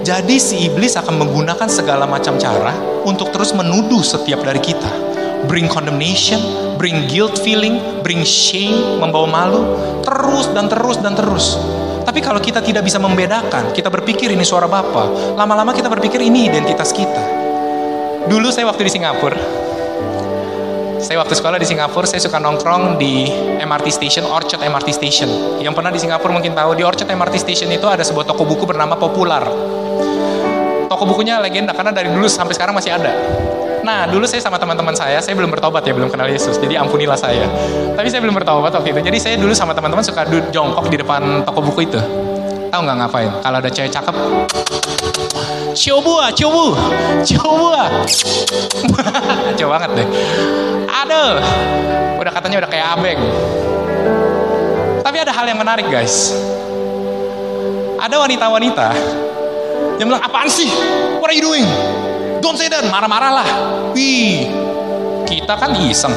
Jadi 0.00 0.40
si 0.40 0.64
iblis 0.64 0.96
akan 0.96 1.20
menggunakan 1.20 1.68
segala 1.68 2.08
macam 2.08 2.40
cara 2.40 2.72
untuk 3.04 3.28
terus 3.36 3.52
menuduh 3.52 4.00
setiap 4.00 4.40
dari 4.40 4.56
kita. 4.56 4.88
Bring 5.44 5.68
condemnation, 5.68 6.40
bring 6.80 7.04
guilt 7.04 7.36
feeling, 7.36 8.00
bring 8.00 8.24
shame, 8.24 8.96
membawa 8.96 9.28
malu, 9.28 9.62
terus 10.00 10.48
dan 10.56 10.72
terus 10.72 10.96
dan 11.04 11.12
terus. 11.12 11.60
Tapi 12.04 12.24
kalau 12.24 12.40
kita 12.40 12.64
tidak 12.64 12.84
bisa 12.84 12.96
membedakan, 12.96 13.76
kita 13.76 13.92
berpikir 13.92 14.32
ini 14.32 14.44
suara 14.44 14.64
Bapa, 14.64 15.36
lama-lama 15.36 15.76
kita 15.76 15.92
berpikir 15.92 16.20
ini 16.24 16.48
identitas 16.48 16.96
kita. 16.96 17.24
Dulu 18.24 18.48
saya 18.48 18.68
waktu 18.68 18.88
di 18.88 18.92
Singapura, 18.92 19.40
saya 21.00 21.16
waktu 21.16 21.32
sekolah 21.32 21.56
di 21.56 21.64
Singapura, 21.64 22.04
saya 22.04 22.20
suka 22.20 22.36
nongkrong 22.36 23.00
di 23.00 23.28
MRT 23.60 23.88
Station, 23.88 24.24
Orchard 24.28 24.60
MRT 24.60 24.92
Station. 24.92 25.60
Yang 25.60 25.72
pernah 25.76 25.88
di 25.88 26.00
Singapura 26.00 26.32
mungkin 26.32 26.52
tahu, 26.52 26.76
di 26.76 26.84
Orchard 26.84 27.08
MRT 27.08 27.36
Station 27.40 27.72
itu 27.72 27.88
ada 27.88 28.04
sebuah 28.04 28.28
toko 28.28 28.44
buku 28.44 28.68
bernama 28.68 29.00
Popular. 29.00 29.48
Toko 30.90 31.06
bukunya 31.06 31.38
legenda 31.38 31.70
karena 31.70 31.94
dari 31.94 32.10
dulu 32.10 32.26
sampai 32.26 32.50
sekarang 32.50 32.74
masih 32.74 32.90
ada. 32.90 33.14
Nah, 33.86 34.10
dulu 34.10 34.26
saya 34.26 34.42
sama 34.42 34.58
teman-teman 34.58 34.90
saya, 34.90 35.22
saya 35.22 35.38
belum 35.38 35.54
bertobat 35.54 35.86
ya, 35.86 35.94
belum 35.94 36.10
kenal 36.10 36.26
Yesus. 36.26 36.58
Jadi 36.58 36.74
ampunilah 36.74 37.14
saya. 37.14 37.46
Tapi 37.94 38.10
saya 38.10 38.18
belum 38.18 38.34
bertobat 38.34 38.74
waktu 38.74 38.98
itu. 38.98 39.06
Jadi 39.06 39.18
saya 39.22 39.34
dulu 39.38 39.54
sama 39.54 39.70
teman-teman 39.70 40.02
suka 40.02 40.26
jongkok 40.50 40.90
di 40.90 40.98
depan 40.98 41.46
toko 41.46 41.62
buku 41.62 41.86
itu. 41.86 42.00
Tahu 42.74 42.80
nggak 42.82 42.96
ngapain? 43.06 43.30
Kalau 43.38 43.56
ada 43.62 43.70
cewek 43.70 43.90
cakep, 43.94 44.14
coba, 45.78 46.16
coba, 46.34 46.64
coba, 47.22 47.82
coba 49.62 49.70
banget 49.78 49.90
deh. 49.94 50.08
Aduh, 50.90 51.32
udah 52.18 52.32
katanya 52.34 52.66
udah 52.66 52.70
kayak 52.70 52.86
abeng. 52.98 53.20
Tapi 55.06 55.16
ada 55.22 55.30
hal 55.30 55.46
yang 55.46 55.58
menarik 55.62 55.86
guys. 55.86 56.34
Ada 58.02 58.18
wanita-wanita 58.26 59.20
yang 60.00 60.08
bilang, 60.08 60.24
apaan 60.24 60.48
sih? 60.48 60.72
What 61.20 61.28
are 61.28 61.36
you 61.36 61.44
doing? 61.44 61.68
Don't 62.40 62.56
say 62.56 62.72
that, 62.72 62.88
marah-marah 62.88 63.44
lah. 63.44 63.48
Wih, 63.92 64.48
kita 65.28 65.60
kan 65.60 65.76
iseng. 65.76 66.16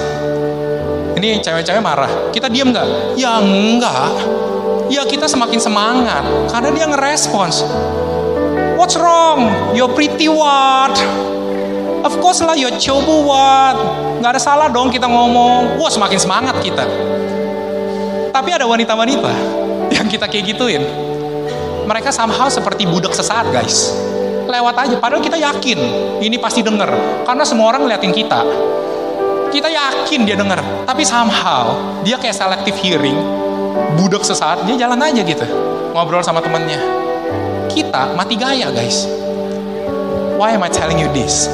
Ini 1.20 1.44
cewek-cewek 1.44 1.84
marah, 1.84 2.32
kita 2.32 2.48
diam 2.48 2.72
nggak? 2.72 3.20
Ya 3.20 3.44
enggak. 3.44 4.08
Ya 4.88 5.04
kita 5.04 5.28
semakin 5.28 5.60
semangat, 5.60 6.24
karena 6.48 6.72
dia 6.72 6.86
ngerespons. 6.88 7.68
What's 8.80 8.96
wrong? 8.96 9.52
You're 9.76 9.92
pretty 9.92 10.32
what? 10.32 10.96
Of 12.08 12.20
course 12.24 12.40
lah, 12.40 12.56
you're 12.56 12.76
cobu 12.80 13.28
what? 13.28 13.76
Nggak 14.24 14.40
ada 14.40 14.42
salah 14.42 14.68
dong 14.72 14.96
kita 14.96 15.12
ngomong. 15.12 15.76
Wah 15.76 15.92
semakin 15.92 16.20
semangat 16.20 16.56
kita. 16.64 16.88
Tapi 18.32 18.50
ada 18.56 18.64
wanita-wanita 18.64 19.32
yang 19.92 20.08
kita 20.08 20.32
kayak 20.32 20.56
gituin. 20.56 20.84
Mereka 21.84 22.10
somehow 22.16 22.48
seperti 22.48 22.88
budak 22.88 23.12
sesaat 23.12 23.52
guys 23.52 23.92
lewat 24.48 24.76
aja. 24.76 24.96
Padahal 25.00 25.24
kita 25.24 25.40
yakin 25.40 25.80
ini 26.20 26.38
pasti 26.38 26.62
denger. 26.62 26.90
Karena 27.26 27.44
semua 27.48 27.72
orang 27.74 27.88
ngeliatin 27.88 28.14
kita. 28.14 28.42
Kita 29.50 29.70
yakin 29.70 30.22
dia 30.26 30.38
denger. 30.38 30.86
Tapi 30.86 31.04
somehow 31.06 31.78
dia 32.02 32.18
kayak 32.18 32.36
selective 32.36 32.78
hearing. 32.82 33.18
Budak 33.98 34.26
sesaat 34.26 34.66
dia 34.70 34.78
jalan 34.78 35.00
aja 35.02 35.22
gitu. 35.22 35.46
Ngobrol 35.94 36.26
sama 36.26 36.42
temennya. 36.42 36.82
Kita 37.70 38.14
mati 38.14 38.38
gaya 38.38 38.70
guys. 38.70 39.06
Why 40.38 40.58
am 40.58 40.66
I 40.66 40.70
telling 40.70 40.98
you 40.98 41.10
this? 41.14 41.48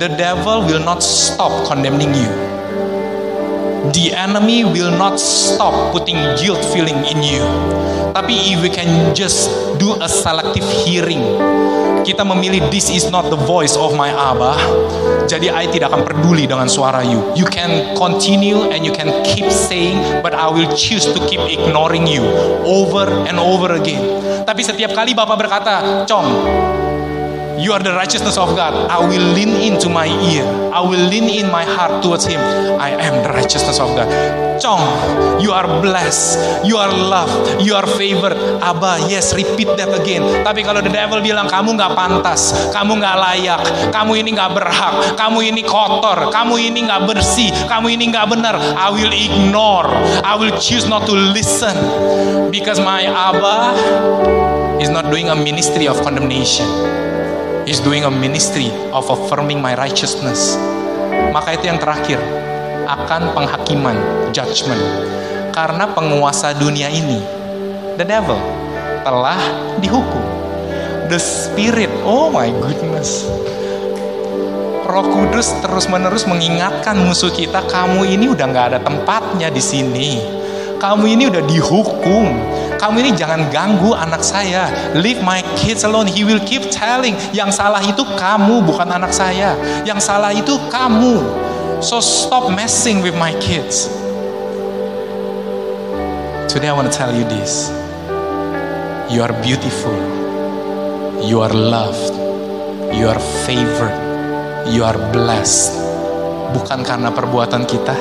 The 0.00 0.08
devil 0.08 0.64
will 0.64 0.80
not 0.80 1.04
stop 1.04 1.52
condemning 1.68 2.16
you. 2.16 2.59
The 3.90 4.14
enemy 4.14 4.62
will 4.62 4.94
not 4.94 5.18
stop 5.18 5.90
putting 5.90 6.14
guilt 6.38 6.62
feeling 6.70 7.02
in 7.10 7.26
you. 7.26 7.42
Tapi 8.14 8.54
if 8.54 8.62
we 8.62 8.70
can 8.70 9.10
just 9.18 9.50
do 9.82 9.98
a 9.98 10.06
selective 10.06 10.62
hearing, 10.86 11.18
kita 12.06 12.22
memilih 12.22 12.70
this 12.70 12.86
is 12.86 13.10
not 13.10 13.26
the 13.34 13.40
voice 13.50 13.74
of 13.74 13.98
my 13.98 14.14
Abba. 14.14 14.54
Jadi 15.26 15.50
I 15.50 15.66
tidak 15.66 15.90
akan 15.90 16.06
peduli 16.06 16.46
dengan 16.46 16.70
suara 16.70 17.02
you. 17.02 17.18
You 17.34 17.50
can 17.50 17.98
continue 17.98 18.70
and 18.70 18.86
you 18.86 18.94
can 18.94 19.10
keep 19.26 19.50
saying, 19.50 20.22
but 20.22 20.38
I 20.38 20.46
will 20.46 20.70
choose 20.78 21.10
to 21.10 21.18
keep 21.26 21.42
ignoring 21.50 22.06
you 22.06 22.22
over 22.62 23.10
and 23.26 23.42
over 23.42 23.74
again. 23.74 24.02
Tapi 24.46 24.62
setiap 24.62 24.94
kali 24.94 25.18
Bapak 25.18 25.34
berkata, 25.34 26.06
Cong, 26.06 26.26
You 27.60 27.76
are 27.76 27.82
the 27.84 27.92
righteousness 27.92 28.40
of 28.40 28.56
God. 28.56 28.72
I 28.88 28.96
will 28.96 29.20
lean 29.36 29.52
into 29.60 29.92
my 29.92 30.08
ear. 30.08 30.48
I 30.72 30.80
will 30.80 30.96
lean 31.12 31.28
in 31.28 31.52
my 31.52 31.60
heart 31.60 32.02
towards 32.02 32.24
Him. 32.24 32.40
I 32.80 32.96
am 32.96 33.20
the 33.20 33.28
righteousness 33.28 33.76
of 33.76 33.92
God. 33.92 34.08
Chong, 34.56 34.80
you 35.44 35.52
are 35.52 35.68
blessed. 35.84 36.64
You 36.64 36.80
are 36.80 36.88
loved. 36.88 37.60
You 37.60 37.76
are 37.76 37.84
favored. 37.84 38.40
Abah, 38.64 39.04
yes, 39.12 39.36
repeat 39.36 39.68
that 39.76 39.92
again. 39.92 40.24
Tapi 40.40 40.64
kalau 40.64 40.80
the 40.80 40.88
devil 40.88 41.20
bilang 41.20 41.52
kamu 41.52 41.76
nggak 41.76 41.92
pantas, 41.92 42.56
kamu 42.72 42.96
nggak 42.96 43.16
layak, 43.28 43.60
kamu 43.92 44.24
ini 44.24 44.32
nggak 44.40 44.56
berhak, 44.56 44.94
kamu 45.20 45.52
ini 45.52 45.60
kotor, 45.60 46.32
kamu 46.32 46.64
ini 46.64 46.88
nggak 46.88 47.12
bersih, 47.12 47.52
kamu 47.68 47.92
ini 47.92 48.08
nggak 48.08 48.24
benar, 48.24 48.56
I 48.56 48.88
will 48.88 49.12
ignore. 49.12 49.92
I 50.24 50.32
will 50.32 50.56
choose 50.56 50.88
not 50.88 51.04
to 51.04 51.12
listen 51.12 51.76
because 52.48 52.80
my 52.80 53.04
Abah 53.04 53.76
is 54.80 54.88
not 54.88 55.12
doing 55.12 55.28
a 55.28 55.36
ministry 55.36 55.84
of 55.84 56.00
condemnation 56.00 57.09
is 57.70 57.78
doing 57.78 58.02
a 58.02 58.10
ministry 58.10 58.66
of 58.90 59.06
affirming 59.06 59.62
my 59.62 59.78
righteousness. 59.78 60.58
Maka 61.30 61.54
itu 61.54 61.70
yang 61.70 61.78
terakhir 61.78 62.18
akan 62.90 63.30
penghakiman, 63.30 63.94
judgment. 64.34 64.82
Karena 65.54 65.86
penguasa 65.86 66.50
dunia 66.50 66.90
ini, 66.90 67.22
the 67.94 68.02
devil, 68.02 68.42
telah 69.06 69.38
dihukum. 69.78 70.18
The 71.06 71.22
spirit, 71.22 71.90
oh 72.02 72.26
my 72.34 72.50
goodness. 72.58 73.30
Roh 74.90 75.06
Kudus 75.06 75.54
terus-menerus 75.62 76.26
mengingatkan 76.26 76.98
musuh 76.98 77.30
kita, 77.30 77.62
kamu 77.70 78.02
ini 78.18 78.34
udah 78.34 78.46
nggak 78.50 78.66
ada 78.74 78.78
tempatnya 78.82 79.46
di 79.46 79.62
sini. 79.62 80.18
Kamu 80.82 81.06
ini 81.06 81.30
udah 81.30 81.46
dihukum. 81.46 82.26
Kamu 82.80 82.96
ini 83.04 83.12
jangan 83.12 83.52
ganggu 83.52 83.92
anak 83.92 84.24
saya. 84.24 84.72
Leave 84.96 85.20
my 85.20 85.44
kids 85.60 85.84
alone. 85.84 86.08
He 86.08 86.24
will 86.24 86.40
keep 86.48 86.72
telling. 86.72 87.12
Yang 87.36 87.60
salah 87.60 87.84
itu 87.84 88.00
kamu, 88.16 88.64
bukan 88.64 88.88
anak 88.88 89.12
saya. 89.12 89.52
Yang 89.84 90.00
salah 90.08 90.32
itu 90.32 90.56
kamu. 90.72 91.20
So 91.84 92.00
stop 92.00 92.48
messing 92.48 93.04
with 93.04 93.12
my 93.20 93.36
kids. 93.36 93.92
Today 96.48 96.72
I 96.72 96.74
want 96.74 96.88
to 96.88 96.94
tell 96.96 97.12
you 97.12 97.28
this. 97.28 97.68
You 99.12 99.28
are 99.28 99.36
beautiful. 99.44 99.92
You 101.20 101.44
are 101.44 101.52
loved. 101.52 102.16
You 102.96 103.12
are 103.12 103.20
favored. 103.44 103.92
You 104.72 104.88
are 104.88 104.96
blessed. 105.12 105.76
Bukan 106.50 106.82
karena 106.82 107.14
perbuatan 107.14 107.62
kita, 107.62 107.94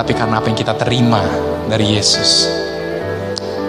tapi 0.00 0.12
karena 0.16 0.40
apa 0.40 0.48
yang 0.48 0.56
kita 0.56 0.72
terima 0.72 1.20
dari 1.66 1.98
Yesus. 1.98 2.46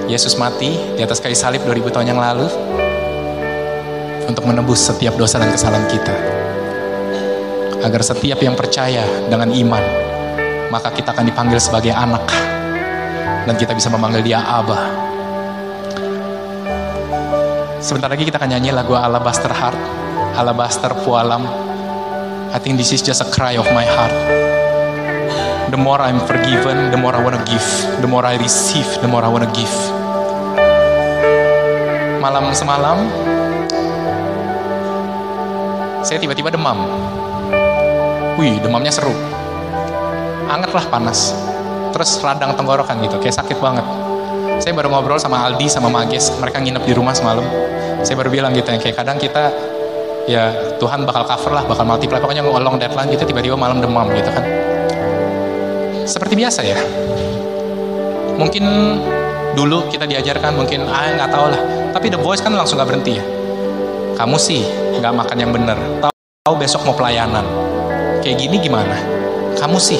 Yesus 0.07 0.39
mati 0.39 0.71
di 0.95 1.01
atas 1.03 1.19
kayu 1.19 1.35
salib 1.35 1.65
2000 1.67 1.91
tahun 1.91 2.07
yang 2.15 2.21
lalu 2.21 2.47
untuk 4.29 4.43
menebus 4.47 4.87
setiap 4.87 5.17
dosa 5.19 5.41
dan 5.41 5.51
kesalahan 5.51 5.83
kita. 5.89 6.15
Agar 7.83 8.01
setiap 8.01 8.39
yang 8.39 8.55
percaya 8.55 9.03
dengan 9.27 9.51
iman, 9.51 9.83
maka 10.71 10.93
kita 10.93 11.11
akan 11.11 11.25
dipanggil 11.27 11.59
sebagai 11.59 11.91
anak 11.91 12.23
dan 13.47 13.55
kita 13.55 13.73
bisa 13.75 13.91
memanggil 13.91 14.23
dia 14.23 14.43
Abah. 14.43 15.07
Sebentar 17.79 18.11
lagi 18.11 18.27
kita 18.27 18.41
akan 18.41 18.57
nyanyi 18.57 18.75
lagu 18.75 18.97
Alabaster 18.97 19.51
Heart, 19.51 19.79
Alabaster 20.35 20.91
Pualam. 21.03 21.45
I 22.51 22.59
think 22.59 22.79
this 22.79 22.95
is 22.95 23.03
just 23.03 23.23
a 23.23 23.29
cry 23.31 23.55
of 23.55 23.67
my 23.75 23.83
heart. 23.83 24.66
The 25.67 25.75
more 25.75 25.99
I'm 25.99 26.23
forgiven, 26.23 26.95
the 26.95 26.99
more 26.99 27.11
I 27.11 27.19
wanna 27.19 27.43
give. 27.43 27.67
The 27.99 28.07
more 28.07 28.23
I 28.23 28.39
receive, 28.39 28.87
the 29.03 29.09
more 29.11 29.19
I 29.19 29.27
wanna 29.27 29.51
give. 29.51 29.75
Malam 32.23 32.55
semalam, 32.55 33.03
saya 36.07 36.23
tiba-tiba 36.23 36.55
demam. 36.55 36.87
Wih, 38.39 38.63
demamnya 38.63 38.95
seru. 38.95 39.11
Anget 40.47 40.71
lah 40.71 40.87
panas. 40.87 41.35
Terus 41.91 42.15
radang 42.23 42.55
tenggorokan 42.55 43.03
gitu, 43.03 43.19
kayak 43.19 43.35
sakit 43.35 43.59
banget. 43.59 43.83
Saya 44.63 44.71
baru 44.71 44.87
ngobrol 44.87 45.19
sama 45.19 45.51
Aldi, 45.51 45.67
sama 45.67 45.91
Mages. 45.91 46.31
Mereka 46.39 46.63
nginep 46.63 46.87
di 46.87 46.95
rumah 46.95 47.11
semalam. 47.11 47.43
Saya 48.07 48.15
baru 48.15 48.31
bilang 48.31 48.55
gitu, 48.55 48.71
yang 48.71 48.79
kayak 48.79 49.03
kadang 49.03 49.19
kita 49.19 49.51
ya 50.31 50.55
Tuhan 50.79 51.03
bakal 51.03 51.27
cover 51.27 51.59
lah, 51.59 51.67
bakal 51.67 51.83
multiply. 51.83 52.23
Pokoknya 52.23 52.47
ngolong 52.47 52.79
deadline 52.79 53.11
gitu, 53.11 53.27
tiba-tiba 53.27 53.59
malam 53.59 53.83
demam 53.83 54.07
gitu 54.15 54.31
kan 54.31 54.47
seperti 56.07 56.33
biasa 56.39 56.63
ya. 56.63 56.79
Mungkin 58.39 58.63
dulu 59.53 59.91
kita 59.91 60.07
diajarkan, 60.07 60.55
mungkin 60.55 60.87
ah 60.87 61.11
nggak 61.11 61.29
tahu 61.29 61.45
lah. 61.51 61.61
Tapi 61.91 62.07
The 62.07 62.19
Voice 62.19 62.39
kan 62.39 62.55
langsung 62.55 62.79
nggak 62.79 62.89
berhenti 62.89 63.19
ya. 63.19 63.25
Kamu 64.15 64.39
sih 64.39 64.63
nggak 64.97 65.13
makan 65.13 65.37
yang 65.37 65.51
bener. 65.51 65.77
Tahu 66.07 66.55
besok 66.55 66.87
mau 66.87 66.95
pelayanan. 66.95 67.43
Kayak 68.23 68.47
gini 68.47 68.57
gimana? 68.63 68.97
Kamu 69.59 69.77
sih 69.77 69.99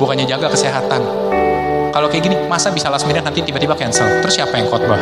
bukannya 0.00 0.24
jaga 0.24 0.48
kesehatan. 0.50 1.02
Kalau 1.92 2.08
kayak 2.08 2.24
gini, 2.24 2.36
masa 2.48 2.72
bisa 2.72 2.88
last 2.88 3.04
minute 3.04 3.20
nanti 3.20 3.44
tiba-tiba 3.44 3.76
cancel? 3.76 4.08
Terus 4.24 4.40
siapa 4.40 4.56
yang 4.56 4.64
khotbah? 4.72 4.96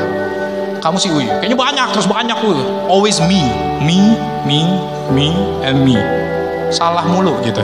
Kamu 0.82 0.98
sih, 0.98 1.12
uy, 1.14 1.22
kayaknya 1.38 1.54
banyak, 1.54 1.88
terus 1.94 2.10
banyak, 2.10 2.34
uy. 2.42 2.58
Always 2.90 3.22
me, 3.30 3.46
me, 3.78 4.18
me, 4.42 4.66
me, 5.14 5.30
and 5.62 5.86
me. 5.86 5.94
Salah 6.74 7.06
mulu 7.06 7.38
gitu. 7.46 7.62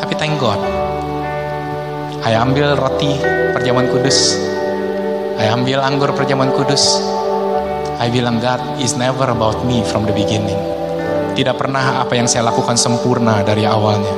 Tapi 0.00 0.14
thank 0.16 0.36
God. 0.36 0.58
I 2.26 2.34
ambil 2.34 2.74
roti 2.74 3.16
perjamuan 3.54 3.86
kudus. 3.88 4.34
I 5.36 5.46
ambil 5.52 5.78
anggur 5.84 6.10
perjamuan 6.16 6.50
kudus. 6.50 6.98
I 7.96 8.12
bilang 8.12 8.42
God 8.42 8.60
is 8.82 8.98
never 8.98 9.30
about 9.30 9.62
me 9.64 9.80
from 9.86 10.04
the 10.04 10.12
beginning. 10.12 10.58
Tidak 11.36 11.56
pernah 11.56 12.00
apa 12.00 12.16
yang 12.16 12.28
saya 12.28 12.48
lakukan 12.48 12.76
sempurna 12.80 13.44
dari 13.44 13.68
awalnya. 13.68 14.10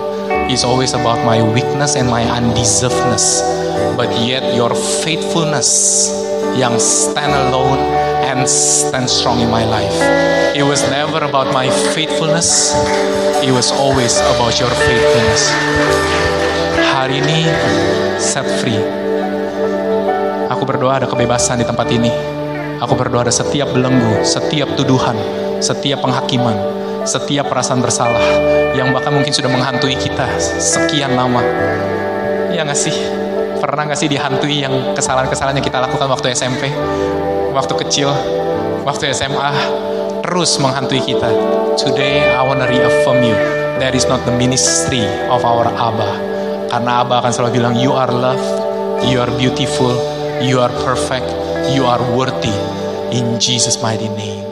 It's 0.48 0.64
always 0.64 0.96
about 0.96 1.20
my 1.26 1.42
weakness 1.42 1.98
and 1.98 2.08
my 2.08 2.24
undeservedness. 2.24 3.44
But 3.98 4.08
yet 4.22 4.54
your 4.54 4.72
faithfulness 5.02 6.08
yang 6.56 6.78
stand 6.78 7.34
alone 7.34 7.82
and 8.24 8.46
stand 8.48 9.10
strong 9.10 9.42
in 9.42 9.50
my 9.50 9.66
life. 9.66 10.37
It 10.56 10.64
was 10.64 10.80
never 10.88 11.20
about 11.24 11.52
my 11.52 11.68
faithfulness. 11.92 12.72
It 13.44 13.52
was 13.52 13.68
always 13.68 14.16
about 14.32 14.56
your 14.56 14.72
faithfulness. 14.72 15.52
Hari 16.96 17.20
ini 17.20 17.44
set 18.16 18.48
free. 18.64 18.80
Aku 20.48 20.64
berdoa 20.64 21.04
ada 21.04 21.06
kebebasan 21.10 21.60
di 21.60 21.66
tempat 21.68 21.92
ini. 21.92 22.08
Aku 22.80 22.96
berdoa 22.96 23.28
ada 23.28 23.34
setiap 23.34 23.68
belenggu, 23.76 24.24
setiap 24.24 24.72
tuduhan, 24.72 25.18
setiap 25.60 26.00
penghakiman, 26.00 26.56
setiap 27.04 27.52
perasaan 27.52 27.84
bersalah 27.84 28.22
yang 28.72 28.94
bahkan 28.96 29.12
mungkin 29.12 29.34
sudah 29.34 29.52
menghantui 29.52 30.00
kita 30.00 30.32
sekian 30.40 31.12
lama. 31.12 31.44
Ya 32.54 32.64
nggak 32.64 32.78
sih? 32.78 32.94
Pernah 33.60 33.90
nggak 33.90 33.98
sih 34.00 34.08
dihantui 34.08 34.64
yang 34.64 34.96
kesalahan-kesalahan 34.96 35.60
yang 35.60 35.66
kita 35.66 35.82
lakukan 35.82 36.08
waktu 36.08 36.32
SMP, 36.32 36.72
waktu 37.52 37.74
kecil, 37.84 38.14
waktu 38.86 39.12
SMA, 39.12 39.50
terus 40.28 40.60
menghantui 40.60 41.00
kita. 41.00 41.32
Today 41.80 42.36
I 42.36 42.44
wanna 42.44 42.68
reaffirm 42.68 43.24
you, 43.24 43.32
that 43.80 43.96
is 43.96 44.04
not 44.04 44.20
the 44.28 44.34
ministry 44.36 45.00
of 45.32 45.40
our 45.40 45.64
Abba. 45.72 46.20
Karena 46.68 47.00
Abba 47.00 47.24
akan 47.24 47.32
selalu 47.32 47.56
bilang, 47.56 47.74
you 47.80 47.96
are 47.96 48.12
loved, 48.12 48.44
you 49.08 49.24
are 49.24 49.32
beautiful, 49.40 49.88
you 50.44 50.60
are 50.60 50.68
perfect, 50.84 51.24
you 51.72 51.88
are 51.88 52.04
worthy. 52.12 52.52
In 53.08 53.40
Jesus' 53.40 53.80
mighty 53.80 54.12
name. 54.20 54.44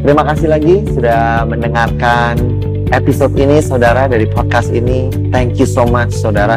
Terima 0.00 0.24
kasih 0.32 0.48
lagi 0.48 0.80
sudah 0.96 1.44
mendengarkan 1.44 2.40
episode 2.88 3.36
ini 3.36 3.60
saudara 3.60 4.08
dari 4.08 4.24
podcast 4.24 4.72
ini. 4.72 5.12
Thank 5.28 5.60
you 5.60 5.68
so 5.68 5.84
much 5.84 6.16
saudara. 6.16 6.56